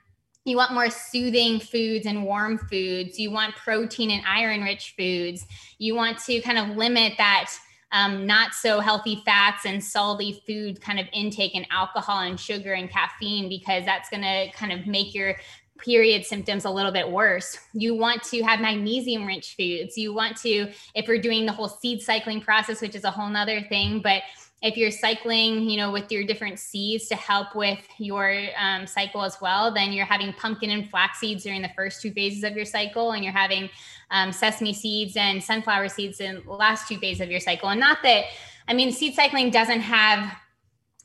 you 0.47 0.57
want 0.57 0.73
more 0.73 0.88
soothing 0.88 1.61
foods 1.61 2.07
and 2.07 2.25
warm 2.25 2.57
foods. 2.57 3.18
You 3.18 3.31
want 3.31 3.55
protein 3.55 4.11
and 4.11 4.23
iron 4.27 4.62
rich 4.62 4.94
foods. 4.97 5.47
You 5.77 5.94
want 5.94 6.18
to 6.21 6.40
kind 6.40 6.57
of 6.57 6.77
limit 6.79 7.12
that 7.18 7.51
um, 7.92 8.27
not 8.27 8.55
so 8.55 8.81
healthy 8.81 9.22
fats 9.24 9.64
and 9.64 9.83
salty 9.83 10.42
food 10.46 10.81
kind 10.81 10.98
of 10.98 11.07
intake 11.12 11.55
and 11.55 11.66
alcohol 11.70 12.20
and 12.20 12.38
sugar 12.38 12.74
and 12.74 12.90
caffeine 12.90 13.48
because 13.48 13.85
that's 13.85 14.11
going 14.11 14.22
to 14.22 14.51
kind 14.53 14.72
of 14.72 14.87
make 14.87 15.14
your 15.14 15.37
period 15.79 16.27
symptoms 16.27 16.64
a 16.64 16.70
little 16.70 16.92
bit 16.92 17.09
worse. 17.09 17.57
You 17.72 17.94
want 17.94 18.22
to 18.24 18.42
have 18.42 18.61
magnesium 18.61 19.27
rich 19.27 19.55
foods. 19.57 19.96
You 19.96 20.12
want 20.12 20.37
to, 20.38 20.70
if 20.94 21.07
we're 21.07 21.20
doing 21.20 21.46
the 21.46 21.53
whole 21.53 21.68
seed 21.68 22.03
cycling 22.03 22.40
process, 22.40 22.81
which 22.81 22.94
is 22.94 23.05
a 23.05 23.11
whole 23.11 23.29
nother 23.29 23.62
thing, 23.62 24.01
but 24.03 24.22
if 24.61 24.77
you're 24.77 24.90
cycling, 24.90 25.70
you 25.70 25.77
know, 25.77 25.92
with 25.92 26.11
your 26.11 26.24
different 26.24 26.59
seeds 26.59 27.07
to 27.09 27.14
help 27.14 27.55
with 27.55 27.79
your 27.98 28.35
um, 28.59 28.88
cycle 28.88 29.22
as 29.22 29.40
well, 29.40 29.72
then 29.72 29.92
you're 29.92 30.05
having 30.05 30.33
pumpkin 30.33 30.70
and 30.70 30.90
flax 30.90 31.20
seeds 31.20 31.44
during 31.44 31.62
the 31.62 31.70
first 31.77 32.03
two 32.03 32.11
phases 32.11 32.42
of 32.42 32.57
your 32.57 32.64
cycle, 32.64 33.12
and 33.12 33.22
you're 33.22 33.33
having 33.33 33.70
um, 34.11 34.33
sesame 34.33 34.73
seeds 34.73 35.16
and 35.16 35.42
sunflower 35.42 35.88
seeds 35.88 36.21
in 36.21 36.42
the 36.44 36.53
last 36.53 36.88
two 36.88 36.99
phases 36.99 37.21
of 37.21 37.31
your 37.31 37.40
cycle. 37.40 37.68
And 37.68 37.81
not 37.81 37.99
that, 38.03 38.25
I 38.66 38.75
mean, 38.75 38.92
seed 38.92 39.14
cycling 39.14 39.51
doesn't 39.51 39.81
have 39.81 40.33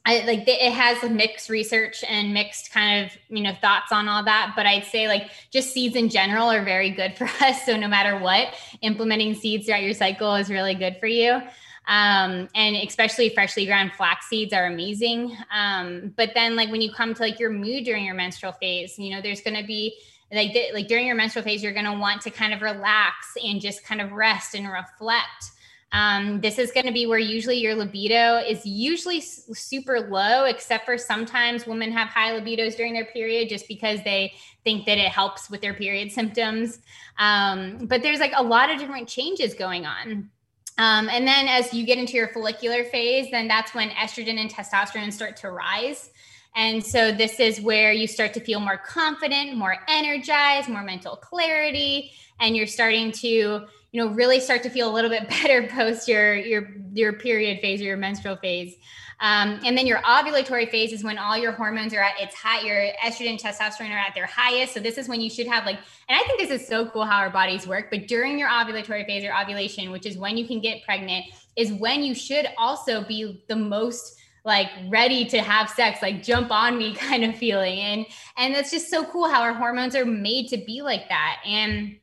I 0.05 0.25
like 0.25 0.43
it 0.45 0.73
has 0.73 1.09
mixed 1.09 1.49
research 1.49 2.03
and 2.05 2.33
mixed 2.33 2.73
kind 2.73 3.05
of 3.05 3.17
you 3.29 3.41
know 3.41 3.53
thoughts 3.61 3.93
on 3.93 4.09
all 4.09 4.21
that, 4.25 4.51
but 4.53 4.65
I'd 4.65 4.83
say 4.83 5.07
like 5.07 5.31
just 5.49 5.71
seeds 5.71 5.95
in 5.95 6.09
general 6.09 6.51
are 6.51 6.61
very 6.61 6.89
good 6.89 7.17
for 7.17 7.23
us. 7.41 7.65
So 7.65 7.77
no 7.77 7.87
matter 7.87 8.19
what, 8.19 8.53
implementing 8.81 9.33
seeds 9.33 9.65
throughout 9.65 9.81
your 9.81 9.93
cycle 9.93 10.35
is 10.35 10.49
really 10.49 10.75
good 10.75 10.97
for 10.99 11.07
you 11.07 11.41
um, 11.87 12.47
and 12.55 12.75
especially 12.75 13.29
freshly 13.29 13.65
ground 13.65 13.91
flax 13.93 14.27
seeds 14.27 14.53
are 14.53 14.67
amazing. 14.67 15.35
Um, 15.53 16.13
but 16.15 16.31
then 16.33 16.55
like 16.55 16.71
when 16.71 16.81
you 16.81 16.91
come 16.93 17.13
to 17.13 17.21
like 17.21 17.39
your 17.39 17.49
mood 17.49 17.83
during 17.83 18.05
your 18.05 18.15
menstrual 18.15 18.53
phase, 18.53 18.97
you 18.97 19.13
know, 19.13 19.21
there's 19.21 19.41
going 19.41 19.59
to 19.59 19.65
be 19.65 19.99
like 20.33 20.57
like 20.73 20.87
during 20.87 21.05
your 21.05 21.15
menstrual 21.15 21.43
phase, 21.43 21.63
you're 21.63 21.73
going 21.73 21.85
to 21.85 21.97
want 21.97 22.21
to 22.23 22.31
kind 22.31 22.53
of 22.53 22.61
relax 22.61 23.37
and 23.43 23.61
just 23.61 23.83
kind 23.83 24.01
of 24.01 24.11
rest 24.11 24.55
and 24.55 24.67
reflect. 24.67 25.51
Um, 25.91 26.41
this 26.41 26.57
is 26.57 26.71
going 26.71 26.87
to 26.87 26.91
be 26.91 27.05
where 27.05 27.19
usually 27.19 27.57
your 27.59 27.75
libido 27.75 28.37
is 28.37 28.65
usually 28.65 29.21
super 29.21 30.01
low, 30.01 30.45
except 30.45 30.85
for 30.85 30.97
sometimes 30.97 31.67
women 31.67 31.91
have 31.91 32.07
high 32.07 32.31
libidos 32.31 32.75
during 32.75 32.93
their 32.93 33.05
period 33.05 33.47
just 33.47 33.67
because 33.67 34.03
they 34.03 34.33
think 34.63 34.87
that 34.87 34.97
it 34.97 35.09
helps 35.09 35.51
with 35.51 35.61
their 35.61 35.75
period 35.75 36.11
symptoms. 36.19 36.79
Um, 37.19 37.85
but 37.85 38.01
there's 38.01 38.19
like 38.19 38.33
a 38.35 38.43
lot 38.43 38.71
of 38.71 38.79
different 38.79 39.07
changes 39.07 39.53
going 39.53 39.85
on 39.85 40.31
Um, 40.77 41.07
and 41.09 41.27
then 41.27 41.47
as 41.47 41.73
you 41.73 41.85
get 41.85 41.99
into 41.99 42.13
your 42.13 42.29
follicular 42.29 42.83
phase, 42.85 43.29
then 43.29 43.47
that's 43.47 43.75
when 43.75 43.89
estrogen 43.91 44.39
and 44.39 44.49
testosterone 44.51 45.13
start 45.13 45.37
to 45.37 45.51
rise. 45.51 46.09
And 46.55 46.85
so 46.85 47.11
this 47.11 47.39
is 47.39 47.59
where 47.61 47.91
you 47.91 48.07
start 48.07 48.33
to 48.35 48.39
feel 48.39 48.59
more 48.59 48.77
confident, 48.77 49.55
more 49.57 49.77
energized, 49.87 50.69
more 50.69 50.83
mental 50.83 51.15
clarity, 51.15 52.11
and 52.39 52.55
you're 52.55 52.67
starting 52.67 53.11
to, 53.11 53.27
you 53.27 53.67
know, 53.93 54.07
really 54.07 54.39
start 54.39 54.63
to 54.63 54.69
feel 54.69 54.89
a 54.89 54.93
little 54.93 55.09
bit 55.09 55.27
better 55.41 55.67
post 55.67 56.07
your 56.07 56.35
your 56.35 56.69
your 56.93 57.13
period 57.13 57.59
phase 57.61 57.81
or 57.81 57.85
your 57.85 57.97
menstrual 57.97 58.35
phase. 58.37 58.75
Um, 59.19 59.61
and 59.63 59.77
then 59.77 59.87
your 59.87 59.99
ovulatory 59.99 60.69
phase 60.69 60.91
is 60.91 61.01
when 61.01 61.17
all 61.17 61.37
your 61.37 61.53
hormones 61.53 61.93
are 61.93 62.01
at 62.01 62.19
its 62.19 62.35
high, 62.35 62.61
your 62.61 62.91
estrogen, 63.03 63.39
testosterone 63.39 63.91
are 63.91 63.97
at 63.97 64.13
their 64.13 64.25
highest. 64.25 64.73
So 64.73 64.81
this 64.81 64.97
is 64.97 65.07
when 65.07 65.21
you 65.21 65.29
should 65.29 65.47
have 65.47 65.65
like, 65.65 65.77
and 66.09 66.19
I 66.19 66.23
think 66.27 66.39
this 66.39 66.61
is 66.61 66.67
so 66.67 66.87
cool 66.87 67.05
how 67.05 67.19
our 67.19 67.29
bodies 67.29 67.65
work. 67.65 67.89
But 67.89 68.07
during 68.07 68.37
your 68.37 68.49
ovulatory 68.49 69.05
phase 69.05 69.23
or 69.23 69.33
ovulation, 69.33 69.91
which 69.91 70.05
is 70.05 70.17
when 70.17 70.35
you 70.35 70.45
can 70.45 70.59
get 70.59 70.83
pregnant, 70.83 71.25
is 71.55 71.71
when 71.71 72.03
you 72.03 72.13
should 72.13 72.47
also 72.57 73.03
be 73.05 73.43
the 73.47 73.55
most 73.55 74.19
like 74.45 74.69
ready 74.89 75.25
to 75.25 75.41
have 75.41 75.69
sex 75.69 76.01
like 76.01 76.21
jump 76.21 76.51
on 76.51 76.77
me 76.77 76.93
kind 76.95 77.23
of 77.23 77.35
feeling 77.35 77.79
and 77.79 78.05
and 78.37 78.53
that's 78.53 78.71
just 78.71 78.89
so 78.89 79.05
cool 79.05 79.29
how 79.29 79.41
our 79.41 79.53
hormones 79.53 79.95
are 79.95 80.05
made 80.05 80.47
to 80.47 80.57
be 80.57 80.81
like 80.81 81.07
that 81.09 81.37
and 81.45 81.95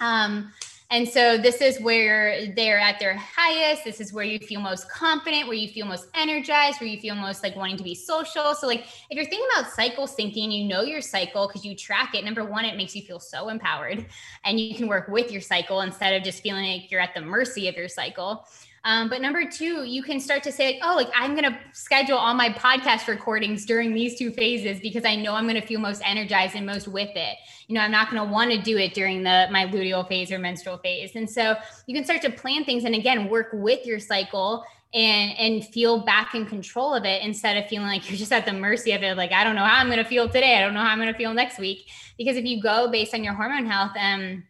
um 0.00 0.50
and 0.90 1.06
so 1.06 1.36
this 1.36 1.60
is 1.60 1.78
where 1.82 2.46
they're 2.54 2.78
at 2.78 2.98
their 2.98 3.14
highest. 3.14 3.84
This 3.84 4.00
is 4.00 4.10
where 4.10 4.24
you 4.24 4.38
feel 4.38 4.60
most 4.60 4.90
confident, 4.90 5.46
where 5.46 5.56
you 5.56 5.68
feel 5.68 5.84
most 5.84 6.08
energized, 6.14 6.80
where 6.80 6.88
you 6.88 6.98
feel 6.98 7.14
most 7.14 7.42
like 7.42 7.54
wanting 7.56 7.76
to 7.76 7.82
be 7.82 7.94
social. 7.94 8.54
So 8.54 8.66
like 8.66 8.86
if 9.10 9.16
you're 9.16 9.26
thinking 9.26 9.46
about 9.54 9.70
cycle 9.70 10.06
syncing, 10.06 10.50
you 10.50 10.66
know 10.66 10.80
your 10.80 11.02
cycle 11.02 11.46
because 11.46 11.62
you 11.62 11.76
track 11.76 12.14
it. 12.14 12.24
Number 12.24 12.42
one, 12.42 12.64
it 12.64 12.78
makes 12.78 12.96
you 12.96 13.02
feel 13.02 13.20
so 13.20 13.50
empowered 13.50 14.06
and 14.44 14.58
you 14.58 14.74
can 14.74 14.88
work 14.88 15.08
with 15.08 15.30
your 15.30 15.42
cycle 15.42 15.82
instead 15.82 16.14
of 16.14 16.22
just 16.22 16.42
feeling 16.42 16.64
like 16.64 16.90
you're 16.90 17.02
at 17.02 17.12
the 17.14 17.20
mercy 17.20 17.68
of 17.68 17.76
your 17.76 17.88
cycle. 17.88 18.46
Um, 18.88 19.10
but 19.10 19.20
number 19.20 19.44
two, 19.44 19.84
you 19.84 20.02
can 20.02 20.18
start 20.18 20.42
to 20.44 20.50
say, 20.50 20.72
like, 20.72 20.80
oh, 20.82 20.96
like 20.96 21.10
I'm 21.14 21.32
going 21.36 21.44
to 21.44 21.58
schedule 21.74 22.16
all 22.16 22.32
my 22.32 22.48
podcast 22.48 23.06
recordings 23.06 23.66
during 23.66 23.92
these 23.92 24.18
two 24.18 24.30
phases 24.30 24.80
because 24.80 25.04
I 25.04 25.14
know 25.14 25.34
I'm 25.34 25.46
going 25.46 25.60
to 25.60 25.66
feel 25.66 25.78
most 25.78 26.00
energized 26.06 26.56
and 26.56 26.64
most 26.64 26.88
with 26.88 27.10
it. 27.14 27.36
You 27.66 27.74
know, 27.74 27.82
I'm 27.82 27.90
not 27.90 28.10
going 28.10 28.26
to 28.26 28.32
want 28.32 28.50
to 28.50 28.62
do 28.62 28.78
it 28.78 28.94
during 28.94 29.22
the 29.22 29.46
my 29.50 29.66
luteal 29.66 30.08
phase 30.08 30.32
or 30.32 30.38
menstrual 30.38 30.78
phase. 30.78 31.16
And 31.16 31.28
so 31.28 31.54
you 31.86 31.94
can 31.94 32.02
start 32.02 32.22
to 32.22 32.30
plan 32.30 32.64
things 32.64 32.84
and 32.84 32.94
again 32.94 33.28
work 33.28 33.50
with 33.52 33.84
your 33.84 34.00
cycle 34.00 34.64
and 34.94 35.36
and 35.38 35.66
feel 35.66 36.00
back 36.06 36.34
in 36.34 36.46
control 36.46 36.94
of 36.94 37.04
it 37.04 37.22
instead 37.22 37.62
of 37.62 37.68
feeling 37.68 37.88
like 37.88 38.08
you're 38.08 38.16
just 38.16 38.32
at 38.32 38.46
the 38.46 38.54
mercy 38.54 38.92
of 38.92 39.02
it. 39.02 39.18
Like 39.18 39.32
I 39.32 39.44
don't 39.44 39.54
know 39.54 39.66
how 39.66 39.76
I'm 39.76 39.88
going 39.88 40.02
to 40.02 40.08
feel 40.08 40.30
today. 40.30 40.56
I 40.56 40.62
don't 40.62 40.72
know 40.72 40.80
how 40.80 40.92
I'm 40.92 40.98
going 40.98 41.12
to 41.12 41.18
feel 41.18 41.34
next 41.34 41.58
week. 41.58 41.90
Because 42.16 42.38
if 42.38 42.46
you 42.46 42.62
go 42.62 42.90
based 42.90 43.12
on 43.12 43.22
your 43.22 43.34
hormone 43.34 43.66
health, 43.66 43.92
um 44.00 44.44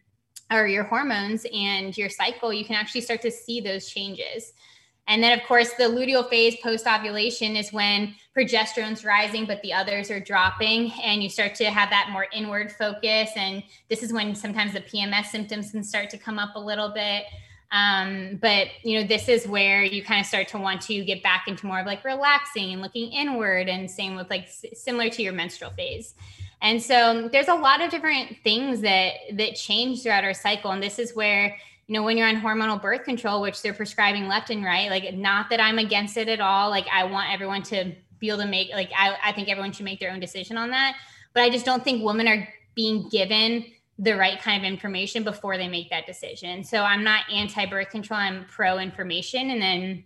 or 0.51 0.67
your 0.67 0.83
hormones 0.83 1.45
and 1.53 1.97
your 1.97 2.09
cycle, 2.09 2.51
you 2.51 2.65
can 2.65 2.75
actually 2.75 3.01
start 3.01 3.21
to 3.21 3.31
see 3.31 3.61
those 3.61 3.89
changes. 3.89 4.53
And 5.09 5.23
then, 5.23 5.37
of 5.37 5.43
course, 5.47 5.73
the 5.73 5.85
luteal 5.85 6.29
phase 6.29 6.55
post 6.61 6.85
ovulation 6.85 7.55
is 7.55 7.73
when 7.73 8.13
progesterone's 8.37 9.03
rising, 9.03 9.45
but 9.45 9.59
the 9.63 9.73
others 9.73 10.11
are 10.11 10.19
dropping, 10.19 10.91
and 11.01 11.23
you 11.23 11.29
start 11.29 11.55
to 11.55 11.65
have 11.65 11.89
that 11.89 12.09
more 12.11 12.27
inward 12.31 12.71
focus. 12.71 13.31
And 13.35 13.63
this 13.89 14.03
is 14.03 14.13
when 14.13 14.35
sometimes 14.35 14.73
the 14.73 14.81
PMS 14.81 15.25
symptoms 15.25 15.71
can 15.71 15.83
start 15.83 16.11
to 16.11 16.17
come 16.19 16.37
up 16.37 16.55
a 16.55 16.59
little 16.59 16.89
bit. 16.89 17.23
Um, 17.71 18.37
but 18.39 18.67
you 18.83 18.99
know, 18.99 19.07
this 19.07 19.29
is 19.29 19.47
where 19.47 19.83
you 19.83 20.03
kind 20.03 20.19
of 20.19 20.27
start 20.27 20.47
to 20.49 20.59
want 20.59 20.81
to 20.81 21.03
get 21.03 21.23
back 21.23 21.47
into 21.47 21.65
more 21.65 21.79
of 21.79 21.87
like 21.87 22.03
relaxing 22.03 22.71
and 22.71 22.81
looking 22.81 23.11
inward, 23.11 23.67
and 23.67 23.89
same 23.89 24.15
with 24.15 24.29
like 24.29 24.47
similar 24.47 25.09
to 25.09 25.23
your 25.23 25.33
menstrual 25.33 25.71
phase. 25.71 26.13
And 26.61 26.81
so 26.81 27.29
there's 27.31 27.47
a 27.47 27.55
lot 27.55 27.81
of 27.81 27.89
different 27.89 28.37
things 28.43 28.81
that 28.81 29.13
that 29.33 29.55
change 29.55 30.03
throughout 30.03 30.23
our 30.23 30.33
cycle. 30.33 30.71
And 30.71 30.83
this 30.83 30.99
is 30.99 31.15
where, 31.15 31.57
you 31.87 31.93
know, 31.93 32.03
when 32.03 32.17
you're 32.17 32.27
on 32.27 32.41
hormonal 32.41 32.81
birth 32.81 33.03
control, 33.03 33.41
which 33.41 33.61
they're 33.61 33.73
prescribing 33.73 34.27
left 34.27 34.49
and 34.49 34.63
right, 34.63 34.89
like 34.89 35.13
not 35.13 35.49
that 35.49 35.61
I'm 35.61 35.79
against 35.79 36.17
it 36.17 36.27
at 36.27 36.41
all. 36.41 36.69
Like 36.69 36.87
I 36.91 37.05
want 37.05 37.31
everyone 37.31 37.63
to 37.63 37.93
be 38.19 38.27
able 38.27 38.39
to 38.39 38.47
make 38.47 38.71
like 38.71 38.91
I, 38.97 39.15
I 39.23 39.31
think 39.31 39.47
everyone 39.47 39.71
should 39.71 39.85
make 39.85 39.99
their 39.99 40.11
own 40.11 40.19
decision 40.19 40.57
on 40.57 40.69
that. 40.71 40.95
But 41.33 41.43
I 41.43 41.49
just 41.49 41.65
don't 41.65 41.83
think 41.83 42.03
women 42.03 42.27
are 42.27 42.47
being 42.75 43.07
given 43.09 43.65
the 43.97 44.15
right 44.15 44.41
kind 44.41 44.65
of 44.65 44.71
information 44.71 45.23
before 45.23 45.57
they 45.57 45.67
make 45.67 45.89
that 45.89 46.05
decision. 46.05 46.63
So 46.63 46.83
I'm 46.83 47.03
not 47.03 47.23
anti 47.31 47.65
birth 47.65 47.89
control, 47.89 48.19
I'm 48.19 48.45
pro 48.45 48.79
information 48.79 49.49
and 49.51 49.61
then 49.61 50.03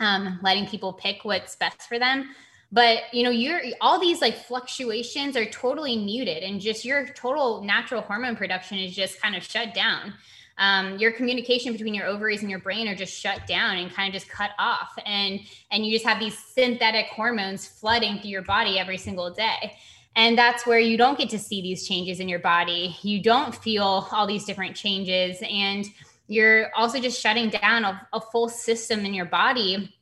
um, 0.00 0.38
letting 0.42 0.66
people 0.66 0.92
pick 0.92 1.24
what's 1.24 1.56
best 1.56 1.82
for 1.82 1.98
them 1.98 2.34
but 2.74 3.04
you 3.12 3.22
know 3.22 3.30
you're 3.30 3.60
all 3.80 4.00
these 4.00 4.20
like 4.20 4.36
fluctuations 4.36 5.36
are 5.36 5.46
totally 5.46 5.96
muted 5.96 6.42
and 6.42 6.60
just 6.60 6.84
your 6.84 7.06
total 7.06 7.62
natural 7.62 8.02
hormone 8.02 8.34
production 8.34 8.78
is 8.78 8.94
just 8.94 9.22
kind 9.22 9.36
of 9.36 9.42
shut 9.42 9.72
down. 9.72 10.12
Um, 10.58 10.98
your 10.98 11.12
communication 11.12 11.72
between 11.72 11.94
your 11.94 12.06
ovaries 12.06 12.42
and 12.42 12.50
your 12.50 12.60
brain 12.60 12.86
are 12.88 12.94
just 12.94 13.18
shut 13.18 13.46
down 13.46 13.76
and 13.76 13.92
kind 13.92 14.08
of 14.08 14.20
just 14.20 14.30
cut 14.30 14.50
off. 14.58 14.92
And 15.06 15.40
and 15.70 15.86
you 15.86 15.92
just 15.92 16.04
have 16.04 16.18
these 16.18 16.36
synthetic 16.36 17.06
hormones 17.06 17.66
flooding 17.66 18.18
through 18.18 18.30
your 18.30 18.42
body 18.42 18.78
every 18.78 18.98
single 18.98 19.30
day. 19.32 19.76
And 20.16 20.36
that's 20.36 20.66
where 20.66 20.78
you 20.78 20.96
don't 20.96 21.18
get 21.18 21.30
to 21.30 21.38
see 21.38 21.62
these 21.62 21.86
changes 21.86 22.18
in 22.20 22.28
your 22.28 22.38
body. 22.40 22.96
You 23.02 23.22
don't 23.22 23.54
feel 23.54 24.08
all 24.10 24.26
these 24.26 24.44
different 24.44 24.74
changes. 24.76 25.38
And 25.48 25.86
you're 26.26 26.70
also 26.76 27.00
just 27.00 27.20
shutting 27.20 27.50
down 27.50 27.84
a, 27.84 28.08
a 28.12 28.20
full 28.20 28.48
system 28.48 29.04
in 29.04 29.14
your 29.14 29.26
body. 29.26 29.92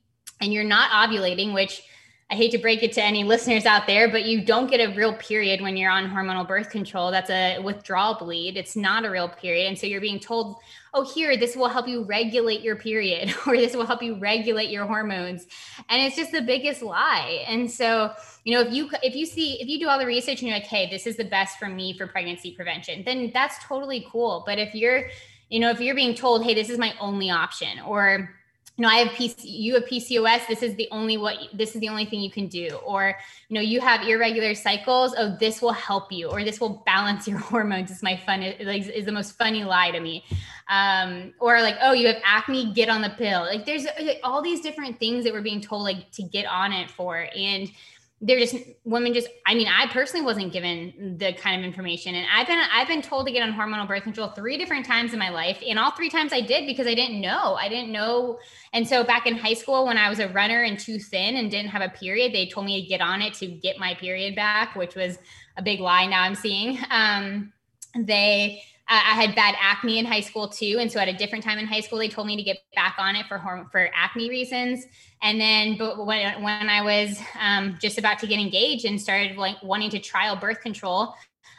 And 0.41 0.53
you're 0.53 0.65
not 0.65 0.91
ovulating 0.91 1.55
which 1.55 1.83
I 2.33 2.35
hate 2.35 2.51
to 2.53 2.59
break 2.59 2.83
it 2.83 2.93
to 2.93 3.05
any 3.05 3.25
listeners 3.25 3.67
out 3.67 3.87
there, 3.87 4.09
but 4.09 4.25
you 4.25 4.43
don't 4.43 4.71
get 4.71 4.81
a 4.81 4.95
real 4.95 5.13
period 5.13 5.61
when 5.61 5.77
you're 5.77 5.91
on 5.91 6.09
hormonal 6.09 6.49
birth 6.49 6.71
control. 6.71 7.11
That's 7.11 7.29
a 7.29 7.59
withdrawal 7.59 8.15
bleed. 8.15 8.57
It's 8.57 8.75
not 8.75 9.05
a 9.05 9.11
real 9.11 9.29
period. 9.29 9.67
And 9.67 9.79
so 9.79 9.87
you're 9.87 10.01
being 10.01 10.19
told, 10.19 10.57
oh, 10.95 11.05
here, 11.05 11.37
this 11.37 11.57
will 11.57 11.69
help 11.69 11.87
you 11.87 12.05
regulate 12.05 12.63
your 12.63 12.75
period, 12.75 13.35
or 13.47 13.59
this 13.59 13.77
will 13.77 13.85
help 13.85 14.03
you 14.03 14.19
regulate 14.19 14.71
your 14.71 14.87
hormones. 14.87 15.47
And 15.91 16.03
it's 16.03 16.17
just 16.17 16.33
the 16.33 16.41
biggest 16.41 16.81
lie. 16.81 17.45
And 17.47 17.71
so, 17.71 18.15
you 18.45 18.55
know, 18.55 18.63
if 18.63 18.73
you 18.73 18.89
if 19.03 19.15
you 19.15 19.27
see 19.27 19.61
if 19.61 19.69
you 19.69 19.79
do 19.79 19.91
all 19.91 19.99
the 19.99 20.07
research 20.07 20.41
and 20.41 20.49
you're 20.49 20.57
like, 20.57 20.67
hey, 20.67 20.89
this 20.89 21.07
is 21.07 21.19
the 21.19 21.27
best 21.27 21.59
for 21.59 21.69
me 21.69 21.93
for 21.99 22.07
pregnancy 22.07 22.53
prevention, 22.53 23.03
then 23.05 23.31
that's 23.35 23.63
totally 23.63 24.07
cool. 24.11 24.43
But 24.47 24.59
if 24.59 24.75
you're, 24.75 25.11
you 25.51 25.61
know, 25.61 25.69
if 25.69 25.83
you're 25.83 25.95
being 25.95 26.15
told, 26.15 26.45
hey, 26.45 26.55
this 26.55 26.71
is 26.71 26.79
my 26.79 26.95
only 26.99 27.29
option, 27.29 27.79
or 27.81 28.31
you 28.77 28.83
know, 28.83 28.89
I 28.89 28.97
have 28.97 29.09
PC, 29.09 29.41
you 29.45 29.75
have 29.75 29.85
PCOS. 29.85 30.49
This 30.49 30.63
is 30.63 30.75
the 30.77 30.89
only 30.91 31.19
what 31.19 31.37
this 31.53 31.75
is 31.75 31.81
the 31.83 31.91
only 31.91 32.07
thing 32.07 32.23
you 32.23 32.31
can 32.31 32.47
do. 32.47 32.69
Or, 32.87 33.15
you 33.49 33.55
know, 33.55 33.61
you 33.61 33.83
have 33.83 34.07
irregular 34.09 34.55
cycles. 34.55 35.15
Oh, 35.19 35.37
this 35.39 35.61
will 35.61 35.73
help 35.73 36.11
you, 36.11 36.31
or 36.31 36.43
this 36.43 36.59
will 36.59 36.83
balance 36.87 37.29
your 37.29 37.39
hormones. 37.39 37.91
Is 37.91 38.03
my 38.03 38.17
fun 38.17 38.41
like 38.61 38.87
is 38.89 39.05
the 39.05 39.13
most 39.13 39.37
funny 39.37 39.65
lie 39.65 39.91
to 39.91 40.01
me. 40.01 40.25
Um, 40.69 41.35
or 41.39 41.61
like, 41.61 41.77
oh, 41.83 41.93
you 41.93 42.07
have 42.07 42.23
acne, 42.25 42.73
get 42.73 42.89
on 42.89 43.03
the 43.03 43.11
pill. 43.11 43.43
Like, 43.43 43.67
there's 43.67 43.85
like, 43.85 44.21
all 44.25 44.41
these 44.41 44.63
different 44.63 44.99
things 44.99 45.25
that 45.25 45.35
we're 45.35 45.43
being 45.43 45.61
told 45.61 45.83
like 45.83 46.11
to 46.13 46.23
get 46.23 46.47
on 46.47 46.73
it 46.73 46.91
for, 46.91 47.29
and 47.37 47.71
they're 48.25 48.39
just 48.39 48.55
women 48.85 49.13
just 49.13 49.29
i 49.47 49.55
mean 49.55 49.67
i 49.67 49.87
personally 49.89 50.25
wasn't 50.25 50.53
given 50.53 51.17
the 51.19 51.33
kind 51.35 51.59
of 51.59 51.67
information. 51.67 52.15
And 52.15 52.27
i've 52.33 52.47
been 52.47 52.63
i've 52.73 52.89
been 52.89 53.03
told 53.03 53.27
to 53.27 53.33
get 53.33 53.43
on 53.43 53.53
hormonal 53.53 53.87
birth 53.87 54.05
control 54.05 54.29
three 54.29 54.57
different 54.57 54.87
times 54.87 55.13
in 55.13 55.19
my 55.19 55.29
life. 55.29 55.61
And 55.67 55.79
all 55.79 55.91
three 55.91 56.09
times 56.09 56.33
i 56.33 56.41
did 56.41 56.67
because 56.67 56.87
i 56.87 56.95
didn't 56.95 57.21
know. 57.21 57.55
I 57.55 57.69
didn't 57.69 57.93
know. 57.93 58.39
And 58.73 58.89
so 58.89 59.05
back 59.05 59.27
in 59.27 59.37
high 59.37 59.55
school 59.55 59.87
when 59.87 59.99
i 59.99 60.09
was 60.09 60.21
a 60.21 60.29
runner 60.29 60.63
and 60.63 60.79
too 60.79 60.99
thin 60.99 61.37
and 61.37 61.51
didn't 61.51 61.71
have 61.71 61.83
a 61.83 61.89
period 61.89 62.33
they 62.33 62.47
told 62.47 62.67
me 62.67 62.81
to 62.81 62.89
get 62.89 63.01
on 63.01 63.21
it 63.21 63.35
to 63.35 63.47
get 63.47 63.79
my 63.79 63.95
period 63.95 64.37
back 64.37 64.77
which 64.77 64.95
was 64.95 65.19
a 65.57 65.63
big 65.63 65.81
lie 65.81 66.07
now 66.07 66.23
i'm 66.23 66.37
seeing. 66.37 66.79
Um, 66.91 67.53
they 67.99 68.63
I 68.95 69.23
had 69.23 69.35
bad 69.35 69.55
acne 69.61 69.99
in 69.99 70.05
high 70.05 70.21
school 70.21 70.49
too, 70.49 70.77
and 70.79 70.91
so 70.91 71.01
at 71.01 71.09
a 71.09 71.13
different 71.13 71.45
time 71.45 71.59
in 71.59 71.67
high 71.67 71.81
school, 71.81 71.99
they 71.99 72.09
told 72.09 72.27
me 72.27 72.37
to 72.37 72.43
get 72.43 72.59
back 72.75 72.97
on 72.99 73.17
it 73.17 73.27
for 73.27 73.39
for 73.71 73.91
acne 73.95 74.29
reasons. 74.29 74.85
And 75.23 75.41
then, 75.41 75.77
but 75.79 76.05
when 76.05 76.43
when 76.43 76.69
I 76.69 76.83
was 76.83 77.19
um, 77.41 77.79
just 77.81 77.99
about 77.99 78.19
to 78.19 78.27
get 78.27 78.39
engaged 78.39 78.85
and 78.85 79.01
started 79.01 79.37
like 79.37 79.57
wanting 79.63 79.91
to 79.91 79.99
trial 79.99 80.37
birth 80.37 80.61
control, 80.61 81.15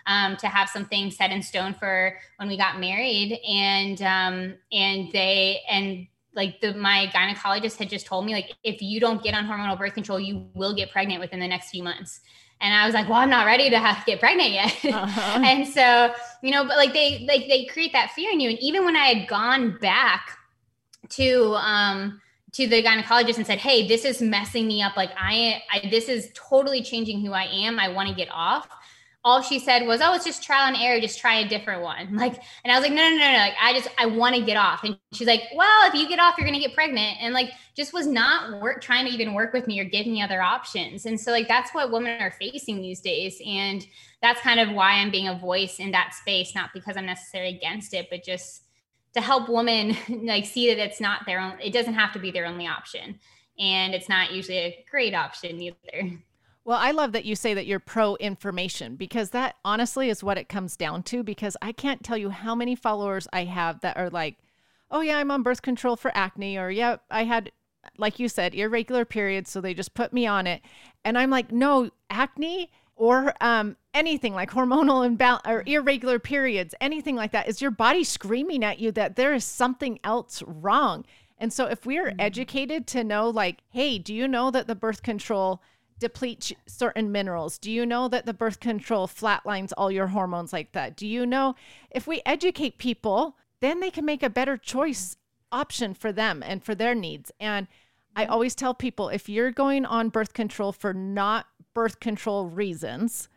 um, 0.05 0.37
to 0.37 0.47
have 0.47 0.69
something 0.69 1.09
set 1.11 1.31
in 1.31 1.41
stone 1.41 1.73
for 1.73 2.17
when 2.37 2.47
we 2.47 2.57
got 2.57 2.79
married, 2.79 3.39
and 3.47 4.01
um, 4.01 4.55
and 4.71 5.11
they 5.11 5.61
and 5.69 6.07
like 6.35 6.61
the 6.61 6.73
my 6.73 7.09
gynecologist 7.13 7.77
had 7.77 7.89
just 7.89 8.05
told 8.05 8.25
me 8.25 8.33
like 8.33 8.53
if 8.63 8.81
you 8.81 8.99
don't 8.99 9.23
get 9.23 9.33
on 9.33 9.45
hormonal 9.45 9.77
birth 9.77 9.93
control, 9.93 10.19
you 10.19 10.47
will 10.53 10.75
get 10.75 10.91
pregnant 10.91 11.19
within 11.19 11.39
the 11.39 11.47
next 11.47 11.69
few 11.69 11.83
months. 11.83 12.21
And 12.61 12.73
I 12.73 12.85
was 12.85 12.93
like, 12.93 13.09
well, 13.09 13.17
I'm 13.17 13.29
not 13.29 13.45
ready 13.45 13.69
to 13.69 13.79
have 13.79 13.99
to 13.99 14.05
get 14.05 14.19
pregnant 14.19 14.51
yet. 14.51 14.75
Uh-huh. 14.93 15.41
and 15.43 15.67
so, 15.67 16.13
you 16.41 16.51
know, 16.51 16.63
but 16.65 16.77
like 16.77 16.93
they 16.93 17.25
like 17.27 17.47
they 17.47 17.65
create 17.65 17.91
that 17.93 18.11
fear 18.11 18.31
in 18.31 18.39
you. 18.39 18.49
And 18.49 18.59
even 18.59 18.85
when 18.85 18.95
I 18.95 19.05
had 19.07 19.27
gone 19.27 19.77
back 19.79 20.37
to 21.09 21.55
um 21.55 22.21
to 22.53 22.67
the 22.67 22.83
gynecologist 22.83 23.37
and 23.37 23.45
said, 23.45 23.57
"Hey, 23.57 23.87
this 23.87 24.05
is 24.05 24.21
messing 24.21 24.67
me 24.67 24.81
up. 24.81 24.95
Like 24.95 25.11
I, 25.17 25.61
I 25.71 25.89
this 25.89 26.07
is 26.07 26.29
totally 26.33 26.81
changing 26.81 27.25
who 27.25 27.33
I 27.33 27.45
am. 27.45 27.79
I 27.79 27.89
want 27.89 28.09
to 28.09 28.15
get 28.15 28.29
off." 28.31 28.67
All 29.25 29.41
she 29.41 29.59
said 29.59 29.87
was, 29.87 30.01
"Oh, 30.01 30.13
it's 30.13 30.25
just 30.25 30.43
trial 30.43 30.67
and 30.67 30.77
error. 30.77 30.99
Just 30.99 31.19
try 31.19 31.39
a 31.39 31.47
different 31.47 31.81
one." 31.81 32.15
Like, 32.23 32.41
and 32.63 32.71
I 32.71 32.79
was 32.79 32.87
like, 32.87 32.93
"No, 32.93 33.09
no, 33.09 33.17
no, 33.17 33.31
no. 33.31 33.37
Like, 33.37 33.55
I 33.61 33.73
just 33.73 33.87
I 33.97 34.05
want 34.05 34.35
to 34.35 34.41
get 34.41 34.57
off." 34.57 34.83
And 34.83 34.97
she's 35.13 35.27
like, 35.27 35.43
"Well, 35.55 35.87
if 35.87 35.93
you 35.93 36.07
get 36.07 36.19
off, 36.19 36.35
you're 36.37 36.47
gonna 36.47 36.59
get 36.59 36.73
pregnant." 36.73 37.17
And 37.21 37.33
like, 37.33 37.51
just 37.75 37.93
was 37.93 38.05
not 38.05 38.61
work 38.61 38.81
trying 38.81 39.05
to 39.05 39.11
even 39.11 39.33
work 39.33 39.53
with 39.53 39.67
me 39.67 39.79
or 39.79 39.85
give 39.85 40.05
me 40.05 40.21
other 40.21 40.41
options. 40.41 41.05
And 41.05 41.19
so 41.19 41.31
like 41.31 41.47
that's 41.47 41.73
what 41.73 41.91
women 41.91 42.21
are 42.21 42.31
facing 42.31 42.81
these 42.81 43.01
days. 43.01 43.41
And 43.45 43.85
that's 44.21 44.41
kind 44.41 44.59
of 44.59 44.71
why 44.71 44.93
I'm 44.93 45.11
being 45.11 45.27
a 45.27 45.37
voice 45.37 45.79
in 45.79 45.91
that 45.91 46.13
space, 46.13 46.53
not 46.53 46.69
because 46.73 46.97
I'm 46.97 47.05
necessarily 47.05 47.55
against 47.55 47.93
it, 47.93 48.07
but 48.09 48.23
just 48.23 48.63
to 49.13 49.21
help 49.21 49.49
women 49.49 49.95
like 50.25 50.45
see 50.45 50.73
that 50.73 50.83
it's 50.83 51.01
not 51.01 51.25
their 51.25 51.39
own, 51.39 51.59
it 51.59 51.73
doesn't 51.73 51.93
have 51.93 52.11
to 52.13 52.19
be 52.19 52.31
their 52.31 52.45
only 52.45 52.67
option. 52.67 53.19
And 53.59 53.93
it's 53.93 54.09
not 54.09 54.31
usually 54.31 54.57
a 54.57 54.85
great 54.89 55.13
option 55.13 55.61
either. 55.61 56.19
Well, 56.65 56.77
I 56.79 56.91
love 56.91 57.11
that 57.11 57.25
you 57.25 57.35
say 57.35 57.53
that 57.53 57.65
you're 57.65 57.79
pro 57.79 58.15
information 58.15 58.95
because 58.95 59.31
that 59.31 59.55
honestly 59.65 60.09
is 60.09 60.23
what 60.23 60.37
it 60.37 60.47
comes 60.47 60.77
down 60.77 61.03
to. 61.03 61.23
Because 61.23 61.57
I 61.61 61.71
can't 61.73 62.03
tell 62.03 62.17
you 62.17 62.29
how 62.29 62.55
many 62.55 62.75
followers 62.75 63.27
I 63.33 63.43
have 63.43 63.81
that 63.81 63.97
are 63.97 64.09
like, 64.09 64.37
oh, 64.89 65.01
yeah, 65.01 65.17
I'm 65.17 65.31
on 65.31 65.43
birth 65.43 65.61
control 65.61 65.95
for 65.95 66.11
acne, 66.15 66.57
or 66.57 66.69
yeah, 66.69 66.97
I 67.09 67.23
had, 67.23 67.51
like 67.97 68.19
you 68.19 68.29
said, 68.29 68.55
irregular 68.55 69.03
periods. 69.03 69.49
So 69.49 69.59
they 69.59 69.73
just 69.73 69.93
put 69.93 70.13
me 70.13 70.25
on 70.25 70.47
it. 70.47 70.61
And 71.03 71.17
I'm 71.17 71.29
like, 71.29 71.51
no, 71.51 71.89
acne 72.09 72.71
or 72.95 73.33
um, 73.41 73.75
anything 73.93 74.33
like 74.33 74.51
hormonal 74.51 75.05
imbalance 75.05 75.41
or 75.45 75.63
irregular 75.65 76.19
periods, 76.19 76.75
anything 76.79 77.15
like 77.15 77.31
that, 77.31 77.49
is 77.49 77.61
your 77.61 77.71
body 77.71 78.03
screaming 78.03 78.63
at 78.63 78.79
you 78.79 78.91
that 78.91 79.15
there 79.15 79.33
is 79.33 79.43
something 79.43 79.99
else 80.03 80.43
wrong. 80.45 81.03
And 81.39 81.51
so 81.51 81.65
if 81.65 81.85
we 81.85 81.97
are 81.97 82.11
mm-hmm. 82.11 82.21
educated 82.21 82.87
to 82.87 83.03
know, 83.03 83.29
like, 83.29 83.63
hey, 83.69 83.97
do 83.97 84.13
you 84.13 84.27
know 84.27 84.51
that 84.51 84.67
the 84.67 84.75
birth 84.75 85.03
control 85.03 85.61
depletes 86.03 86.51
certain 86.67 87.11
minerals? 87.11 87.57
Do 87.57 87.71
you 87.71 87.85
know 87.85 88.09
that 88.09 88.25
the 88.25 88.33
birth 88.33 88.59
control 88.59 89.07
flatlines 89.07 89.71
all 89.77 89.89
your 89.89 90.07
hormones 90.07 90.51
like 90.51 90.73
that? 90.73 90.97
Do 90.97 91.07
you 91.07 91.25
know 91.25 91.55
if 91.89 92.05
we 92.05 92.21
educate 92.25 92.77
people, 92.77 93.37
then 93.61 93.79
they 93.79 93.89
can 93.89 94.03
make 94.03 94.21
a 94.21 94.29
better 94.29 94.57
choice 94.57 95.15
option 95.53 95.93
for 95.93 96.11
them 96.11 96.43
and 96.45 96.61
for 96.61 96.75
their 96.75 96.93
needs. 96.93 97.31
And 97.39 97.67
I 98.15 98.23
mm-hmm. 98.23 98.33
always 98.33 98.55
tell 98.55 98.73
people 98.73 99.07
if 99.07 99.29
you're 99.29 99.51
going 99.51 99.85
on 99.85 100.09
birth 100.09 100.33
control 100.33 100.73
for 100.73 100.93
not 100.93 101.45
birth 101.73 102.01
control 102.01 102.47
reasons, 102.47 103.29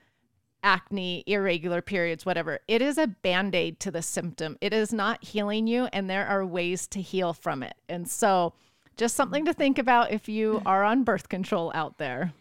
acne, 0.65 1.23
irregular 1.29 1.81
periods, 1.83 2.27
whatever, 2.27 2.59
it 2.67 2.83
is 2.83 2.99
a 2.99 3.07
band 3.07 3.55
aid 3.55 3.79
to 3.81 3.93
the 3.93 4.03
symptom. 4.03 4.59
It 4.61 4.73
is 4.73 4.93
not 4.93 5.23
healing 5.23 5.69
you, 5.69 5.85
and 5.93 6.11
there 6.11 6.27
are 6.27 6.45
ways 6.45 6.89
to 6.89 7.01
heal 7.01 7.33
from 7.33 7.63
it. 7.63 7.77
And 7.89 8.09
so, 8.09 8.55
just 8.97 9.15
something 9.15 9.45
to 9.45 9.53
think 9.53 9.79
about 9.79 10.11
if 10.11 10.27
you 10.27 10.63
are 10.65 10.83
on 10.83 11.05
birth 11.05 11.29
control 11.29 11.71
out 11.75 11.99
there. 11.99 12.33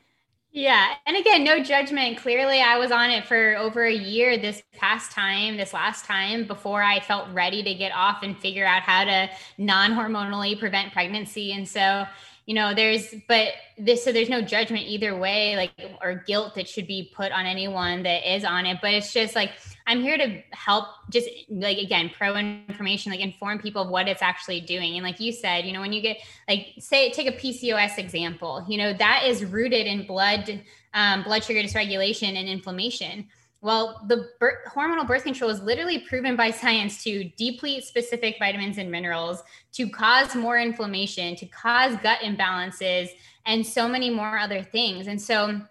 Yeah. 0.56 0.94
And 1.06 1.18
again, 1.18 1.44
no 1.44 1.62
judgment. 1.62 2.18
Clearly, 2.18 2.62
I 2.62 2.78
was 2.78 2.90
on 2.90 3.10
it 3.10 3.26
for 3.28 3.58
over 3.58 3.84
a 3.84 3.94
year 3.94 4.38
this 4.38 4.64
past 4.72 5.12
time, 5.12 5.58
this 5.58 5.74
last 5.74 6.06
time, 6.06 6.48
before 6.48 6.82
I 6.82 7.02
felt 7.02 7.28
ready 7.34 7.62
to 7.62 7.74
get 7.74 7.92
off 7.92 8.24
and 8.24 8.38
figure 8.40 8.66
out 8.66 8.82
how 8.82 9.04
to 9.04 9.30
non 9.58 9.92
hormonally 9.92 10.58
prevent 10.58 10.94
pregnancy. 10.94 11.52
And 11.52 11.68
so, 11.68 12.06
you 12.46 12.54
know 12.54 12.76
there's 12.76 13.14
but 13.28 13.48
this 13.76 14.04
so 14.04 14.12
there's 14.12 14.30
no 14.30 14.40
judgment 14.40 14.84
either 14.86 15.18
way 15.18 15.56
like 15.56 15.72
or 16.00 16.24
guilt 16.28 16.54
that 16.54 16.70
should 16.70 16.86
be 16.86 17.12
put 17.16 17.32
on 17.32 17.48
anyone 17.48 18.04
that 18.04 18.36
is 18.36 18.46
on 18.46 18.68
it 18.68 18.78
but 18.84 18.94
it's 18.94 19.12
just 19.12 19.34
like 19.36 19.50
i'm 19.88 20.02
here 20.02 20.18
to 20.18 20.42
help 20.52 20.86
just 21.10 21.28
like 21.50 21.78
again 21.78 22.10
pro 22.18 22.36
information 22.36 23.12
like 23.12 23.22
inform 23.22 23.60
people 23.60 23.82
of 23.82 23.90
what 23.90 24.08
it's 24.08 24.22
actually 24.22 24.62
doing 24.62 24.96
and 24.96 25.04
like 25.04 25.20
you 25.20 25.32
said 25.32 25.66
you 25.66 25.74
know 25.74 25.82
when 25.82 25.94
you 25.94 26.02
get 26.02 26.18
like 26.48 26.74
say 26.80 27.12
take 27.12 27.28
a 27.28 27.32
pcos 27.32 27.98
example 27.98 28.66
you 28.68 28.78
know 28.78 28.94
that 28.94 29.24
is 29.26 29.46
rooted 29.46 29.88
in 29.88 30.06
blood 30.06 30.62
um, 30.94 31.24
blood 31.24 31.44
sugar 31.44 31.62
dysregulation 31.62 32.36
and 32.36 32.48
inflammation 32.48 33.28
well, 33.66 34.06
the 34.08 34.30
bir- 34.40 34.62
hormonal 34.68 35.08
birth 35.08 35.24
control 35.24 35.50
is 35.50 35.60
literally 35.60 35.98
proven 35.98 36.36
by 36.36 36.52
science 36.62 37.04
to 37.04 37.24
deplete 37.36 37.84
specific 37.84 38.36
vitamins 38.38 38.78
and 38.78 38.92
minerals, 38.92 39.42
to 39.72 39.90
cause 39.90 40.36
more 40.36 40.60
inflammation, 40.60 41.36
to 41.38 41.48
cause 41.48 41.96
gut 42.04 42.20
imbalances, 42.20 43.10
and 43.48 43.66
so 43.66 43.88
many 43.88 44.12
more 44.12 44.38
other 44.38 44.62
things. 44.62 45.08
And 45.08 45.20
so 45.20 45.62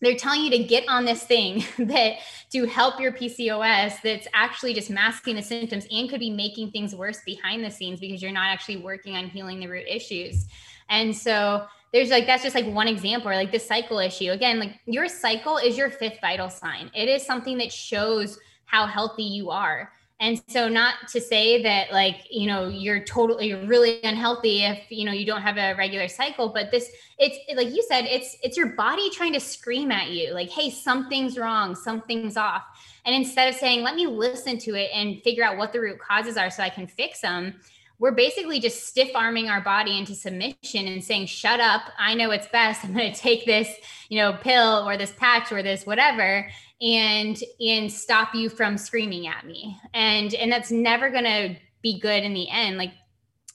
they're 0.00 0.16
telling 0.16 0.42
you 0.42 0.50
to 0.50 0.62
get 0.64 0.84
on 0.88 1.04
this 1.04 1.22
thing 1.24 1.64
that 1.78 2.18
to 2.50 2.66
help 2.66 3.00
your 3.00 3.12
PCOS 3.12 4.00
that's 4.02 4.28
actually 4.32 4.74
just 4.74 4.90
masking 4.90 5.36
the 5.36 5.42
symptoms 5.42 5.86
and 5.90 6.08
could 6.08 6.20
be 6.20 6.30
making 6.30 6.70
things 6.70 6.94
worse 6.94 7.20
behind 7.24 7.64
the 7.64 7.70
scenes 7.70 8.00
because 8.00 8.22
you're 8.22 8.32
not 8.32 8.46
actually 8.46 8.76
working 8.76 9.16
on 9.16 9.28
healing 9.28 9.60
the 9.60 9.66
root 9.66 9.86
issues. 9.88 10.46
And 10.88 11.14
so 11.14 11.66
there's 11.92 12.10
like 12.10 12.26
that's 12.26 12.42
just 12.42 12.54
like 12.54 12.66
one 12.66 12.88
example 12.88 13.30
or 13.30 13.34
like 13.34 13.52
the 13.52 13.58
cycle 13.58 13.98
issue. 13.98 14.30
Again 14.30 14.58
like 14.58 14.78
your 14.86 15.08
cycle 15.08 15.56
is 15.56 15.76
your 15.76 15.90
fifth 15.90 16.18
vital 16.20 16.50
sign. 16.50 16.90
It 16.94 17.08
is 17.08 17.24
something 17.24 17.58
that 17.58 17.72
shows 17.72 18.38
how 18.64 18.86
healthy 18.86 19.24
you 19.24 19.50
are 19.50 19.90
and 20.20 20.42
so 20.48 20.68
not 20.68 20.94
to 21.08 21.20
say 21.20 21.62
that 21.62 21.92
like 21.92 22.26
you 22.30 22.46
know 22.46 22.68
you're 22.68 23.04
totally 23.04 23.48
you're 23.48 23.66
really 23.66 24.02
unhealthy 24.02 24.64
if 24.64 24.90
you 24.90 25.04
know 25.04 25.12
you 25.12 25.24
don't 25.24 25.42
have 25.42 25.56
a 25.56 25.74
regular 25.76 26.08
cycle 26.08 26.48
but 26.48 26.70
this 26.70 26.90
it's 27.18 27.38
like 27.56 27.68
you 27.68 27.84
said 27.88 28.04
it's 28.04 28.36
it's 28.42 28.56
your 28.56 28.68
body 28.68 29.10
trying 29.10 29.32
to 29.32 29.40
scream 29.40 29.92
at 29.92 30.10
you 30.10 30.32
like 30.34 30.50
hey 30.50 30.70
something's 30.70 31.38
wrong 31.38 31.74
something's 31.74 32.36
off. 32.36 32.64
And 33.04 33.14
instead 33.14 33.48
of 33.48 33.54
saying 33.54 33.82
let 33.82 33.94
me 33.94 34.06
listen 34.06 34.58
to 34.58 34.74
it 34.74 34.90
and 34.92 35.22
figure 35.22 35.44
out 35.44 35.56
what 35.56 35.72
the 35.72 35.80
root 35.80 35.98
causes 35.98 36.36
are 36.36 36.50
so 36.50 36.62
i 36.62 36.68
can 36.68 36.86
fix 36.86 37.20
them 37.20 37.54
we're 37.98 38.12
basically 38.12 38.60
just 38.60 38.86
stiff 38.86 39.10
arming 39.14 39.48
our 39.48 39.60
body 39.60 39.98
into 39.98 40.14
submission 40.14 40.86
and 40.86 41.02
saying, 41.02 41.26
shut 41.26 41.60
up. 41.60 41.82
I 41.98 42.14
know 42.14 42.30
it's 42.30 42.46
best. 42.48 42.84
I'm 42.84 42.94
going 42.94 43.12
to 43.12 43.18
take 43.18 43.44
this, 43.44 43.68
you 44.08 44.18
know, 44.18 44.34
pill 44.34 44.88
or 44.88 44.96
this 44.96 45.12
patch 45.12 45.50
or 45.52 45.62
this 45.62 45.84
whatever 45.84 46.48
and, 46.80 47.38
and 47.60 47.92
stop 47.92 48.34
you 48.34 48.48
from 48.48 48.78
screaming 48.78 49.26
at 49.26 49.46
me. 49.46 49.78
And, 49.94 50.32
and 50.34 50.50
that's 50.50 50.70
never 50.70 51.10
going 51.10 51.24
to 51.24 51.56
be 51.82 51.98
good 51.98 52.22
in 52.22 52.34
the 52.34 52.48
end. 52.48 52.78
Like 52.78 52.92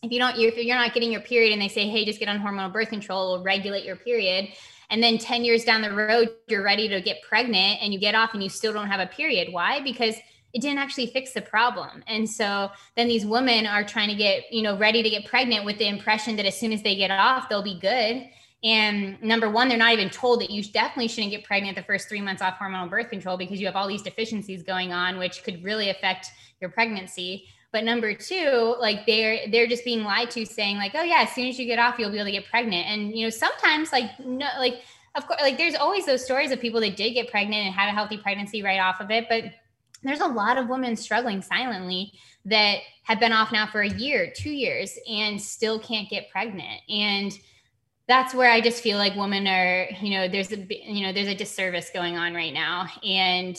if 0.01 0.11
you 0.11 0.19
don't, 0.19 0.37
if 0.37 0.57
you're 0.57 0.75
not 0.75 0.93
getting 0.93 1.11
your 1.11 1.21
period 1.21 1.53
and 1.53 1.61
they 1.61 1.69
say, 1.69 1.87
Hey, 1.87 2.03
just 2.03 2.19
get 2.19 2.27
on 2.27 2.39
hormonal 2.39 2.71
birth 2.71 2.89
control, 2.89 3.37
will 3.37 3.43
regulate 3.43 3.85
your 3.85 3.95
period. 3.95 4.49
And 4.89 5.01
then 5.01 5.17
10 5.17 5.43
years 5.43 5.63
down 5.63 5.81
the 5.81 5.93
road, 5.93 6.29
you're 6.47 6.63
ready 6.63 6.87
to 6.89 7.01
get 7.01 7.21
pregnant 7.21 7.81
and 7.81 7.93
you 7.93 7.99
get 7.99 8.13
off 8.13 8.33
and 8.33 8.43
you 8.43 8.49
still 8.49 8.73
don't 8.73 8.87
have 8.87 8.99
a 8.99 9.07
period. 9.07 9.51
Why? 9.51 9.81
Because 9.81 10.15
it 10.53 10.61
didn't 10.61 10.77
actually 10.77 11.07
fix 11.07 11.33
the 11.33 11.41
problem. 11.41 12.03
And 12.07 12.29
so 12.29 12.69
then 12.95 13.07
these 13.07 13.25
women 13.25 13.65
are 13.65 13.83
trying 13.83 14.09
to 14.09 14.15
get, 14.15 14.51
you 14.51 14.61
know, 14.61 14.77
ready 14.77 15.01
to 15.01 15.09
get 15.09 15.25
pregnant 15.25 15.65
with 15.65 15.79
the 15.79 15.87
impression 15.87 16.35
that 16.35 16.45
as 16.45 16.57
soon 16.57 16.71
as 16.71 16.83
they 16.83 16.95
get 16.95 17.09
off, 17.09 17.49
they'll 17.49 17.63
be 17.63 17.79
good. 17.79 18.27
And 18.63 19.21
number 19.21 19.49
one, 19.49 19.67
they're 19.67 19.77
not 19.77 19.93
even 19.93 20.09
told 20.09 20.39
that 20.41 20.49
you 20.49 20.63
definitely 20.63 21.09
shouldn't 21.09 21.31
get 21.31 21.43
pregnant 21.43 21.75
the 21.75 21.83
first 21.83 22.07
three 22.07 22.21
months 22.21 22.41
off 22.41 22.57
hormonal 22.57 22.89
birth 22.89 23.09
control 23.09 23.35
because 23.35 23.59
you 23.59 23.65
have 23.65 23.75
all 23.75 23.87
these 23.87 24.03
deficiencies 24.03 24.63
going 24.63 24.93
on, 24.93 25.17
which 25.17 25.43
could 25.43 25.61
really 25.63 25.89
affect 25.89 26.27
your 26.61 26.69
pregnancy. 26.69 27.45
But 27.73 27.83
number 27.83 28.13
two, 28.13 28.75
like 28.79 29.05
they're 29.07 29.49
they're 29.51 29.67
just 29.67 29.83
being 29.83 30.03
lied 30.03 30.29
to, 30.31 30.45
saying 30.45 30.77
like, 30.77 30.91
oh 30.93 31.01
yeah, 31.01 31.23
as 31.23 31.31
soon 31.33 31.47
as 31.47 31.59
you 31.59 31.65
get 31.65 31.79
off, 31.79 31.97
you'll 31.97 32.11
be 32.11 32.17
able 32.17 32.27
to 32.27 32.31
get 32.31 32.45
pregnant. 32.45 32.87
And 32.87 33.17
you 33.17 33.25
know, 33.25 33.31
sometimes 33.31 33.91
like 33.91 34.17
no, 34.19 34.47
like 34.59 34.83
of 35.15 35.27
course, 35.27 35.41
like 35.41 35.57
there's 35.57 35.75
always 35.75 36.05
those 36.05 36.23
stories 36.23 36.51
of 36.51 36.61
people 36.61 36.79
that 36.81 36.95
did 36.95 37.15
get 37.15 37.29
pregnant 37.29 37.65
and 37.65 37.73
had 37.73 37.89
a 37.89 37.91
healthy 37.91 38.17
pregnancy 38.17 38.61
right 38.61 38.79
off 38.79 39.01
of 39.01 39.11
it, 39.11 39.25
but 39.27 39.45
there's 40.03 40.19
a 40.19 40.27
lot 40.27 40.57
of 40.57 40.69
women 40.69 40.95
struggling 40.95 41.41
silently 41.41 42.13
that 42.45 42.79
have 43.03 43.19
been 43.19 43.31
off 43.31 43.51
now 43.51 43.67
for 43.67 43.81
a 43.81 43.89
year, 43.89 44.31
two 44.35 44.51
years, 44.51 44.97
and 45.09 45.41
still 45.41 45.79
can't 45.79 46.09
get 46.09 46.29
pregnant. 46.29 46.81
And 46.89 47.37
that's 48.07 48.33
where 48.33 48.51
I 48.51 48.59
just 48.59 48.83
feel 48.83 48.97
like 48.97 49.15
women 49.15 49.47
are, 49.47 49.87
you 50.01 50.11
know, 50.11 50.27
there's 50.27 50.51
a, 50.51 50.57
you 50.57 51.05
know, 51.05 51.13
there's 51.13 51.29
a 51.29 51.35
disservice 51.35 51.89
going 51.93 52.17
on 52.17 52.33
right 52.33 52.53
now. 52.53 52.87
And, 53.01 53.57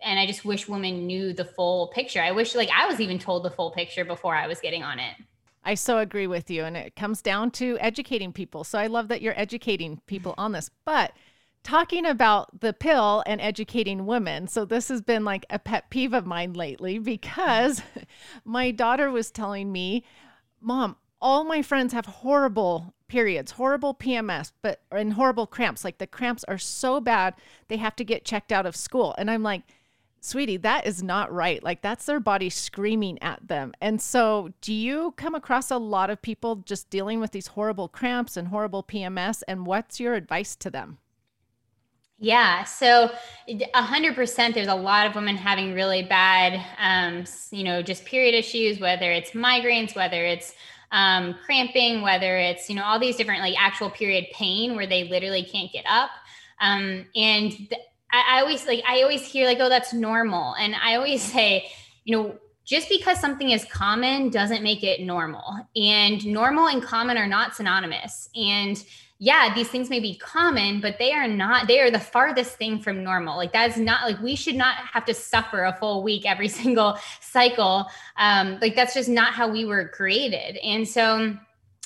and 0.00 0.18
I 0.18 0.26
just 0.26 0.44
wish 0.44 0.68
women 0.68 1.06
knew 1.06 1.32
the 1.32 1.44
full 1.44 1.88
picture. 1.88 2.22
I 2.22 2.30
wish 2.30 2.54
like 2.54 2.70
I 2.72 2.86
was 2.86 3.00
even 3.00 3.18
told 3.18 3.44
the 3.44 3.50
full 3.50 3.72
picture 3.72 4.04
before 4.04 4.36
I 4.36 4.46
was 4.46 4.60
getting 4.60 4.84
on 4.84 5.00
it. 5.00 5.16
I 5.64 5.74
so 5.74 5.98
agree 5.98 6.26
with 6.26 6.50
you. 6.50 6.64
And 6.64 6.76
it 6.76 6.94
comes 6.94 7.20
down 7.22 7.50
to 7.52 7.76
educating 7.80 8.32
people. 8.32 8.64
So 8.64 8.78
I 8.78 8.86
love 8.86 9.08
that 9.08 9.22
you're 9.22 9.38
educating 9.38 10.00
people 10.06 10.34
on 10.38 10.52
this. 10.52 10.70
But 10.84 11.12
talking 11.64 12.04
about 12.04 12.60
the 12.60 12.72
pill 12.72 13.24
and 13.26 13.40
educating 13.40 14.06
women. 14.06 14.46
So 14.46 14.64
this 14.64 14.88
has 14.88 15.00
been 15.00 15.24
like 15.24 15.46
a 15.50 15.58
pet 15.58 15.90
peeve 15.90 16.12
of 16.12 16.26
mine 16.26 16.52
lately 16.52 16.98
because 16.98 17.82
my 18.44 18.70
daughter 18.70 19.10
was 19.10 19.30
telling 19.30 19.72
me, 19.72 20.04
"Mom, 20.60 20.96
all 21.20 21.42
my 21.42 21.62
friends 21.62 21.92
have 21.94 22.06
horrible 22.06 22.94
periods, 23.08 23.52
horrible 23.52 23.94
PMS, 23.94 24.52
but 24.62 24.82
and 24.92 25.14
horrible 25.14 25.46
cramps. 25.46 25.84
Like 25.84 25.98
the 25.98 26.06
cramps 26.06 26.44
are 26.44 26.58
so 26.58 27.00
bad, 27.00 27.34
they 27.68 27.78
have 27.78 27.96
to 27.96 28.04
get 28.04 28.24
checked 28.24 28.52
out 28.52 28.66
of 28.66 28.76
school." 28.76 29.14
And 29.18 29.30
I'm 29.30 29.42
like, 29.42 29.62
"Sweetie, 30.20 30.58
that 30.58 30.86
is 30.86 31.02
not 31.02 31.32
right. 31.32 31.62
Like 31.62 31.80
that's 31.82 32.04
their 32.06 32.20
body 32.20 32.50
screaming 32.50 33.18
at 33.22 33.48
them." 33.48 33.72
And 33.80 34.02
so, 34.02 34.50
do 34.60 34.74
you 34.74 35.14
come 35.16 35.34
across 35.34 35.70
a 35.70 35.78
lot 35.78 36.10
of 36.10 36.20
people 36.22 36.56
just 36.56 36.90
dealing 36.90 37.20
with 37.20 37.32
these 37.32 37.48
horrible 37.48 37.88
cramps 37.88 38.36
and 38.36 38.48
horrible 38.48 38.82
PMS 38.82 39.42
and 39.48 39.66
what's 39.66 39.98
your 39.98 40.14
advice 40.14 40.56
to 40.56 40.70
them? 40.70 40.98
Yeah, 42.18 42.64
so 42.64 43.10
a 43.74 43.82
hundred 43.82 44.14
percent. 44.14 44.54
There's 44.54 44.68
a 44.68 44.74
lot 44.74 45.06
of 45.06 45.14
women 45.14 45.36
having 45.36 45.74
really 45.74 46.02
bad, 46.02 46.64
um, 46.78 47.24
you 47.50 47.64
know, 47.64 47.82
just 47.82 48.04
period 48.04 48.34
issues. 48.34 48.78
Whether 48.78 49.10
it's 49.10 49.32
migraines, 49.32 49.96
whether 49.96 50.24
it's 50.24 50.54
um, 50.92 51.34
cramping, 51.44 52.02
whether 52.02 52.38
it's 52.38 52.70
you 52.70 52.76
know 52.76 52.84
all 52.84 53.00
these 53.00 53.16
different 53.16 53.40
like 53.40 53.54
actual 53.60 53.90
period 53.90 54.26
pain 54.32 54.76
where 54.76 54.86
they 54.86 55.04
literally 55.08 55.42
can't 55.42 55.72
get 55.72 55.84
up. 55.88 56.10
Um, 56.60 57.04
and 57.16 57.50
th- 57.50 57.72
I, 58.12 58.36
I 58.38 58.40
always 58.40 58.64
like 58.66 58.82
I 58.88 59.02
always 59.02 59.26
hear 59.26 59.46
like, 59.46 59.58
oh, 59.60 59.68
that's 59.68 59.92
normal, 59.92 60.54
and 60.54 60.74
I 60.76 60.94
always 60.94 61.20
say, 61.32 61.68
you 62.04 62.16
know, 62.16 62.36
just 62.64 62.88
because 62.88 63.20
something 63.20 63.50
is 63.50 63.64
common 63.66 64.30
doesn't 64.30 64.62
make 64.62 64.82
it 64.82 65.00
normal. 65.00 65.68
And 65.76 66.24
normal 66.26 66.68
and 66.68 66.82
common 66.82 67.18
are 67.18 67.26
not 67.26 67.54
synonymous. 67.54 68.30
And 68.34 68.82
yeah, 69.18 69.54
these 69.54 69.68
things 69.68 69.90
may 69.90 70.00
be 70.00 70.16
common, 70.16 70.80
but 70.80 70.98
they 70.98 71.12
are 71.12 71.28
not, 71.28 71.68
they 71.68 71.80
are 71.80 71.90
the 71.90 72.00
farthest 72.00 72.56
thing 72.56 72.80
from 72.80 73.04
normal. 73.04 73.36
Like 73.36 73.52
that's 73.52 73.76
not 73.76 74.04
like 74.04 74.20
we 74.20 74.34
should 74.34 74.56
not 74.56 74.76
have 74.76 75.04
to 75.04 75.14
suffer 75.14 75.64
a 75.64 75.72
full 75.72 76.02
week 76.02 76.26
every 76.26 76.48
single 76.60 76.98
cycle. 77.20 77.86
Um, 78.16 78.58
like 78.60 78.74
that's 78.74 78.94
just 78.94 79.08
not 79.08 79.32
how 79.32 79.48
we 79.48 79.64
were 79.64 79.88
created. 79.88 80.56
And 80.58 80.86
so 80.86 81.36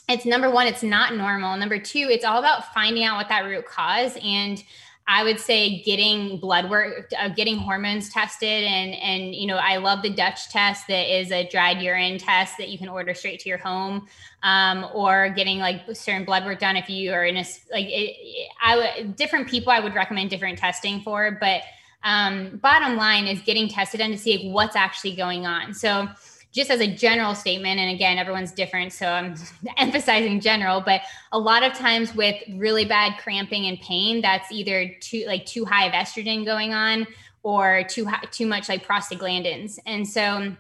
it's 0.09 0.25
number 0.25 0.51
one, 0.51 0.67
it's 0.67 0.83
not 0.83 1.17
normal. 1.17 1.57
Number 1.57 1.79
two, 1.79 2.09
it's 2.11 2.25
all 2.25 2.39
about 2.39 2.73
finding 2.73 3.05
out 3.05 3.17
what 3.17 3.29
that 3.29 3.45
root 3.45 3.67
cause 3.67 4.17
and 4.25 4.63
I 5.11 5.25
would 5.25 5.41
say 5.41 5.83
getting 5.85 6.37
blood 6.37 6.69
work, 6.69 7.11
uh, 7.19 7.31
getting 7.31 7.57
hormones 7.57 8.11
tested, 8.11 8.65
and 8.65 8.95
and 8.95 9.35
you 9.35 9.47
know 9.47 9.57
I 9.57 9.79
love 9.79 10.03
the 10.03 10.11
Dutch 10.11 10.51
test 10.51 10.87
that 10.89 11.19
is 11.19 11.33
a 11.33 11.49
dried 11.49 11.81
urine 11.81 12.19
test 12.19 12.59
that 12.59 12.69
you 12.69 12.77
can 12.77 12.91
order 12.91 13.15
straight 13.15 13.41
to 13.41 13.49
your 13.49 13.57
home, 13.57 14.07
um, 14.43 14.87
or 14.93 15.31
getting 15.31 15.61
like 15.61 15.81
certain 15.95 16.27
blood 16.27 16.45
work 16.45 16.59
done 16.59 16.77
if 16.77 16.91
you 16.91 17.11
are 17.13 17.25
in 17.25 17.39
a 17.39 17.45
like 17.73 17.87
it, 17.89 18.17
I 18.63 18.77
would 18.77 19.17
different 19.17 19.49
people 19.49 19.73
I 19.73 19.81
would 19.81 19.95
recommend 19.95 20.29
different 20.29 20.59
testing 20.59 21.01
for, 21.01 21.39
but 21.41 21.63
um, 22.05 22.59
bottom 22.63 22.97
line 22.97 23.27
is 23.27 23.41
getting 23.41 23.67
tested 23.67 24.01
and 24.01 24.13
to 24.13 24.19
see 24.19 24.51
what's 24.51 24.77
actually 24.77 25.17
going 25.17 25.47
on. 25.47 25.73
So 25.73 26.07
just 26.53 26.71
as 26.71 26.81
a 26.81 26.87
general 26.87 27.35
statement, 27.35 27.79
and 27.79 27.91
again, 27.91 28.19
everyone's 28.19 28.53
different, 28.53 28.93
so 28.93 29.07
I'm 29.07 29.35
emphasizing 29.77 30.41
general, 30.41 30.81
but 30.81 31.03
a 31.33 31.39
lot 31.39 31.63
of 31.63 31.75
times 31.75 32.15
with 32.15 32.37
really 32.55 32.85
bad 32.85 33.19
cramping 33.19 33.67
and 33.67 33.79
pain, 33.81 34.21
that's 34.21 34.51
either 34.51 34.95
too 35.01 35.25
like 35.27 35.45
too 35.47 35.65
high 35.65 35.87
of 35.87 35.93
estrogen 35.93 36.45
going 36.45 36.73
on 36.73 37.07
or 37.43 37.85
too 37.89 38.07
high, 38.07 38.23
too 38.31 38.47
much 38.47 38.69
like 38.69 38.87
prostaglandins, 38.87 39.79
and 39.87 40.07
so 40.07 40.55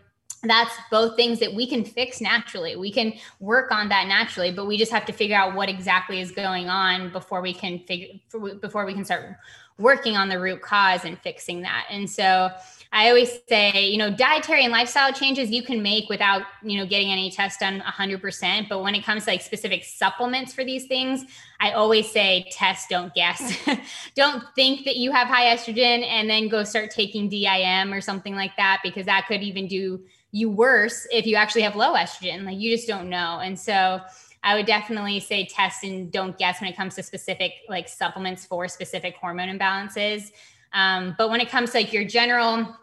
that's 0.44 0.74
both 0.90 1.16
things 1.16 1.40
that 1.40 1.52
we 1.52 1.66
can 1.66 1.84
fix 1.84 2.20
naturally. 2.20 2.76
We 2.76 2.92
can 2.92 3.14
work 3.40 3.72
on 3.72 3.88
that 3.88 4.06
naturally, 4.06 4.52
but 4.52 4.66
we 4.66 4.78
just 4.78 4.92
have 4.92 5.04
to 5.06 5.12
figure 5.12 5.36
out 5.36 5.54
what 5.54 5.68
exactly 5.68 6.20
is 6.20 6.30
going 6.30 6.68
on 6.68 7.10
before 7.10 7.40
we 7.40 7.52
can 7.52 7.80
figure 7.80 8.08
before 8.60 8.86
we 8.86 8.94
can 8.94 9.04
start 9.04 9.36
working 9.78 10.16
on 10.16 10.28
the 10.28 10.38
root 10.38 10.60
cause 10.60 11.04
and 11.04 11.18
fixing 11.20 11.62
that. 11.62 11.86
And 11.90 12.08
so 12.08 12.50
I 12.90 13.08
always 13.08 13.38
say, 13.48 13.88
you 13.88 13.98
know, 13.98 14.10
dietary 14.10 14.64
and 14.64 14.72
lifestyle 14.72 15.12
changes 15.12 15.50
you 15.50 15.62
can 15.62 15.82
make 15.82 16.08
without, 16.08 16.42
you 16.62 16.78
know, 16.78 16.86
getting 16.86 17.10
any 17.12 17.30
tests 17.30 17.58
done 17.58 17.80
100%. 17.80 18.68
But 18.68 18.82
when 18.82 18.94
it 18.94 19.04
comes 19.04 19.24
to 19.24 19.30
like 19.30 19.42
specific 19.42 19.84
supplements 19.84 20.54
for 20.54 20.64
these 20.64 20.86
things, 20.86 21.24
I 21.60 21.72
always 21.72 22.10
say 22.10 22.48
test, 22.50 22.88
don't 22.88 23.12
guess. 23.14 23.58
don't 24.14 24.42
think 24.54 24.86
that 24.86 24.96
you 24.96 25.12
have 25.12 25.28
high 25.28 25.54
estrogen 25.54 26.02
and 26.06 26.30
then 26.30 26.48
go 26.48 26.64
start 26.64 26.90
taking 26.90 27.28
DIM 27.28 27.92
or 27.92 28.00
something 28.00 28.34
like 28.34 28.56
that, 28.56 28.80
because 28.82 29.04
that 29.06 29.26
could 29.28 29.42
even 29.42 29.66
do 29.66 30.00
you 30.30 30.50
worse 30.50 31.06
if 31.12 31.26
you 31.26 31.36
actually 31.36 31.62
have 31.62 31.76
low 31.76 31.94
estrogen. 31.94 32.44
Like 32.44 32.58
you 32.58 32.74
just 32.74 32.88
don't 32.88 33.10
know. 33.10 33.40
And 33.42 33.58
so, 33.58 34.00
I 34.42 34.54
would 34.54 34.66
definitely 34.66 35.20
say 35.20 35.46
test 35.46 35.82
and 35.84 36.12
don't 36.12 36.38
guess 36.38 36.60
when 36.60 36.70
it 36.70 36.76
comes 36.76 36.94
to 36.94 37.02
specific 37.02 37.52
like 37.68 37.88
supplements 37.88 38.46
for 38.46 38.68
specific 38.68 39.16
hormone 39.16 39.48
imbalances. 39.48 40.30
Um, 40.72 41.14
but 41.16 41.30
when 41.30 41.40
it 41.40 41.48
comes 41.48 41.70
to 41.70 41.78
like 41.78 41.92
your 41.92 42.04
general 42.04 42.74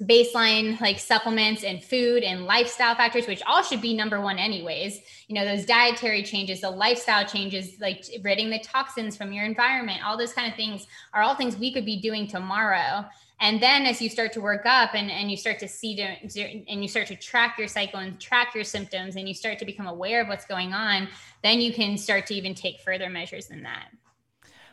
baseline 0.00 0.80
like 0.80 0.98
supplements 0.98 1.62
and 1.62 1.84
food 1.84 2.22
and 2.24 2.46
lifestyle 2.46 2.94
factors 2.94 3.26
which 3.28 3.42
all 3.46 3.62
should 3.62 3.80
be 3.80 3.94
number 3.94 4.20
one 4.20 4.38
anyways 4.38 5.00
you 5.28 5.34
know 5.34 5.44
those 5.44 5.66
dietary 5.66 6.22
changes 6.24 6.62
the 6.62 6.70
lifestyle 6.70 7.24
changes 7.24 7.78
like 7.78 8.02
ridding 8.22 8.50
the 8.50 8.58
toxins 8.60 9.16
from 9.16 9.32
your 9.32 9.44
environment 9.44 10.00
all 10.04 10.16
those 10.16 10.32
kind 10.32 10.50
of 10.50 10.56
things 10.56 10.86
are 11.12 11.22
all 11.22 11.36
things 11.36 11.56
we 11.56 11.72
could 11.72 11.84
be 11.84 12.00
doing 12.00 12.26
tomorrow. 12.26 13.04
And 13.40 13.60
then 13.60 13.86
as 13.86 14.00
you 14.00 14.08
start 14.08 14.32
to 14.34 14.40
work 14.40 14.66
up 14.66 14.94
and, 14.94 15.10
and 15.10 15.30
you 15.30 15.36
start 15.36 15.58
to 15.60 15.68
see 15.68 16.00
and 16.00 16.82
you 16.82 16.88
start 16.88 17.08
to 17.08 17.16
track 17.16 17.58
your 17.58 17.66
cycle 17.66 17.98
and 17.98 18.20
track 18.20 18.54
your 18.54 18.62
symptoms 18.62 19.16
and 19.16 19.28
you 19.28 19.34
start 19.34 19.58
to 19.58 19.64
become 19.64 19.86
aware 19.86 20.20
of 20.20 20.28
what's 20.28 20.44
going 20.44 20.72
on 20.72 21.08
then 21.42 21.60
you 21.60 21.72
can 21.72 21.98
start 21.98 22.26
to 22.26 22.34
even 22.34 22.54
take 22.54 22.80
further 22.80 23.10
measures 23.10 23.48
than 23.48 23.64
that 23.64 23.88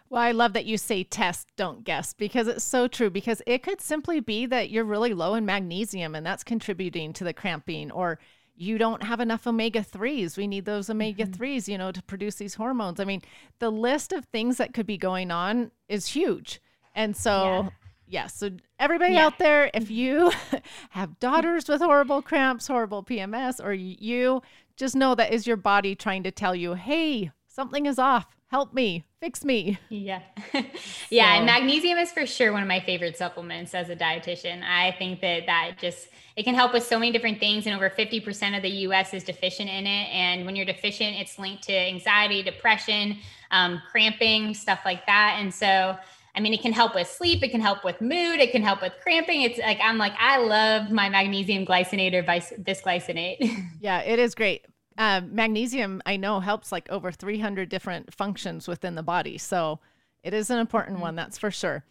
well, 0.10 0.22
I 0.22 0.32
love 0.32 0.54
that 0.54 0.66
you 0.66 0.78
say 0.78 1.04
test, 1.04 1.50
don't 1.56 1.84
guess, 1.84 2.14
because 2.14 2.48
it's 2.48 2.64
so 2.64 2.88
true. 2.88 3.10
Because 3.10 3.42
it 3.46 3.62
could 3.62 3.80
simply 3.80 4.20
be 4.20 4.46
that 4.48 4.72
you're 4.72 4.84
really 4.84 5.14
low 5.14 5.36
in 5.36 5.46
magnesium 5.46 6.16
and 6.16 6.26
that's 6.26 6.44
contributing 6.44 7.14
to 7.14 7.24
the 7.24 7.34
cramping, 7.34 7.92
or 7.92 8.20
you 8.56 8.78
don't 8.78 9.04
have 9.04 9.20
enough 9.20 9.46
omega 9.46 9.82
3s. 9.82 10.36
We 10.36 10.48
need 10.48 10.66
those 10.66 10.90
omega 10.90 11.26
3s, 11.26 11.38
mm-hmm. 11.38 11.72
you 11.72 11.78
know, 11.78 11.92
to 11.92 12.02
produce 12.04 12.36
these 12.36 12.56
hormones. 12.56 13.00
I 13.00 13.06
mean, 13.06 13.22
the 13.60 13.70
list 13.70 14.12
of 14.12 14.26
things 14.26 14.58
that 14.58 14.74
could 14.74 14.88
be 14.88 14.98
going 14.98 15.32
on 15.32 15.72
is 15.88 16.08
huge. 16.08 16.60
And 16.96 17.16
so, 17.16 17.44
yeah. 17.44 17.70
Yes. 18.12 18.36
So 18.36 18.50
everybody 18.80 19.14
yeah. 19.14 19.28
out 19.28 19.38
there, 19.38 19.70
if 19.72 19.92
you 19.92 20.32
have 20.90 21.20
daughters 21.20 21.70
with 21.70 21.80
horrible 21.80 22.24
cramps, 22.24 22.66
horrible 22.66 23.04
PMS, 23.04 23.64
or 23.64 23.72
you 23.72 24.42
just 24.76 24.96
know 24.96 25.14
that 25.14 25.32
is 25.32 25.46
your 25.46 25.58
body 25.58 25.94
trying 25.94 26.24
to 26.24 26.32
tell 26.32 26.56
you, 26.56 26.74
hey, 26.74 27.32
something 27.48 27.86
is 27.86 28.00
off 28.00 28.36
help 28.50 28.74
me, 28.74 29.06
fix 29.20 29.46
me. 29.46 29.78
Yeah. 29.90 30.22
yeah. 30.54 31.34
So. 31.34 31.38
And 31.38 31.46
magnesium 31.46 31.98
is 32.00 32.12
for 32.12 32.26
sure 32.26 32.52
one 32.52 32.64
of 32.64 32.68
my 32.68 32.80
favorite 32.80 33.16
supplements 33.16 33.74
as 33.76 33.90
a 33.90 33.96
dietitian. 33.96 34.64
I 34.64 34.96
think 34.98 35.22
that 35.22 35.46
that 35.46 35.78
just, 35.80 36.10
it 36.36 36.44
can 36.44 36.56
help 36.56 36.74
with 36.74 36.84
so 36.84 36.98
many 36.98 37.12
different 37.12 37.40
things. 37.40 37.68
And 37.68 37.76
over 37.76 37.90
50% 37.90 38.58
of 38.58 38.64
the 38.64 38.70
US 38.70 39.14
is 39.14 39.24
deficient 39.24 39.70
in 39.70 39.86
it. 39.86 40.10
And 40.10 40.46
when 40.46 40.56
you're 40.56 40.66
deficient, 40.66 41.16
it's 41.18 41.38
linked 41.38 41.64
to 41.64 41.74
anxiety, 41.74 42.42
depression, 42.42 43.18
um, 43.52 43.82
cramping, 43.92 44.56
stuff 44.56 44.82
like 44.84 45.06
that. 45.06 45.38
And 45.40 45.54
so, 45.54 45.96
I 46.36 46.40
mean, 46.40 46.54
it 46.54 46.62
can 46.64 46.74
help 46.74 46.96
with 46.96 47.08
sleep. 47.08 47.44
It 47.44 47.50
can 47.50 47.62
help 47.62 47.84
with 47.84 48.02
mood. 48.02 48.40
It 48.40 48.52
can 48.52 48.64
help 48.64 48.82
with 48.82 48.94
cramping. 49.04 49.44
It's 49.44 49.60
like, 49.60 49.80
I'm 49.84 50.00
like, 50.00 50.14
I 50.18 50.38
love 50.38 50.90
my 50.90 51.08
magnesium 51.08 51.68
glycinate 51.68 52.16
or 52.16 52.24
bisglycinate. 52.24 53.38
yeah, 53.80 54.00
it 54.00 54.18
is 54.18 54.34
great. 54.34 54.66
Uh, 55.00 55.22
magnesium, 55.22 56.02
I 56.06 56.18
know, 56.18 56.42
helps 56.42 56.74
like 56.74 56.90
over 56.90 57.10
300 57.10 57.70
different 57.70 58.14
functions 58.14 58.68
within 58.68 58.96
the 58.96 59.02
body. 59.02 59.38
So 59.38 59.80
it 60.24 60.34
is 60.34 60.50
an 60.50 60.60
important 60.60 60.98
mm-hmm. 60.98 61.04
one, 61.04 61.16
that's 61.16 61.38
for 61.38 61.50
sure. 61.50 61.86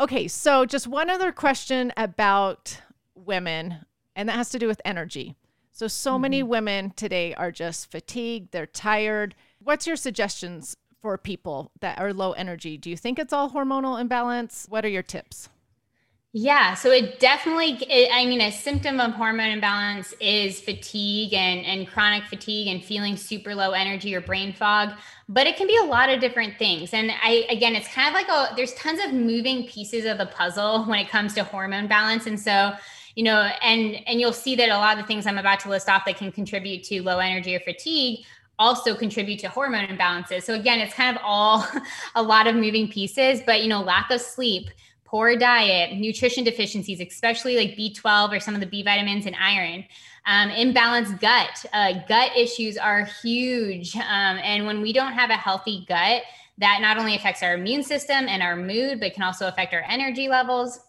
Okay, 0.00 0.26
so 0.28 0.64
just 0.64 0.86
one 0.86 1.10
other 1.10 1.30
question 1.30 1.92
about 1.94 2.80
women, 3.14 3.84
and 4.16 4.30
that 4.30 4.36
has 4.36 4.48
to 4.50 4.58
do 4.58 4.66
with 4.66 4.80
energy. 4.82 5.36
So, 5.72 5.88
so 5.88 6.12
mm-hmm. 6.12 6.22
many 6.22 6.42
women 6.42 6.90
today 6.96 7.34
are 7.34 7.52
just 7.52 7.90
fatigued, 7.90 8.52
they're 8.52 8.64
tired. 8.64 9.34
What's 9.62 9.86
your 9.86 9.96
suggestions 9.96 10.74
for 11.02 11.18
people 11.18 11.70
that 11.80 11.98
are 12.00 12.14
low 12.14 12.32
energy? 12.32 12.78
Do 12.78 12.88
you 12.88 12.96
think 12.96 13.18
it's 13.18 13.32
all 13.34 13.50
hormonal 13.50 14.00
imbalance? 14.00 14.64
What 14.70 14.86
are 14.86 14.88
your 14.88 15.02
tips? 15.02 15.50
Yeah, 16.34 16.74
so 16.74 16.90
it 16.90 17.20
definitely, 17.20 17.78
it, 17.88 18.10
I 18.12 18.26
mean, 18.26 18.42
a 18.42 18.52
symptom 18.52 19.00
of 19.00 19.12
hormone 19.12 19.50
imbalance 19.50 20.12
is 20.20 20.60
fatigue 20.60 21.32
and, 21.32 21.64
and 21.64 21.88
chronic 21.88 22.24
fatigue 22.24 22.68
and 22.68 22.84
feeling 22.84 23.16
super 23.16 23.54
low 23.54 23.70
energy 23.72 24.14
or 24.14 24.20
brain 24.20 24.52
fog, 24.52 24.90
but 25.30 25.46
it 25.46 25.56
can 25.56 25.66
be 25.66 25.76
a 25.78 25.84
lot 25.86 26.10
of 26.10 26.20
different 26.20 26.58
things. 26.58 26.92
And 26.92 27.10
I, 27.22 27.46
again, 27.48 27.74
it's 27.74 27.88
kind 27.88 28.08
of 28.08 28.14
like 28.14 28.28
a, 28.28 28.54
there's 28.56 28.74
tons 28.74 29.00
of 29.02 29.14
moving 29.14 29.66
pieces 29.66 30.04
of 30.04 30.18
the 30.18 30.26
puzzle 30.26 30.84
when 30.86 30.98
it 30.98 31.08
comes 31.08 31.32
to 31.34 31.44
hormone 31.44 31.88
balance. 31.88 32.26
And 32.26 32.38
so, 32.38 32.72
you 33.14 33.24
know, 33.24 33.48
and, 33.62 33.96
and 34.06 34.20
you'll 34.20 34.34
see 34.34 34.54
that 34.56 34.68
a 34.68 34.76
lot 34.76 34.98
of 34.98 35.02
the 35.04 35.08
things 35.08 35.26
I'm 35.26 35.38
about 35.38 35.60
to 35.60 35.70
list 35.70 35.88
off 35.88 36.04
that 36.04 36.18
can 36.18 36.30
contribute 36.30 36.84
to 36.84 37.02
low 37.02 37.18
energy 37.20 37.56
or 37.56 37.60
fatigue 37.60 38.24
also 38.58 38.94
contribute 38.94 39.38
to 39.38 39.48
hormone 39.48 39.86
imbalances. 39.86 40.42
So 40.42 40.54
again, 40.54 40.80
it's 40.80 40.92
kind 40.92 41.16
of 41.16 41.22
all 41.24 41.66
a 42.16 42.22
lot 42.22 42.46
of 42.46 42.54
moving 42.56 42.88
pieces, 42.88 43.40
but, 43.46 43.62
you 43.62 43.68
know, 43.68 43.80
lack 43.80 44.10
of 44.10 44.20
sleep, 44.20 44.68
poor 45.08 45.36
diet, 45.36 45.96
nutrition 45.96 46.44
deficiencies, 46.44 47.00
especially 47.00 47.56
like 47.56 47.76
B12 47.78 48.36
or 48.36 48.40
some 48.40 48.54
of 48.54 48.60
the 48.60 48.66
B 48.66 48.82
vitamins 48.82 49.24
and 49.24 49.34
iron, 49.40 49.84
um, 50.26 50.50
imbalanced 50.50 51.18
gut. 51.18 51.64
Uh, 51.72 51.94
gut 52.06 52.36
issues 52.36 52.76
are 52.76 53.04
huge. 53.22 53.96
Um, 53.96 54.38
and 54.42 54.66
when 54.66 54.82
we 54.82 54.92
don't 54.92 55.14
have 55.14 55.30
a 55.30 55.36
healthy 55.36 55.86
gut, 55.88 56.22
that 56.58 56.80
not 56.82 56.98
only 56.98 57.14
affects 57.14 57.42
our 57.42 57.54
immune 57.54 57.82
system 57.82 58.28
and 58.28 58.42
our 58.42 58.54
mood, 58.54 59.00
but 59.00 59.14
can 59.14 59.22
also 59.22 59.48
affect 59.48 59.72
our 59.72 59.84
energy 59.88 60.28
levels. 60.28 60.80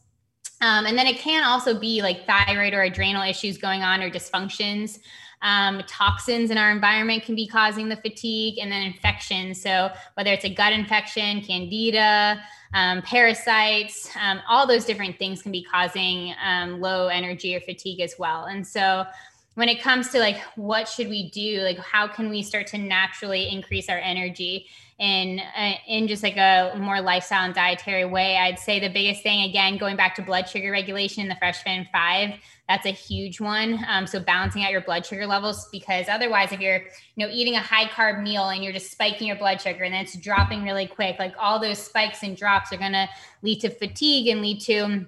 Um, 0.61 0.85
and 0.85 0.97
then 0.97 1.07
it 1.07 1.19
can 1.19 1.45
also 1.45 1.79
be 1.79 2.01
like 2.01 2.27
thyroid 2.27 2.73
or 2.73 2.81
adrenal 2.81 3.23
issues 3.23 3.57
going 3.57 3.83
on 3.83 4.01
or 4.01 4.09
dysfunctions. 4.09 4.99
Um, 5.41 5.81
toxins 5.87 6.51
in 6.51 6.57
our 6.57 6.71
environment 6.71 7.23
can 7.23 7.35
be 7.35 7.47
causing 7.47 7.87
the 7.87 7.95
fatigue 7.95 8.57
and 8.59 8.71
then 8.71 8.83
infections. 8.83 9.61
So, 9.61 9.89
whether 10.15 10.31
it's 10.31 10.45
a 10.45 10.53
gut 10.53 10.73
infection, 10.73 11.41
candida, 11.41 12.41
um, 12.73 13.01
parasites, 13.01 14.09
um, 14.21 14.41
all 14.49 14.67
those 14.67 14.85
different 14.85 15.17
things 15.17 15.41
can 15.41 15.51
be 15.51 15.63
causing 15.63 16.33
um, 16.45 16.81
low 16.81 17.07
energy 17.07 17.55
or 17.55 17.61
fatigue 17.61 18.01
as 18.01 18.15
well. 18.19 18.45
And 18.45 18.67
so, 18.67 19.05
when 19.59 19.67
it 19.67 19.81
comes 19.81 20.07
to 20.07 20.19
like 20.19 20.39
what 20.55 20.87
should 20.87 21.09
we 21.09 21.29
do 21.31 21.61
like 21.63 21.77
how 21.79 22.07
can 22.07 22.29
we 22.29 22.41
start 22.41 22.65
to 22.65 22.77
naturally 22.77 23.49
increase 23.49 23.89
our 23.89 23.97
energy 23.97 24.67
in 24.99 25.41
uh, 25.57 25.73
in 25.85 26.07
just 26.07 26.23
like 26.23 26.37
a 26.37 26.73
more 26.77 27.01
lifestyle 27.01 27.43
and 27.43 27.53
dietary 27.53 28.05
way 28.05 28.37
i'd 28.37 28.57
say 28.57 28.79
the 28.79 28.87
biggest 28.87 29.21
thing 29.21 29.49
again 29.49 29.77
going 29.77 29.97
back 29.97 30.15
to 30.15 30.21
blood 30.21 30.47
sugar 30.47 30.71
regulation 30.71 31.23
in 31.23 31.27
the 31.27 31.35
freshman 31.35 31.85
five 31.91 32.35
that's 32.69 32.85
a 32.85 32.91
huge 32.91 33.41
one 33.41 33.83
um, 33.89 34.07
so 34.07 34.17
balancing 34.21 34.63
out 34.63 34.71
your 34.71 34.79
blood 34.79 35.05
sugar 35.05 35.27
levels 35.27 35.67
because 35.73 36.07
otherwise 36.07 36.53
if 36.53 36.61
you're 36.61 36.77
you 37.15 37.27
know 37.27 37.29
eating 37.29 37.55
a 37.55 37.59
high 37.59 37.85
carb 37.85 38.23
meal 38.23 38.47
and 38.47 38.63
you're 38.63 38.71
just 38.71 38.89
spiking 38.89 39.27
your 39.27 39.35
blood 39.35 39.59
sugar 39.59 39.83
and 39.83 39.93
then 39.93 40.03
it's 40.05 40.15
dropping 40.15 40.63
really 40.63 40.87
quick 40.87 41.17
like 41.19 41.33
all 41.37 41.59
those 41.59 41.77
spikes 41.77 42.23
and 42.23 42.37
drops 42.37 42.71
are 42.71 42.77
going 42.77 42.93
to 42.93 43.09
lead 43.41 43.59
to 43.59 43.69
fatigue 43.69 44.27
and 44.27 44.41
lead 44.41 44.61
to 44.61 45.05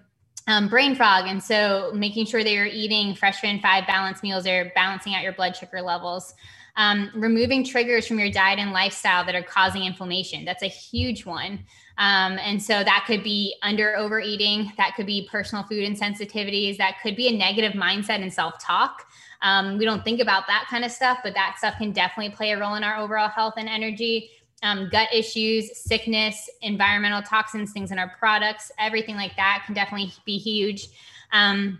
um, 0.48 0.68
brain 0.68 0.96
fog. 0.96 1.28
And 1.28 1.42
so 1.42 1.92
making 1.94 2.26
sure 2.26 2.44
that 2.44 2.52
you're 2.52 2.66
eating 2.66 3.16
fresh 3.16 3.44
and 3.44 3.62
five 3.62 3.88
balanced 3.88 4.24
meals 4.24 4.48
or 4.48 4.72
balancing 4.76 5.16
out 5.16 5.24
your 5.24 5.34
blood 5.34 5.56
sugar 5.56 5.82
levels. 5.82 6.34
Um, 6.78 7.12
removing 7.14 7.66
triggers 7.66 8.08
from 8.08 8.18
your 8.18 8.32
diet 8.32 8.58
and 8.58 8.72
lifestyle 8.72 9.26
that 9.26 9.36
are 9.36 9.44
causing 9.44 9.84
inflammation. 9.84 10.46
That's 10.46 10.64
a 10.64 10.68
huge 10.68 11.26
one. 11.26 11.66
Um, 11.98 12.38
and 12.40 12.62
so 12.62 12.84
that 12.84 13.04
could 13.06 13.24
be 13.24 13.56
under 13.62 13.96
overeating, 13.96 14.72
that 14.78 14.96
could 14.96 15.06
be 15.06 15.28
personal 15.32 15.64
food 15.64 15.88
insensitivities, 15.88 16.78
that 16.78 16.98
could 17.04 17.16
be 17.16 17.28
a 17.28 17.38
negative 17.38 17.74
mindset 17.74 18.22
and 18.22 18.34
self 18.34 18.60
talk. 18.60 19.06
Um, 19.42 19.78
we 19.78 19.86
don't 19.86 20.04
think 20.04 20.22
about 20.22 20.48
that 20.48 20.68
kind 20.70 20.86
of 20.86 20.92
stuff, 20.92 21.20
but 21.24 21.34
that 21.34 21.56
stuff 21.58 21.78
can 21.78 21.92
definitely 21.92 22.36
play 22.36 22.52
a 22.52 22.60
role 22.60 22.76
in 22.76 22.84
our 22.84 22.98
overall 22.98 23.30
health 23.30 23.56
and 23.58 23.68
energy. 23.68 24.32
Um, 24.64 24.90
gut 24.92 25.10
issues, 25.12 25.76
sickness, 25.76 26.48
environmental 26.62 27.24
toxins, 27.24 27.72
things 27.72 27.92
in 27.92 27.98
our 27.98 28.12
products, 28.20 28.72
everything 28.78 29.16
like 29.16 29.36
that 29.36 29.64
can 29.66 29.74
definitely 29.74 30.14
be 30.24 30.38
huge. 30.38 30.88
Um, 31.32 31.80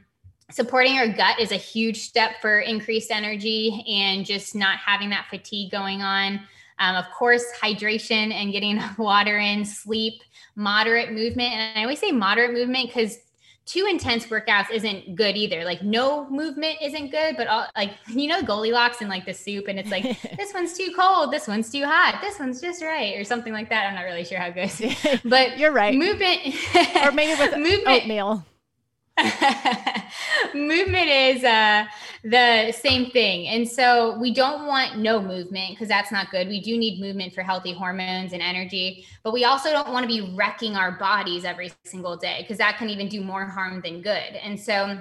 supporting 0.50 0.98
our 0.98 1.08
gut 1.08 1.40
is 1.40 1.52
a 1.52 1.58
huge 1.58 2.00
step 2.02 2.42
for 2.42 2.60
increased 2.60 3.12
energy 3.12 3.86
and 3.88 4.26
just 4.26 4.56
not 4.56 4.78
having 4.80 5.12
that 5.12 5.28
fatigue 5.30 5.72
going 5.72 6.02
on. 6.02 6.42
Um, 6.82 6.96
of 6.96 7.10
course, 7.12 7.46
hydration 7.62 8.34
and 8.34 8.52
getting 8.52 8.82
water 8.98 9.38
in, 9.38 9.64
sleep, 9.64 10.22
moderate 10.56 11.14
movement. 11.14 11.54
And 11.54 11.80
I 11.80 11.84
always 11.84 12.00
say 12.00 12.12
moderate 12.12 12.52
movement 12.52 12.88
because 12.88 13.20
too 13.68 13.86
intense 13.88 14.26
workouts 14.26 14.72
isn't 14.72 15.16
good 15.16 15.38
either. 15.38 15.64
Like 15.64 15.84
no 15.84 16.28
movement 16.30 16.78
isn't 16.82 17.12
good, 17.12 17.38
but 17.38 17.48
all 17.48 17.68
like 17.78 17.92
you 18.08 18.28
know 18.28 18.42
Goldilocks 18.42 19.02
and 19.02 19.10
like 19.10 19.26
the 19.26 19.34
soup, 19.34 19.68
and 19.68 19.80
it's 19.80 19.92
like 19.92 20.04
this 20.38 20.54
one's 20.54 20.74
too 20.74 20.92
cold, 20.98 21.32
this 21.32 21.48
one's 21.48 21.72
too 21.72 21.86
hot, 21.86 22.20
this 22.22 22.40
one's 22.40 22.60
just 22.60 22.82
right, 22.82 23.16
or 23.16 23.24
something 23.24 23.54
like 23.54 23.70
that. 23.70 23.88
I'm 23.88 23.96
not 23.96 24.02
really 24.02 24.26
sure 24.26 24.40
how 24.40 24.48
it 24.48 24.56
goes, 24.56 24.82
but 25.24 25.60
you're 25.60 25.72
right. 25.72 25.96
Movement, 25.96 26.56
or 27.04 27.12
maybe 27.12 27.40
with 27.40 27.58
movement, 27.58 27.88
oatmeal. 27.88 28.44
movement 30.54 31.08
is 31.08 31.44
uh, 31.44 31.86
the 32.24 32.72
same 32.72 33.12
thing. 33.12 33.48
And 33.48 33.68
so 33.68 34.18
we 34.20 34.34
don't 34.34 34.68
want 34.68 34.98
no 34.98 35.22
movement 35.22 35.72
because 35.72 35.88
that's 35.88 36.12
not 36.12 36.32
good. 36.32 36.48
We 36.48 36.62
do 36.62 36.78
need 36.78 37.00
movement 37.00 37.34
for 37.34 37.42
healthy 37.42 37.74
hormones 37.74 38.34
and 38.34 38.42
energy, 38.42 39.06
but 39.24 39.34
we 39.34 39.46
also 39.46 39.72
don't 39.72 39.90
want 39.90 40.04
to 40.04 40.08
be 40.08 40.34
wrecking 40.36 40.76
our 40.76 40.92
bodies 40.92 41.46
every 41.46 41.72
single 41.84 42.18
day 42.18 42.42
because 42.42 42.58
that 42.58 42.78
can 42.78 42.90
even 42.90 43.08
do 43.08 43.22
more 43.22 43.46
harm 43.46 43.82
than 43.82 44.02
good. 44.02 44.36
And 44.44 44.60
so 44.60 45.00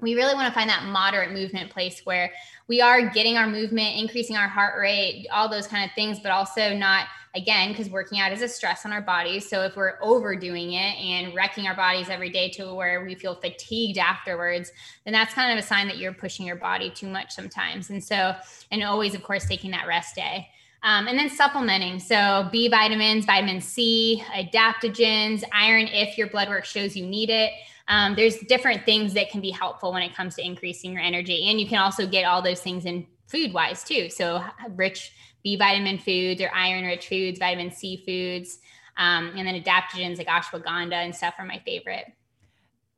we 0.00 0.14
really 0.14 0.34
want 0.34 0.48
to 0.48 0.54
find 0.54 0.68
that 0.68 0.84
moderate 0.84 1.32
movement 1.32 1.70
place 1.70 2.00
where 2.04 2.32
we 2.68 2.80
are 2.80 3.08
getting 3.10 3.36
our 3.36 3.46
movement, 3.46 3.96
increasing 3.98 4.36
our 4.36 4.48
heart 4.48 4.80
rate, 4.80 5.26
all 5.32 5.48
those 5.48 5.66
kind 5.66 5.84
of 5.88 5.94
things, 5.94 6.18
but 6.20 6.32
also 6.32 6.74
not 6.74 7.06
again 7.34 7.70
because 7.70 7.88
working 7.88 8.20
out 8.20 8.32
is 8.32 8.42
a 8.42 8.48
stress 8.48 8.84
on 8.84 8.92
our 8.92 9.00
bodies 9.00 9.48
so 9.48 9.62
if 9.62 9.74
we're 9.74 9.98
overdoing 10.02 10.74
it 10.74 10.96
and 10.98 11.34
wrecking 11.34 11.66
our 11.66 11.74
bodies 11.74 12.10
every 12.10 12.28
day 12.28 12.50
to 12.50 12.74
where 12.74 13.04
we 13.04 13.14
feel 13.14 13.34
fatigued 13.34 13.98
afterwards 13.98 14.70
then 15.04 15.12
that's 15.12 15.34
kind 15.34 15.50
of 15.50 15.62
a 15.62 15.66
sign 15.66 15.86
that 15.88 15.98
you're 15.98 16.12
pushing 16.12 16.46
your 16.46 16.56
body 16.56 16.90
too 16.90 17.08
much 17.08 17.32
sometimes. 17.32 17.90
And 17.90 18.02
so 18.02 18.34
and 18.70 18.82
always 18.82 19.14
of 19.14 19.22
course 19.22 19.46
taking 19.46 19.70
that 19.72 19.86
rest 19.86 20.14
day. 20.14 20.48
Um, 20.84 21.06
and 21.06 21.16
then 21.16 21.30
supplementing. 21.30 22.00
So 22.00 22.48
b 22.50 22.68
vitamins 22.68 23.24
vitamin 23.24 23.60
c 23.60 24.22
adaptogens 24.34 25.44
iron 25.52 25.86
if 25.88 26.18
your 26.18 26.28
blood 26.28 26.48
work 26.48 26.64
shows 26.64 26.96
you 26.96 27.06
need 27.06 27.30
it. 27.30 27.52
Um, 27.88 28.14
there's 28.14 28.38
different 28.48 28.84
things 28.84 29.12
that 29.14 29.30
can 29.30 29.40
be 29.40 29.50
helpful 29.50 29.92
when 29.92 30.02
it 30.02 30.14
comes 30.14 30.34
to 30.36 30.44
increasing 30.44 30.92
your 30.92 31.02
energy. 31.02 31.48
And 31.48 31.60
you 31.60 31.66
can 31.66 31.78
also 31.78 32.06
get 32.06 32.24
all 32.24 32.40
those 32.40 32.60
things 32.60 32.84
in 32.84 33.06
food 33.26 33.52
wise 33.52 33.82
too. 33.84 34.08
So 34.08 34.44
rich 34.70 35.12
B 35.42 35.56
vitamin 35.56 35.98
foods 35.98 36.40
or 36.40 36.50
iron 36.54 36.84
rich 36.84 37.08
foods, 37.08 37.38
vitamin 37.38 37.70
C 37.70 38.02
foods, 38.06 38.58
um, 38.96 39.32
and 39.36 39.46
then 39.46 39.60
adaptogens 39.60 40.18
like 40.18 40.26
ashwagandha 40.26 40.92
and 40.92 41.14
stuff 41.14 41.34
are 41.38 41.44
my 41.44 41.60
favorite. 41.64 42.12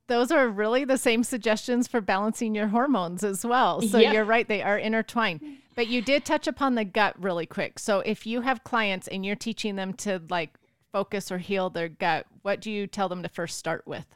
Those 0.07 0.31
are 0.31 0.49
really 0.49 0.85
the 0.85 0.99
same 0.99 1.25
suggestions 1.25 1.89
for 1.89 2.01
balancing 2.01 2.55
your 2.55 2.67
hormones 2.67 3.25
as 3.25 3.45
well. 3.45 3.81
So 3.81 3.99
yep. 3.99 4.13
you're 4.13 4.25
right, 4.25 4.47
they 4.47 4.63
are 4.63 4.77
intertwined. 4.77 5.41
But 5.75 5.89
you 5.89 6.03
did 6.03 6.25
touch 6.25 6.47
upon 6.47 6.75
the 6.75 6.85
gut 6.85 7.21
really 7.21 7.47
quick. 7.47 7.79
So 7.79 8.01
if 8.01 8.27
you 8.27 8.43
have 8.43 8.65
clients 8.65 9.09
and 9.09 9.25
you're 9.25 9.35
teaching 9.35 9.77
them 9.77 9.95
to 9.95 10.21
like 10.29 10.51
focus 10.93 11.33
or 11.33 11.39
heal 11.39 11.71
their 11.71 11.89
gut, 11.89 12.27
what 12.43 12.61
do 12.61 12.71
you 12.71 12.87
tell 12.87 13.09
them 13.09 13.23
to 13.23 13.29
first 13.29 13.57
start 13.59 13.87
with? 13.87 14.07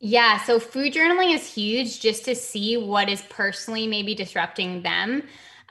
Yeah, 0.00 0.42
so 0.42 0.58
food 0.58 0.92
journaling 0.92 1.34
is 1.34 1.54
huge 1.54 2.00
just 2.00 2.24
to 2.26 2.34
see 2.34 2.76
what 2.76 3.08
is 3.08 3.22
personally 3.30 3.86
maybe 3.86 4.14
disrupting 4.14 4.82
them. 4.82 5.22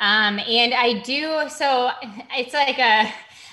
Um, 0.04 0.38
and 0.40 0.74
I 0.74 1.00
do, 1.00 1.48
so 1.48 1.90
it's 2.32 2.54
like 2.54 2.78
a 2.78 3.10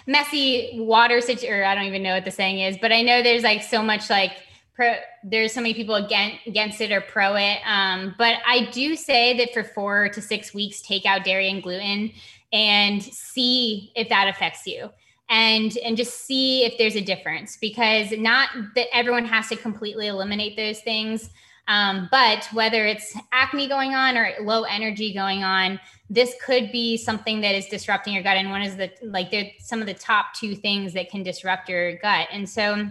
messy 0.08 0.72
water 0.74 1.20
situation, 1.20 1.62
I 1.62 1.76
don't 1.76 1.84
even 1.84 2.02
know 2.02 2.14
what 2.14 2.24
the 2.24 2.32
saying 2.32 2.58
is, 2.58 2.76
but 2.76 2.90
I 2.90 3.02
know 3.02 3.22
there's 3.22 3.44
like 3.44 3.62
so 3.62 3.80
much 3.80 4.10
like, 4.10 4.32
pro, 4.74 4.96
there's 5.22 5.52
so 5.52 5.60
many 5.60 5.74
people 5.74 5.94
against, 5.94 6.44
against 6.48 6.80
it 6.80 6.90
or 6.90 7.02
pro 7.02 7.36
it. 7.36 7.58
Um, 7.64 8.16
but 8.18 8.38
I 8.44 8.68
do 8.72 8.96
say 8.96 9.38
that 9.38 9.54
for 9.54 9.62
four 9.62 10.08
to 10.08 10.20
six 10.20 10.52
weeks, 10.52 10.82
take 10.82 11.06
out 11.06 11.22
dairy 11.22 11.48
and 11.48 11.62
gluten 11.62 12.10
and 12.52 13.00
see 13.00 13.92
if 13.94 14.08
that 14.08 14.26
affects 14.26 14.66
you 14.66 14.90
and 15.28 15.78
and 15.84 15.96
just 15.96 16.26
see 16.26 16.64
if 16.64 16.76
there's 16.78 16.96
a 16.96 17.00
difference 17.00 17.56
because 17.56 18.10
not 18.10 18.48
that 18.74 18.88
everyone 18.92 19.24
has 19.24 19.48
to 19.50 19.56
completely 19.56 20.08
eliminate 20.08 20.56
those 20.56 20.80
things 20.80 21.30
um, 21.70 22.08
but 22.10 22.48
whether 22.52 22.84
it's 22.84 23.14
acne 23.32 23.68
going 23.68 23.94
on 23.94 24.16
or 24.16 24.32
low 24.40 24.64
energy 24.64 25.14
going 25.14 25.44
on 25.44 25.78
this 26.10 26.34
could 26.44 26.72
be 26.72 26.96
something 26.96 27.40
that 27.40 27.54
is 27.54 27.66
disrupting 27.66 28.12
your 28.12 28.22
gut. 28.24 28.36
And 28.36 28.50
one 28.50 28.62
is 28.62 28.76
the 28.76 28.90
like 29.02 29.30
they're 29.30 29.52
some 29.60 29.80
of 29.80 29.86
the 29.86 29.94
top 29.94 30.34
two 30.34 30.56
things 30.56 30.92
that 30.94 31.08
can 31.08 31.22
disrupt 31.22 31.68
your 31.68 31.96
gut. 31.96 32.28
And 32.32 32.48
so 32.48 32.86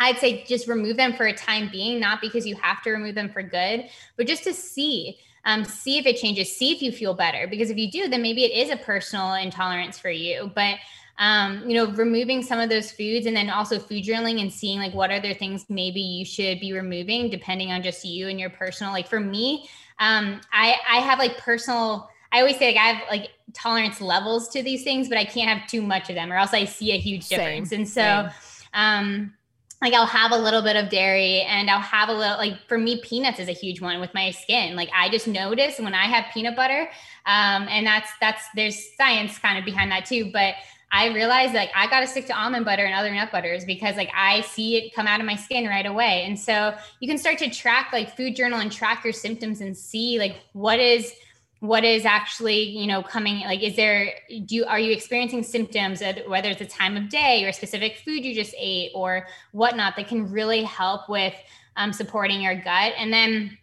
i'd 0.00 0.18
say 0.18 0.42
just 0.44 0.66
remove 0.66 0.96
them 0.96 1.12
for 1.12 1.26
a 1.26 1.32
time 1.32 1.68
being 1.70 2.00
not 2.00 2.20
because 2.20 2.44
you 2.44 2.56
have 2.56 2.82
to 2.82 2.90
remove 2.90 3.14
them 3.14 3.28
for 3.28 3.44
good 3.44 3.84
but 4.16 4.26
just 4.26 4.42
to 4.42 4.52
see 4.52 5.16
um, 5.44 5.64
see 5.64 5.98
if 5.98 6.06
it 6.06 6.16
changes 6.16 6.56
see 6.56 6.72
if 6.72 6.82
you 6.82 6.90
feel 6.90 7.12
better. 7.14 7.46
Because 7.46 7.70
if 7.70 7.76
you 7.76 7.90
do 7.90 8.08
then 8.08 8.22
maybe 8.22 8.44
it 8.44 8.52
is 8.52 8.70
a 8.70 8.76
personal 8.76 9.34
intolerance 9.34 9.98
for 9.98 10.10
you. 10.10 10.50
But 10.54 10.78
um, 11.18 11.68
you 11.68 11.74
know, 11.74 11.92
removing 11.92 12.42
some 12.42 12.58
of 12.58 12.68
those 12.68 12.90
foods 12.90 13.26
and 13.26 13.36
then 13.36 13.48
also 13.48 13.78
food 13.78 14.02
journaling 14.02 14.40
and 14.40 14.52
seeing 14.52 14.78
like 14.78 14.94
what 14.94 15.10
other 15.10 15.32
things 15.32 15.64
maybe 15.68 16.00
you 16.00 16.24
should 16.24 16.58
be 16.58 16.72
removing 16.72 17.30
depending 17.30 17.70
on 17.70 17.82
just 17.82 18.04
you 18.04 18.28
and 18.28 18.40
your 18.40 18.50
personal. 18.50 18.92
Like 18.92 19.08
for 19.08 19.20
me, 19.20 19.68
um, 20.00 20.40
I 20.52 20.76
I 20.88 20.96
have 20.98 21.18
like 21.18 21.38
personal 21.38 22.08
I 22.32 22.40
always 22.40 22.58
say 22.58 22.74
like 22.74 22.76
I 22.76 22.88
have 22.88 23.08
like 23.08 23.30
tolerance 23.52 24.00
levels 24.00 24.48
to 24.50 24.62
these 24.62 24.82
things, 24.82 25.08
but 25.08 25.16
I 25.16 25.24
can't 25.24 25.48
have 25.48 25.68
too 25.68 25.82
much 25.82 26.10
of 26.10 26.16
them 26.16 26.32
or 26.32 26.36
else 26.36 26.52
I 26.52 26.64
see 26.64 26.90
a 26.90 26.98
huge 26.98 27.28
difference. 27.28 27.70
Same, 27.70 27.80
and 27.80 27.88
so 27.88 27.92
same. 28.00 28.30
um 28.74 29.34
like 29.80 29.92
I'll 29.92 30.06
have 30.06 30.32
a 30.32 30.36
little 30.36 30.62
bit 30.62 30.76
of 30.76 30.88
dairy 30.88 31.42
and 31.42 31.70
I'll 31.70 31.78
have 31.78 32.08
a 32.08 32.12
little 32.12 32.36
like 32.36 32.54
for 32.66 32.76
me 32.76 33.00
peanuts 33.02 33.38
is 33.38 33.48
a 33.48 33.52
huge 33.52 33.80
one 33.80 34.00
with 34.00 34.12
my 34.14 34.32
skin. 34.32 34.74
Like 34.74 34.88
I 34.92 35.10
just 35.10 35.28
notice 35.28 35.78
when 35.78 35.94
I 35.94 36.06
have 36.06 36.32
peanut 36.34 36.56
butter 36.56 36.90
um 37.26 37.68
and 37.68 37.86
that's 37.86 38.10
that's 38.20 38.42
there's 38.56 38.96
science 38.96 39.38
kind 39.38 39.56
of 39.56 39.64
behind 39.64 39.92
that 39.92 40.06
too, 40.06 40.30
but 40.32 40.54
I 40.94 41.08
realized 41.08 41.54
like 41.54 41.70
I 41.74 41.88
got 41.88 42.00
to 42.00 42.06
stick 42.06 42.26
to 42.26 42.38
almond 42.38 42.64
butter 42.64 42.84
and 42.84 42.94
other 42.94 43.12
nut 43.12 43.32
butters 43.32 43.64
because 43.64 43.96
like 43.96 44.10
I 44.14 44.42
see 44.42 44.76
it 44.76 44.94
come 44.94 45.08
out 45.08 45.18
of 45.18 45.26
my 45.26 45.34
skin 45.34 45.66
right 45.66 45.84
away. 45.84 46.22
And 46.24 46.38
so 46.38 46.72
you 47.00 47.08
can 47.08 47.18
start 47.18 47.38
to 47.38 47.50
track 47.50 47.90
like 47.92 48.16
food 48.16 48.36
journal 48.36 48.60
and 48.60 48.70
track 48.70 49.02
your 49.02 49.12
symptoms 49.12 49.60
and 49.60 49.76
see 49.76 50.20
like 50.20 50.36
what 50.52 50.78
is 50.78 51.12
what 51.58 51.82
is 51.82 52.04
actually 52.04 52.62
you 52.62 52.86
know 52.86 53.02
coming 53.02 53.40
like 53.40 53.60
is 53.62 53.74
there 53.74 54.12
do 54.28 54.54
you 54.54 54.64
are 54.66 54.78
you 54.78 54.92
experiencing 54.92 55.42
symptoms 55.42 56.02
whether 56.28 56.50
it's 56.50 56.60
a 56.60 56.66
time 56.66 56.96
of 56.96 57.08
day 57.08 57.42
or 57.42 57.48
a 57.48 57.52
specific 57.52 57.96
food 58.04 58.22
you 58.22 58.34
just 58.34 58.54
ate 58.58 58.90
or 58.94 59.26
whatnot 59.52 59.96
that 59.96 60.06
can 60.06 60.30
really 60.30 60.62
help 60.62 61.08
with 61.08 61.34
um, 61.76 61.90
supporting 61.90 62.42
your 62.42 62.54
gut 62.54 62.92
and 62.98 63.10
then 63.10 63.56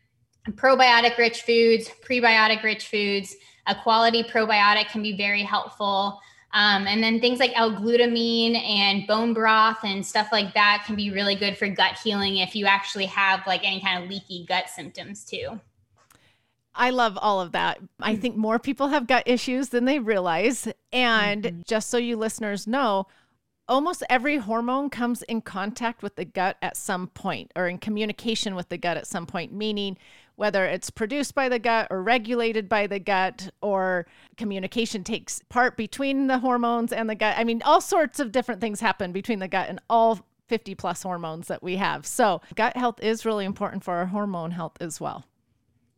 probiotic 0.53 1.15
rich 1.17 1.43
foods 1.43 1.91
prebiotic 2.03 2.63
rich 2.63 2.87
foods 2.87 3.35
a 3.67 3.75
quality 3.75 4.23
probiotic 4.23 4.87
can 4.87 5.03
be 5.03 5.15
very 5.15 5.43
helpful 5.43 6.19
um, 6.53 6.85
and 6.87 7.01
then 7.01 7.19
things 7.19 7.39
like 7.39 7.51
L-glutamine 7.55 8.55
and 8.55 9.07
bone 9.07 9.33
broth 9.33 9.79
and 9.83 10.05
stuff 10.05 10.29
like 10.31 10.53
that 10.53 10.83
can 10.85 10.95
be 10.95 11.11
really 11.11 11.35
good 11.35 11.57
for 11.57 11.67
gut 11.67 11.97
healing 12.03 12.37
if 12.37 12.55
you 12.55 12.65
actually 12.65 13.05
have 13.05 13.45
like 13.47 13.65
any 13.65 13.79
kind 13.79 14.03
of 14.03 14.09
leaky 14.09 14.45
gut 14.47 14.69
symptoms 14.69 15.23
too. 15.23 15.59
I 16.73 16.89
love 16.89 17.17
all 17.17 17.41
of 17.41 17.51
that. 17.51 17.79
I 17.99 18.15
think 18.15 18.35
more 18.37 18.57
people 18.57 18.87
have 18.89 19.07
gut 19.07 19.23
issues 19.25 19.69
than 19.69 19.85
they 19.85 19.99
realize. 19.99 20.67
And 20.93 21.43
mm-hmm. 21.43 21.61
just 21.67 21.89
so 21.89 21.97
you 21.97 22.15
listeners 22.15 22.65
know, 22.65 23.07
almost 23.67 24.03
every 24.09 24.37
hormone 24.37 24.89
comes 24.89 25.21
in 25.23 25.41
contact 25.41 26.01
with 26.01 26.15
the 26.15 26.25
gut 26.25 26.57
at 26.61 26.77
some 26.77 27.07
point 27.07 27.51
or 27.55 27.67
in 27.67 27.77
communication 27.77 28.55
with 28.55 28.69
the 28.69 28.77
gut 28.77 28.97
at 28.97 29.07
some 29.07 29.25
point, 29.25 29.53
meaning 29.53 29.97
whether 30.41 30.65
it's 30.65 30.89
produced 30.89 31.35
by 31.35 31.47
the 31.47 31.59
gut 31.59 31.85
or 31.91 32.01
regulated 32.01 32.67
by 32.67 32.87
the 32.87 32.97
gut 32.97 33.51
or 33.61 34.07
communication 34.37 35.03
takes 35.03 35.39
part 35.49 35.77
between 35.77 36.25
the 36.25 36.39
hormones 36.39 36.91
and 36.91 37.07
the 37.07 37.13
gut. 37.13 37.35
I 37.37 37.43
mean, 37.43 37.61
all 37.61 37.79
sorts 37.79 38.19
of 38.19 38.31
different 38.31 38.59
things 38.59 38.79
happen 38.79 39.11
between 39.11 39.37
the 39.37 39.47
gut 39.47 39.69
and 39.69 39.79
all 39.87 40.25
50 40.47 40.73
plus 40.73 41.03
hormones 41.03 41.47
that 41.47 41.61
we 41.61 41.75
have. 41.75 42.07
So, 42.07 42.41
gut 42.55 42.75
health 42.75 42.99
is 43.03 43.23
really 43.23 43.45
important 43.45 43.83
for 43.83 43.93
our 43.93 44.07
hormone 44.07 44.49
health 44.49 44.77
as 44.81 44.99
well. 44.99 45.25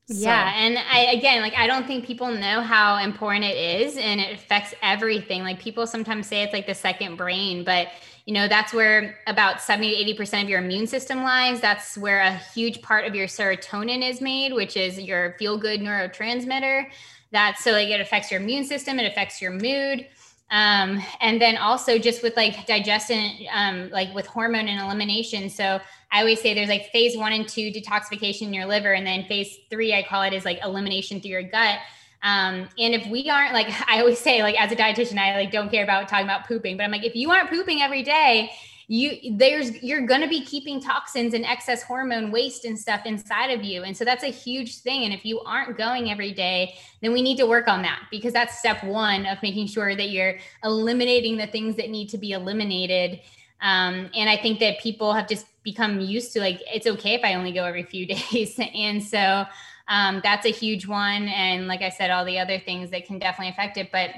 Yeah. 0.08 0.54
And 0.56 0.78
I, 0.78 1.14
again, 1.14 1.42
like, 1.42 1.56
I 1.56 1.66
don't 1.66 1.88
think 1.88 2.06
people 2.06 2.30
know 2.30 2.62
how 2.62 2.98
important 2.98 3.46
it 3.46 3.56
is 3.56 3.98
and 3.98 4.20
it 4.20 4.34
affects 4.34 4.74
everything. 4.82 5.44
Like, 5.44 5.60
people 5.60 5.88
sometimes 5.88 6.28
say 6.28 6.44
it's 6.44 6.54
like 6.54 6.68
the 6.68 6.76
second 6.76 7.16
brain, 7.16 7.64
but 7.64 7.88
you 8.26 8.34
know, 8.34 8.48
that's 8.48 8.74
where 8.74 9.20
about 9.28 9.62
70 9.62 10.14
to 10.14 10.24
80% 10.24 10.44
of 10.44 10.50
your 10.50 10.62
immune 10.62 10.88
system 10.88 11.24
lies. 11.24 11.60
That's 11.60 11.98
where 11.98 12.22
a 12.22 12.38
huge 12.54 12.82
part 12.82 13.06
of 13.06 13.16
your 13.16 13.28
serotonin 13.28 14.08
is 14.08 14.22
made, 14.22 14.54
which 14.54 14.78
is 14.78 14.98
your 15.00 15.36
feel 15.38 15.58
good 15.58 15.82
neurotransmitter. 15.82 16.90
That's 17.32 17.64
so 17.64 17.72
like 17.72 17.90
it 17.90 18.00
affects 18.00 18.32
your 18.32 18.40
immune 18.40 18.64
system, 18.64 19.00
it 19.00 19.12
affects 19.12 19.42
your 19.42 19.52
mood. 19.52 20.08
Um, 20.54 21.02
and 21.20 21.42
then 21.42 21.58
also 21.58 21.98
just 21.98 22.22
with 22.22 22.38
like 22.38 22.68
digestion, 22.68 23.32
um, 23.52 23.90
like 23.90 24.14
with 24.14 24.28
hormone 24.28 24.68
and 24.68 24.80
elimination. 24.80 25.50
So 25.50 25.80
I 26.12 26.20
always 26.20 26.40
say 26.42 26.54
there's 26.54 26.70
like 26.70 26.92
phase 26.92 27.18
one 27.18 27.34
and 27.34 27.48
two 27.48 27.72
detoxification 27.72 28.44
in 28.44 28.54
your 28.54 28.68
liver, 28.68 28.94
and 28.94 29.06
then 29.06 29.26
phase 29.26 29.58
three, 29.72 29.96
I 29.96 30.04
call 30.04 30.22
it 30.22 30.32
is 30.32 30.46
like 30.46 30.60
elimination 30.64 31.20
through 31.22 31.32
your 31.32 31.42
gut. 31.42 31.80
Um, 32.22 32.70
and 32.78 32.94
if 32.94 33.08
we 33.08 33.32
aren't 33.32 33.54
like, 33.54 33.68
I 33.90 34.00
always 34.00 34.20
say, 34.20 34.44
like 34.44 34.62
as 34.62 34.72
a 34.72 34.76
dietitian, 34.76 35.18
I 35.18 35.36
like 35.38 35.52
don't 35.52 35.72
care 35.72 35.84
about 35.84 36.08
talking 36.08 36.28
about 36.28 36.48
pooping, 36.48 36.78
but 36.78 36.84
I'm 36.84 36.92
like, 36.92 37.04
if 37.04 37.16
you 37.16 37.32
aren't 37.32 37.50
pooping 37.50 37.82
every 37.82 38.04
day, 38.04 38.52
you 38.94 39.38
there's 39.38 39.82
you're 39.82 40.06
going 40.06 40.22
to 40.22 40.28
be 40.28 40.46
keeping 40.46 40.80
toxins 40.80 41.34
and 41.34 41.46
excess 41.46 41.82
hormone 41.82 42.30
waste 42.30 42.64
and 42.66 42.78
stuff 42.78 43.06
inside 43.06 43.48
of 43.48 43.64
you 43.64 43.84
and 43.84 43.96
so 43.96 44.06
that's 44.06 44.24
a 44.24 44.28
huge 44.28 44.80
thing 44.80 45.04
and 45.04 45.14
if 45.14 45.26
you 45.26 45.40
aren't 45.42 45.78
going 45.78 46.12
every 46.12 46.32
day 46.32 46.76
then 47.02 47.12
we 47.12 47.22
need 47.22 47.38
to 47.38 47.46
work 47.46 47.68
on 47.68 47.82
that 47.82 48.04
because 48.12 48.34
that's 48.34 48.60
step 48.60 48.84
one 48.84 49.26
of 49.26 49.38
making 49.42 49.66
sure 49.66 49.96
that 49.96 50.10
you're 50.10 50.38
eliminating 50.64 51.38
the 51.38 51.48
things 51.48 51.76
that 51.76 51.90
need 51.90 52.08
to 52.08 52.18
be 52.18 52.32
eliminated 52.32 53.20
um, 53.64 54.10
and 54.14 54.30
I 54.30 54.38
think 54.38 54.60
that 54.60 54.80
people 54.80 55.14
have 55.14 55.28
just 55.28 55.46
become 55.64 56.02
used 56.02 56.34
to 56.34 56.42
like, 56.42 56.62
it's 56.68 56.86
okay 56.86 57.14
if 57.14 57.24
I 57.24 57.36
only 57.36 57.54
go 57.54 57.64
every 57.64 57.84
few 57.84 58.06
days. 58.32 58.60
and 58.60 59.02
so 59.02 59.46
um, 59.88 60.20
that's 60.22 60.46
a 60.46 60.52
huge 60.52 60.86
one. 60.86 61.30
And 61.30 61.68
like 61.68 61.82
I 61.82 61.90
said, 61.90 62.12
all 62.12 62.26
the 62.26 62.40
other 62.40 62.60
things 62.60 62.92
that 62.92 63.06
can 63.06 63.20
definitely 63.20 63.52
affect 63.52 63.78
it. 63.78 63.90
But 63.92 64.10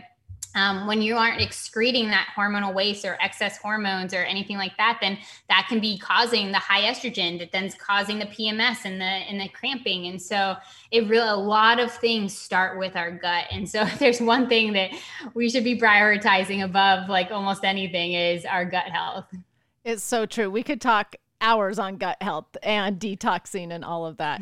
um, 0.56 0.88
when 0.88 1.02
you 1.02 1.18
aren't 1.18 1.42
excreting 1.42 2.08
that 2.10 2.30
hormonal 2.36 2.74
waste 2.74 3.04
or 3.04 3.18
excess 3.22 3.58
hormones 3.58 4.14
or 4.14 4.24
anything 4.24 4.58
like 4.58 4.76
that, 4.78 4.98
then 5.02 5.18
that 5.50 5.66
can 5.68 5.82
be 5.82 5.98
causing 5.98 6.52
the 6.52 6.58
high 6.58 6.84
estrogen 6.84 7.38
that 7.40 7.52
then's 7.52 7.76
causing 7.76 8.20
the 8.20 8.26
PMS 8.26 8.86
and 8.86 9.00
the 9.00 9.06
and 9.06 9.40
the 9.40 9.50
cramping. 9.50 10.08
And 10.08 10.22
so 10.22 10.56
it 10.92 11.08
really 11.08 11.28
a 11.28 11.36
lot 11.36 11.80
of 11.80 11.92
things 11.92 12.36
start 12.36 12.80
with 12.80 12.96
our 12.96 13.12
gut. 13.12 13.46
And 13.52 13.70
so 13.70 13.86
there's 14.00 14.22
one 14.22 14.48
thing 14.48 14.74
that 14.74 14.92
we 15.34 15.50
should 15.50 15.66
be 15.66 15.78
prioritizing 15.78 16.64
above 16.64 17.10
like 17.10 17.32
almost 17.32 17.66
anything 17.66 18.14
is 18.14 18.46
our 18.46 18.64
gut 18.66 18.86
health. 18.86 19.26
It's 19.84 20.04
so 20.04 20.26
true. 20.26 20.50
We 20.50 20.64
could 20.64 20.82
talk 20.82 21.18
hours 21.42 21.78
on 21.78 21.98
gut 21.98 22.18
health 22.22 22.58
and 22.64 22.98
detoxing 23.00 23.72
and 23.72 23.84
all 23.84 24.06
of 24.06 24.18
that. 24.18 24.42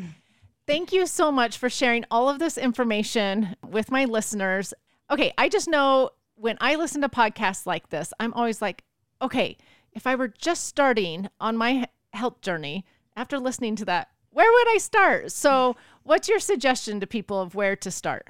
Thank 0.66 0.92
you 0.92 1.06
so 1.06 1.30
much 1.30 1.58
for 1.58 1.68
sharing 1.68 2.06
all 2.10 2.30
of 2.30 2.38
this 2.38 2.56
information 2.56 3.54
with 3.68 3.90
my 3.90 4.06
listeners 4.06 4.72
okay, 5.10 5.32
I 5.38 5.48
just 5.48 5.68
know 5.68 6.10
when 6.36 6.56
I 6.60 6.74
listen 6.76 7.00
to 7.02 7.08
podcasts 7.08 7.66
like 7.66 7.90
this, 7.90 8.12
I'm 8.18 8.32
always 8.34 8.60
like, 8.60 8.84
okay, 9.22 9.56
if 9.92 10.06
I 10.06 10.14
were 10.14 10.28
just 10.28 10.64
starting 10.64 11.28
on 11.40 11.56
my 11.56 11.86
health 12.12 12.40
journey 12.40 12.84
after 13.16 13.38
listening 13.38 13.76
to 13.76 13.84
that, 13.84 14.08
where 14.30 14.50
would 14.50 14.74
I 14.74 14.78
start? 14.78 15.30
So, 15.30 15.76
what's 16.02 16.28
your 16.28 16.40
suggestion 16.40 16.98
to 17.00 17.06
people 17.06 17.40
of 17.40 17.54
where 17.54 17.76
to 17.76 17.90
start? 17.90 18.28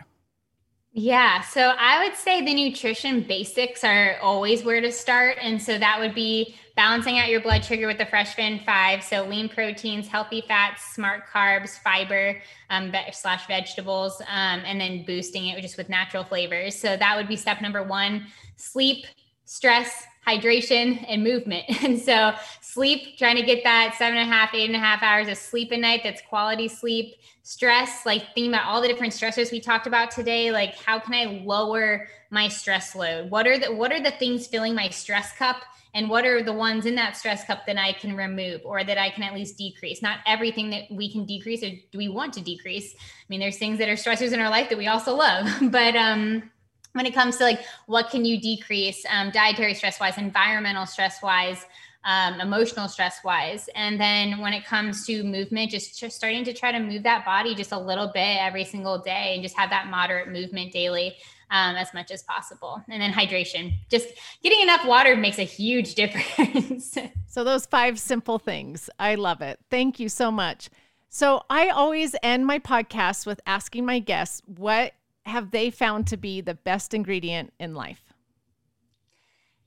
Yeah, 0.97 1.41
so 1.41 1.75
I 1.77 2.05
would 2.05 2.17
say 2.17 2.45
the 2.45 2.55
nutrition 2.55 3.23
basics 3.23 3.83
are 3.83 4.17
always 4.23 4.63
where 4.63 4.81
to 4.81 4.93
start. 4.93 5.39
And 5.41 5.61
so 5.61 5.77
that 5.77 5.99
would 5.99 6.15
be 6.15 6.55
balancing 6.77 7.19
out 7.19 7.29
your 7.29 7.41
blood 7.41 7.65
sugar 7.65 7.89
with 7.89 7.99
the 7.99 8.07
Fresh 8.07 8.37
Fin 8.37 8.61
5. 8.65 9.03
So 9.03 9.25
lean 9.25 9.49
proteins, 9.49 10.07
healthy 10.07 10.45
fats, 10.47 10.95
smart 10.95 11.25
carbs, 11.27 11.81
fiber 11.81 12.41
um, 12.71 12.93
slash 13.11 13.45
vegetables, 13.49 14.21
um, 14.21 14.63
and 14.65 14.81
then 14.81 15.05
boosting 15.05 15.49
it 15.49 15.61
just 15.63 15.77
with 15.77 15.89
natural 15.89 16.23
flavors. 16.23 16.77
So 16.79 16.97
that 16.97 17.17
would 17.17 17.27
be 17.27 17.35
step 17.35 17.61
number 17.61 17.83
one 17.83 18.29
sleep, 18.57 19.05
stress, 19.47 20.05
hydration, 20.27 21.05
and 21.09 21.23
movement. 21.23 21.65
And 21.85 21.99
so 21.99 22.33
sleep, 22.61 23.19
trying 23.19 23.37
to 23.37 23.43
get 23.43 23.63
that 23.65 23.95
seven 23.99 24.19
and 24.19 24.31
a 24.31 24.33
half, 24.33 24.55
eight 24.55 24.71
and 24.71 24.77
a 24.77 24.79
half 24.79 25.03
hours 25.03 25.29
of 25.29 25.37
sleep 25.37 25.71
a 25.71 25.77
night. 25.77 26.01
That's 26.03 26.23
quality 26.23 26.69
sleep. 26.69 27.17
Stress, 27.43 28.07
like 28.07 28.35
think 28.35 28.49
about 28.49 28.67
all 28.67 28.81
the 28.81 28.89
different 28.89 29.13
stressors 29.13 29.53
we 29.53 29.61
talked 29.61 29.87
about 29.87 30.11
today. 30.11 30.51
Like 30.51 30.77
how 30.77 30.99
can 30.99 31.13
I 31.13 31.43
lower 31.45 32.09
my 32.31 32.49
stress 32.49 32.97
load? 32.97 33.31
What 33.31 33.47
are 33.47 33.59
the 33.59 33.75
what 33.75 33.93
are 33.93 34.03
the 34.03 34.13
things 34.13 34.47
filling 34.47 34.75
my 34.75 34.89
stress 34.89 35.33
cup? 35.37 35.57
And 35.93 36.09
what 36.09 36.25
are 36.27 36.43
the 36.43 36.53
ones 36.53 36.87
in 36.87 36.97
that 36.97 37.17
stress 37.17 37.45
cup 37.45 37.67
that 37.67 37.79
I 37.79 37.93
can 37.93 38.17
remove 38.17 38.63
or 38.65 38.83
that 38.83 38.99
I 38.99 39.11
can 39.11 39.23
at 39.23 39.35
least 39.35 39.59
decrease? 39.59 40.03
Not 40.03 40.19
everything 40.27 40.71
that 40.71 40.85
we 40.91 41.13
can 41.13 41.25
decrease 41.25 41.63
or 41.63 41.71
do 41.93 41.99
we 41.99 42.09
want 42.09 42.33
to 42.35 42.41
decrease. 42.41 42.95
I 42.95 43.25
mean, 43.29 43.39
there's 43.39 43.59
things 43.59 43.79
that 43.79 43.89
are 43.89 43.95
stressors 43.95 44.33
in 44.33 44.41
our 44.41 44.51
life 44.51 44.71
that 44.71 44.79
we 44.79 44.89
also 44.89 45.15
love, 45.15 45.47
but 45.71 45.95
um 45.95 46.51
when 46.95 47.07
it 47.07 47.15
comes 47.15 47.37
to 47.37 47.45
like 47.45 47.61
what 47.87 48.09
can 48.09 48.25
you 48.25 48.41
decrease 48.41 49.05
um, 49.11 49.31
dietary 49.31 49.75
stress 49.75 50.01
wise 50.01 50.17
environmental 50.17 50.87
stress 50.87 51.23
wise 51.23 51.67
um, 52.05 52.41
emotional 52.41 52.89
stress 52.89 53.19
wise? 53.25 53.69
And 53.75 54.01
then 54.01 54.39
when 54.41 54.53
it 54.53 54.65
comes 54.65 55.07
to 55.07 55.23
movement 55.25 55.71
just, 55.71 55.95
starting 56.13 56.45
to 56.45 56.53
try 56.53 56.73
to 56.73 56.79
move 56.79 57.03
that 57.03 57.25
body 57.25 57.55
just 57.55 57.73
a 57.73 57.79
little 57.79 58.11
bit 58.13 58.39
every 58.41 58.65
single 58.65 58.99
day 58.99 59.33
and 59.35 59.43
just 59.43 59.57
have 59.57 59.71
that 59.71 59.89
moderate 59.89 60.29
movement 60.29 60.73
daily 60.73 61.15
um, 61.51 61.77
as 61.77 61.93
much 61.95 62.11
as 62.11 62.23
possible. 62.23 62.83
And 62.89 63.01
then 63.01 63.13
hydration. 63.13 63.73
Just 63.91 64.09
getting 64.43 64.61
enough 64.61 64.85
water 64.87 65.17
makes 65.17 65.39
a 65.39 65.45
huge 65.45 65.95
difference. 66.01 66.97
So 67.27 67.43
those 67.43 67.67
five 67.67 67.99
simple 67.99 68.39
things. 68.39 68.89
I 68.99 69.15
love 69.17 69.41
it. 69.41 69.59
Thank 69.71 69.99
you 69.99 70.09
so 70.09 70.31
much. 70.31 70.71
So 71.09 71.45
i 71.49 71.69
always 71.69 72.17
end 72.25 72.45
my 72.45 72.59
podcast 72.59 73.25
with 73.25 73.41
asking 73.47 73.87
my 73.87 74.01
guests 74.01 74.43
what 74.47 74.95
have 75.27 75.51
they 75.51 75.71
found 75.71 76.07
to 76.09 76.17
be 76.17 76.41
the 76.41 76.55
best 76.55 76.95
ingredient 76.95 77.53
in 77.59 77.75
life? 77.75 78.13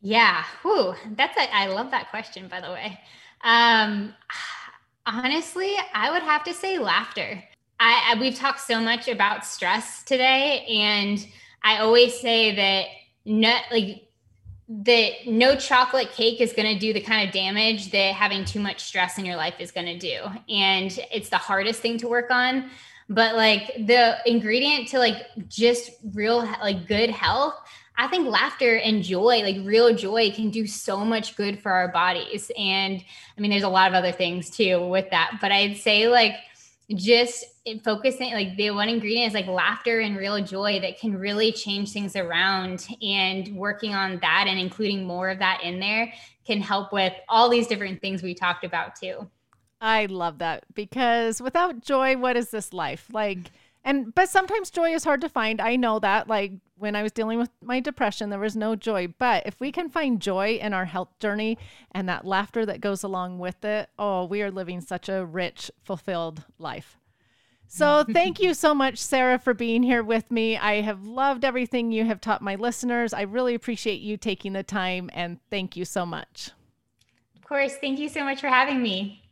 Yeah, 0.02 0.44
whew, 0.62 0.94
that's 1.16 1.38
a, 1.38 1.56
I 1.56 1.68
love 1.68 1.92
that 1.92 2.10
question, 2.10 2.48
by 2.48 2.62
the 2.62 2.72
way. 2.72 3.00
Um, 3.44 4.14
honestly, 5.06 5.76
I 5.94 6.12
would 6.12 6.24
have 6.24 6.44
to 6.44 6.54
say 6.54 6.78
laughter. 6.78 7.44
I, 7.80 8.14
I 8.14 8.20
we've 8.20 8.36
talked 8.36 8.62
so 8.62 8.80
much 8.80 9.08
about 9.08 9.46
stress 9.46 10.04
today, 10.04 10.66
and 10.70 11.26
I 11.64 11.80
always 11.80 12.20
say 12.20 12.56
that 12.56 12.88
not 13.26 13.64
like 13.72 14.08
that 14.70 15.12
no 15.26 15.56
chocolate 15.56 16.12
cake 16.12 16.42
is 16.42 16.54
going 16.54 16.74
to 16.74 16.80
do 16.80 16.92
the 16.92 17.02
kind 17.02 17.28
of 17.28 17.34
damage 17.34 17.92
that 17.92 18.14
having 18.14 18.44
too 18.44 18.60
much 18.60 18.84
stress 18.84 19.18
in 19.18 19.26
your 19.26 19.38
life 19.38 19.56
is 19.60 19.72
going 19.72 19.86
to 19.86 19.98
do 19.98 20.22
and 20.50 21.00
it's 21.10 21.30
the 21.30 21.38
hardest 21.38 21.80
thing 21.80 21.98
to 21.98 22.06
work 22.06 22.30
on 22.32 22.70
but 23.10 23.36
like 23.36 23.74
the 23.86 24.18
ingredient 24.26 24.88
to 24.90 25.00
like 25.00 25.28
just 25.48 25.92
real 26.14 26.40
like 26.62 26.88
good 26.88 27.10
health 27.10 27.56
i 27.98 28.08
think 28.08 28.28
laughter 28.28 28.78
and 28.78 29.04
joy 29.04 29.42
like 29.42 29.58
real 29.66 29.96
joy 29.96 30.32
can 30.32 30.50
do 30.50 30.68
so 30.68 31.06
much 31.06 31.36
good 31.36 31.62
for 31.62 31.72
our 31.72 31.88
bodies. 31.90 32.52
And 32.58 33.04
i 33.38 33.42
mean 33.42 33.52
there's 33.52 33.64
a 33.64 33.70
lot 33.70 33.90
of 33.90 33.96
other 33.96 34.12
things 34.12 34.50
too 34.50 34.86
with 34.88 35.10
that 35.12 35.38
but 35.42 35.52
i'd 35.52 35.78
say 35.78 36.08
like 36.08 36.36
just 36.96 37.46
focusing 37.84 38.34
like 38.34 38.56
the 38.56 38.72
one 38.72 38.88
ingredient 38.88 39.28
is 39.28 39.34
like 39.34 39.48
laughter 39.48 40.00
and 40.00 40.18
real 40.18 40.42
joy 40.42 40.80
that 40.80 40.98
can 41.00 41.18
really 41.18 41.52
change 41.52 41.92
things 41.92 42.16
around. 42.16 42.88
And 43.02 43.56
working 43.56 43.94
on 43.94 44.20
that 44.22 44.46
and 44.48 44.60
including 44.60 45.06
more 45.06 45.30
of 45.30 45.40
that 45.40 45.62
in 45.64 45.80
there 45.80 46.14
can 46.46 46.62
help 46.62 46.94
with 46.94 47.14
all 47.28 47.50
these 47.50 47.68
different 47.68 48.00
things 48.00 48.24
we 48.24 48.34
talked 48.34 48.64
about 48.64 48.96
too 48.96 49.28
I 49.80 50.06
love 50.08 50.40
that 50.40 50.64
because 50.74 51.42
without 51.42 51.82
joy, 51.82 52.18
what 52.18 52.36
is 52.36 52.50
this 52.50 52.74
life? 52.74 53.08
Like, 53.12 53.52
and 53.84 54.14
but 54.14 54.30
sometimes 54.30 54.72
joy 54.72 54.94
is 54.94 55.04
hard 55.04 55.22
to 55.22 55.30
find. 55.30 55.62
I 55.62 55.76
know 55.76 56.00
that. 56.00 56.28
Like 56.28 56.54
when 56.78 56.96
I 56.96 57.04
was 57.04 57.12
dealing 57.12 57.40
with 57.40 57.50
my 57.62 57.80
depression, 57.80 58.30
there 58.30 58.40
was 58.40 58.56
no 58.56 58.76
joy. 58.76 59.08
But 59.08 59.46
if 59.46 59.60
we 59.60 59.72
can 59.72 59.90
find 59.90 60.20
joy 60.20 60.56
in 60.56 60.74
our 60.74 60.86
health 60.86 61.18
journey 61.20 61.58
and 61.92 62.10
that 62.10 62.26
laughter 62.26 62.66
that 62.66 62.82
goes 62.82 63.04
along 63.04 63.40
with 63.40 63.64
it, 63.64 63.90
oh, 63.98 64.26
we 64.26 64.42
are 64.42 64.52
living 64.52 64.82
such 64.82 65.10
a 65.10 65.26
rich, 65.26 65.72
fulfilled 65.84 66.44
life. 66.58 66.98
So 67.68 68.04
thank 68.12 68.40
you 68.40 68.54
so 68.54 68.74
much, 68.74 68.98
Sarah, 68.98 69.40
for 69.40 69.54
being 69.54 69.84
here 69.84 70.04
with 70.04 70.32
me. 70.32 70.58
I 70.58 70.82
have 70.82 71.06
loved 71.06 71.46
everything 71.46 71.92
you 71.92 72.06
have 72.06 72.22
taught 72.22 72.42
my 72.42 72.56
listeners. 72.56 73.14
I 73.14 73.22
really 73.22 73.56
appreciate 73.56 74.02
you 74.02 74.18
taking 74.18 74.54
the 74.54 74.64
time 74.64 75.10
and 75.14 75.40
thank 75.50 75.76
you 75.76 75.86
so 75.86 76.06
much. 76.06 76.52
Of 77.36 77.46
course. 77.46 77.76
Thank 77.76 78.00
you 78.00 78.10
so 78.10 78.24
much 78.24 78.42
for 78.42 78.48
having 78.48 78.82
me. 78.82 79.27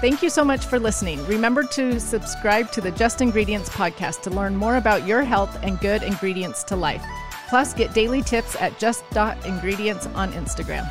Thank 0.00 0.22
you 0.22 0.30
so 0.30 0.44
much 0.44 0.64
for 0.64 0.78
listening. 0.78 1.22
Remember 1.26 1.62
to 1.62 2.00
subscribe 2.00 2.72
to 2.72 2.80
the 2.80 2.90
Just 2.90 3.20
Ingredients 3.20 3.68
podcast 3.68 4.22
to 4.22 4.30
learn 4.30 4.56
more 4.56 4.76
about 4.76 5.06
your 5.06 5.22
health 5.22 5.58
and 5.62 5.78
good 5.78 6.02
ingredients 6.02 6.64
to 6.64 6.76
life. 6.76 7.04
Plus, 7.50 7.74
get 7.74 7.92
daily 7.92 8.22
tips 8.22 8.56
at 8.56 8.78
just.ingredients 8.78 10.06
on 10.06 10.32
Instagram. 10.32 10.90